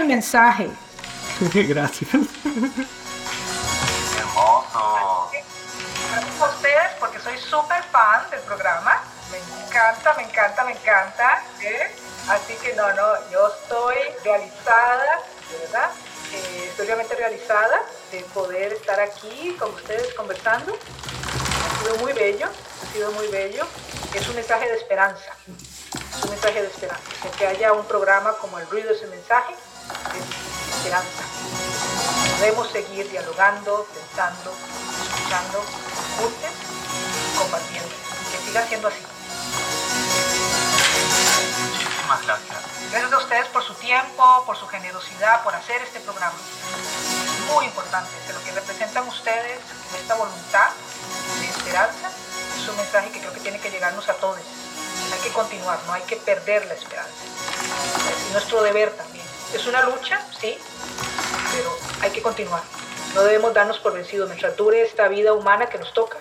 Mensaje. 0.09 0.69
Gracias. 1.55 2.11
Hermoso. 4.17 5.31
Gracias 6.11 6.41
a 6.41 6.47
ustedes 6.47 6.93
porque 6.99 7.19
soy 7.21 7.39
súper 7.39 7.83
fan 7.85 8.29
del 8.31 8.41
programa. 8.41 9.03
Me 9.31 9.39
encanta, 9.39 10.15
me 10.15 10.23
encanta, 10.25 10.65
me 10.65 10.73
encanta. 10.73 11.43
¿eh? 11.61 11.95
Así 12.29 12.55
que 12.55 12.75
no, 12.75 12.89
no, 12.95 13.31
yo 13.31 13.49
estoy 13.49 13.97
realizada, 14.25 15.21
verdad. 15.61 15.91
Eh, 16.33 16.67
estoy 16.69 16.87
realmente 16.87 17.15
realizada 17.15 17.81
de 18.11 18.21
poder 18.35 18.73
estar 18.73 18.99
aquí 19.01 19.57
con 19.59 19.73
ustedes 19.75 20.13
conversando. 20.15 20.73
Ha 20.75 21.83
sido 21.83 21.97
muy 21.99 22.13
bello, 22.15 22.47
ha 22.47 22.93
sido 22.93 23.13
muy 23.13 23.29
bello. 23.29 23.67
Es 24.15 24.29
un 24.29 24.35
mensaje 24.35 24.67
de 24.67 24.77
esperanza. 24.77 25.33
Es 25.47 26.25
un 26.25 26.31
mensaje 26.31 26.63
de 26.63 26.69
esperanza. 26.69 27.03
El 27.25 27.31
que 27.33 27.47
haya 27.47 27.73
un 27.73 27.85
programa 27.87 28.33
como 28.41 28.59
El 28.59 28.69
Ruido 28.69 28.91
es 28.91 29.03
el 29.03 29.11
mensaje 29.11 29.55
es 30.15 30.77
esperanza. 30.77 31.23
Debemos 32.41 32.71
seguir 32.71 33.11
dialogando, 33.11 33.87
pensando, 33.93 34.55
escuchando, 35.03 35.65
juntos 36.17 36.51
y 37.33 37.39
compartiendo. 37.39 37.95
Que 38.31 38.39
siga 38.47 38.67
siendo 38.67 38.89
así. 38.89 39.03
Muchísimas 41.73 42.27
gracias. 42.27 42.59
Gracias 42.91 43.13
a 43.13 43.19
ustedes 43.19 43.49
por 43.49 43.63
su 43.63 43.75
tiempo, 43.75 44.45
por 44.47 44.57
su 44.57 44.67
generosidad, 44.67 45.43
por 45.43 45.55
hacer 45.55 45.83
este 45.83 46.01
programa. 46.01 46.37
Es 47.25 47.55
muy 47.55 47.67
importante 47.67 48.11
que 48.27 48.33
lo 48.33 48.43
que 48.43 48.53
representan 48.53 49.07
ustedes, 49.09 49.61
esta 50.01 50.15
voluntad 50.15 50.71
de 51.41 51.47
esperanza, 51.47 52.11
es 52.57 52.69
un 52.69 52.77
mensaje 52.77 53.11
que 53.11 53.21
creo 53.21 53.33
que 53.33 53.41
tiene 53.41 53.61
que 53.61 53.71
llegarnos 53.71 54.09
a 54.09 54.15
todos. 54.15 54.41
Hay 55.13 55.21
que 55.21 55.31
continuar, 55.31 55.79
no 55.87 55.93
hay 55.93 56.03
que 56.03 56.17
perder 56.17 56.67
la 56.67 56.75
esperanza. 56.75 57.13
Es 58.11 58.33
nuestro 58.33 58.63
deber 58.63 58.91
también. 58.93 59.28
Es 59.55 59.67
una 59.67 59.83
lucha, 59.85 60.21
sí, 60.41 60.57
pero 61.53 61.71
hay 62.03 62.11
que 62.11 62.23
continuar. 62.23 62.63
No 63.15 63.23
debemos 63.23 63.55
darnos 63.55 63.79
por 63.79 63.95
vencidos 63.95 64.29
mientras 64.29 64.57
dure 64.57 64.83
esta 64.83 65.09
vida 65.09 65.33
humana 65.33 65.67
que 65.67 65.79
nos 65.79 65.93
toca. 65.95 66.19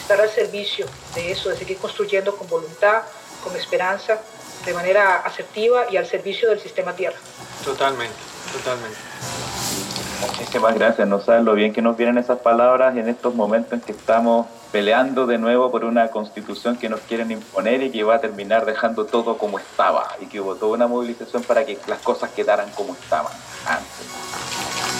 Estar 0.00 0.20
al 0.20 0.30
servicio 0.30 0.86
de 1.14 1.32
eso, 1.32 1.50
de 1.50 1.56
seguir 1.56 1.78
construyendo 1.78 2.36
con 2.36 2.48
voluntad, 2.48 3.02
con 3.42 3.54
esperanza, 3.56 4.20
de 4.64 4.72
manera 4.72 5.16
asertiva 5.16 5.86
y 5.90 5.96
al 5.96 6.06
servicio 6.06 6.48
del 6.48 6.60
sistema 6.60 6.94
Tierra. 6.94 7.16
Totalmente, 7.64 8.16
totalmente. 8.52 8.98
Muchísimas 10.20 10.74
gracias. 10.74 11.06
No 11.06 11.20
saben 11.20 11.44
lo 11.44 11.54
bien 11.54 11.72
que 11.72 11.82
nos 11.82 11.96
vienen 11.96 12.18
esas 12.18 12.38
palabras 12.38 12.96
en 12.96 13.08
estos 13.08 13.34
momentos 13.34 13.74
en 13.74 13.80
que 13.80 13.92
estamos 13.92 14.46
peleando 14.74 15.24
de 15.26 15.38
nuevo 15.38 15.70
por 15.70 15.84
una 15.84 16.08
constitución 16.08 16.76
que 16.76 16.88
nos 16.88 16.98
quieren 17.02 17.30
imponer 17.30 17.80
y 17.80 17.92
que 17.92 18.02
va 18.02 18.16
a 18.16 18.20
terminar 18.20 18.66
dejando 18.66 19.06
todo 19.06 19.38
como 19.38 19.60
estaba 19.60 20.16
y 20.18 20.26
que 20.26 20.40
hubo 20.40 20.56
toda 20.56 20.72
una 20.72 20.88
movilización 20.88 21.44
para 21.44 21.64
que 21.64 21.78
las 21.86 22.00
cosas 22.00 22.32
quedaran 22.32 22.68
como 22.72 22.92
estaban 22.94 23.32
antes. 23.68 24.06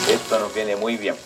Esto 0.09 0.39
nos 0.39 0.55
viene 0.55 0.77
muy 0.77 0.97
bien 0.97 1.17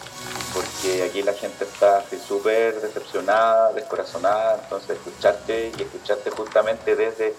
porque 0.55 1.03
aquí 1.03 1.20
la 1.22 1.34
gente 1.34 1.64
está 1.64 2.03
súper 2.26 2.80
decepcionada, 2.80 3.74
descorazonada, 3.74 4.61
entonces 4.62 4.96
escucharte 4.96 5.70
y 5.76 5.82
escucharte 5.82 6.30
justamente 6.30 6.96
desde 6.96 7.34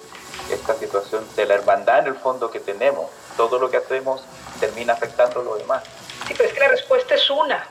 esta 0.52 0.76
situación 0.76 1.26
de 1.36 1.48
la 1.48 1.56
hermandad 1.56 2.02
en 2.02 2.14
el 2.14 2.16
fondo 2.18 2.52
que 2.52 2.60
tenemos, 2.60 3.10
todo 3.36 3.58
lo 3.58 3.72
que 3.72 3.78
hacemos 3.78 4.22
termina 4.60 4.94
afectando 4.94 5.42
a 5.42 5.44
los 5.44 5.58
demás. 5.58 5.84
Sí, 6.28 6.36
pero 6.38 6.50
es 6.50 6.54
que 6.54 6.60
la 6.60 6.68
respuesta 6.68 7.16
es 7.16 7.28
una. 7.32 7.68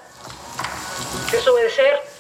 Desobedecer. 1.31 2.18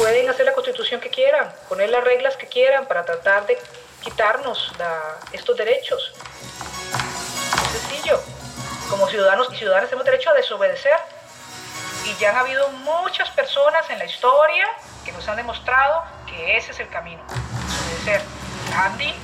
Pueden 0.00 0.30
hacer 0.30 0.46
la 0.46 0.54
constitución 0.54 0.98
que 0.98 1.10
quieran, 1.10 1.52
poner 1.68 1.90
las 1.90 2.02
reglas 2.02 2.34
que 2.38 2.46
quieran 2.46 2.86
para 2.86 3.04
tratar 3.04 3.46
de 3.46 3.58
quitarnos 4.02 4.72
la- 4.78 5.18
estos 5.30 5.54
derechos. 5.58 6.14
Es 7.66 7.82
sencillo. 7.82 8.18
Como 8.88 9.06
ciudadanos 9.08 9.48
y 9.52 9.56
ciudadanas 9.56 9.90
tenemos 9.90 10.06
derecho 10.06 10.30
a 10.30 10.32
desobedecer. 10.32 10.96
Y 12.06 12.14
ya 12.18 12.30
han 12.30 12.36
habido 12.38 12.66
muchas 12.70 13.28
personas 13.32 13.90
en 13.90 13.98
la 13.98 14.06
historia 14.06 14.66
que 15.04 15.12
nos 15.12 15.28
han 15.28 15.36
demostrado 15.36 16.02
que 16.26 16.56
ese 16.56 16.70
es 16.70 16.80
el 16.80 16.88
camino. 16.88 17.22
Desobedecer. 17.28 18.22
Gandhi, 18.70 19.14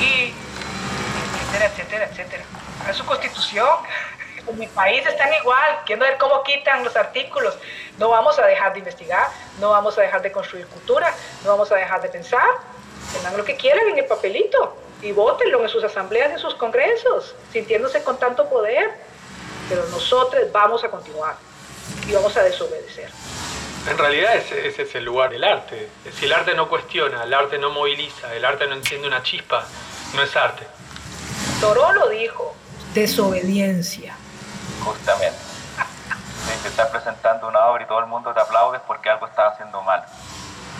y 0.00 0.34
etcétera, 1.44 1.66
etcétera, 1.66 2.04
etcétera. 2.10 2.42
Es 2.90 2.96
su 2.96 3.06
constitución. 3.06 3.68
En 4.48 4.58
mi 4.58 4.66
país 4.66 5.06
están 5.06 5.32
igual, 5.34 5.80
quiero 5.84 6.02
ver 6.02 6.16
cómo 6.18 6.42
quitan 6.42 6.84
los 6.84 6.96
artículos. 6.96 7.56
No 7.98 8.08
vamos 8.08 8.38
a 8.38 8.46
dejar 8.46 8.72
de 8.72 8.78
investigar, 8.78 9.28
no 9.60 9.70
vamos 9.70 9.98
a 9.98 10.02
dejar 10.02 10.22
de 10.22 10.32
construir 10.32 10.66
cultura, 10.66 11.14
no 11.44 11.50
vamos 11.50 11.70
a 11.70 11.76
dejar 11.76 12.00
de 12.00 12.08
pensar. 12.08 12.48
Pongan 13.14 13.36
lo 13.36 13.44
que 13.44 13.56
quieran 13.56 13.88
en 13.88 13.98
el 13.98 14.06
papelito 14.06 14.76
y 15.02 15.12
votenlo 15.12 15.62
en 15.62 15.68
sus 15.68 15.84
asambleas 15.84 16.30
y 16.30 16.32
en 16.34 16.38
sus 16.38 16.54
congresos, 16.54 17.34
sintiéndose 17.52 18.02
con 18.02 18.18
tanto 18.18 18.48
poder. 18.48 18.90
Pero 19.68 19.84
nosotros 19.86 20.50
vamos 20.50 20.82
a 20.84 20.88
continuar 20.88 21.36
y 22.08 22.12
vamos 22.12 22.36
a 22.36 22.42
desobedecer. 22.42 23.10
En 23.88 23.96
realidad 23.96 24.36
ese, 24.36 24.66
ese 24.66 24.82
es 24.82 24.94
el 24.94 25.04
lugar 25.04 25.30
del 25.30 25.44
arte. 25.44 25.88
Si 26.18 26.26
el 26.26 26.32
arte 26.32 26.54
no 26.54 26.68
cuestiona, 26.68 27.24
el 27.24 27.32
arte 27.32 27.58
no 27.58 27.70
moviliza, 27.70 28.34
el 28.34 28.44
arte 28.44 28.66
no 28.66 28.74
enciende 28.74 29.06
una 29.08 29.22
chispa, 29.22 29.66
no 30.14 30.22
es 30.22 30.34
arte. 30.36 30.66
Thoreau 31.60 31.92
lo 31.92 32.08
dijo, 32.08 32.54
desobediencia. 32.94 34.16
Justamente. 34.88 35.38
Tienes 36.44 36.62
que 36.62 36.68
estar 36.68 36.90
presentando 36.90 37.46
una 37.48 37.66
obra 37.66 37.84
y 37.84 37.86
todo 37.86 38.00
el 38.00 38.06
mundo 38.06 38.32
te 38.32 38.40
aplaude 38.40 38.80
porque 38.86 39.10
algo 39.10 39.26
estás 39.26 39.52
haciendo 39.52 39.82
mal. 39.82 40.02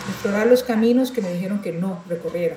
Explorar 0.09 0.47
los 0.47 0.63
caminos 0.63 1.11
que 1.11 1.21
me 1.21 1.29
dijeron 1.29 1.61
que 1.61 1.73
no 1.73 2.03
recorriera. 2.09 2.57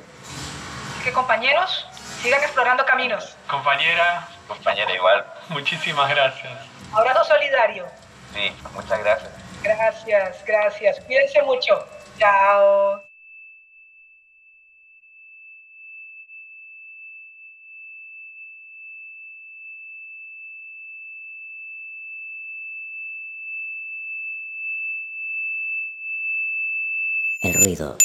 Que 1.03 1.11
compañeros, 1.11 1.87
sigan 2.21 2.41
explorando 2.41 2.85
caminos. 2.85 3.35
Compañera, 3.49 4.27
compañera 4.47 4.93
igual. 4.93 5.25
Muchísimas 5.49 6.09
gracias. 6.09 6.53
Abrazo 6.93 7.25
solidario. 7.25 7.85
Sí, 8.33 8.55
muchas 8.73 8.99
gracias. 8.99 9.31
Gracias, 9.61 10.43
gracias. 10.45 10.99
Cuídense 11.01 11.41
mucho. 11.43 11.85
Chao. 12.17 13.10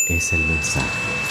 Es 0.07 0.34
el 0.34 0.40
mensaje. 0.40 1.25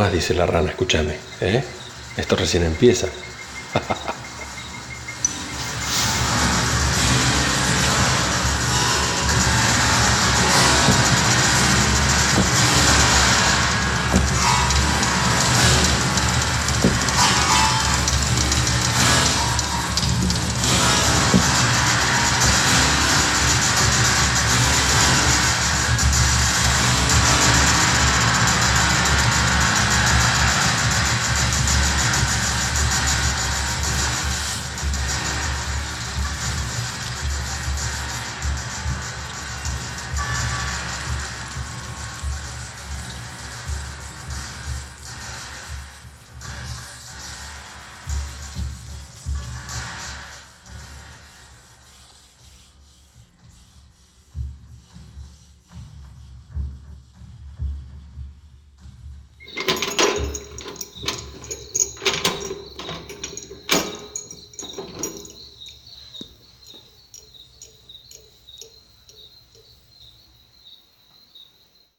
Más, 0.00 0.12
dice 0.14 0.32
la 0.32 0.46
rana, 0.46 0.70
escúchame. 0.70 1.14
¿eh? 1.42 1.62
Esto 2.16 2.34
recién 2.34 2.64
empieza. 2.64 3.06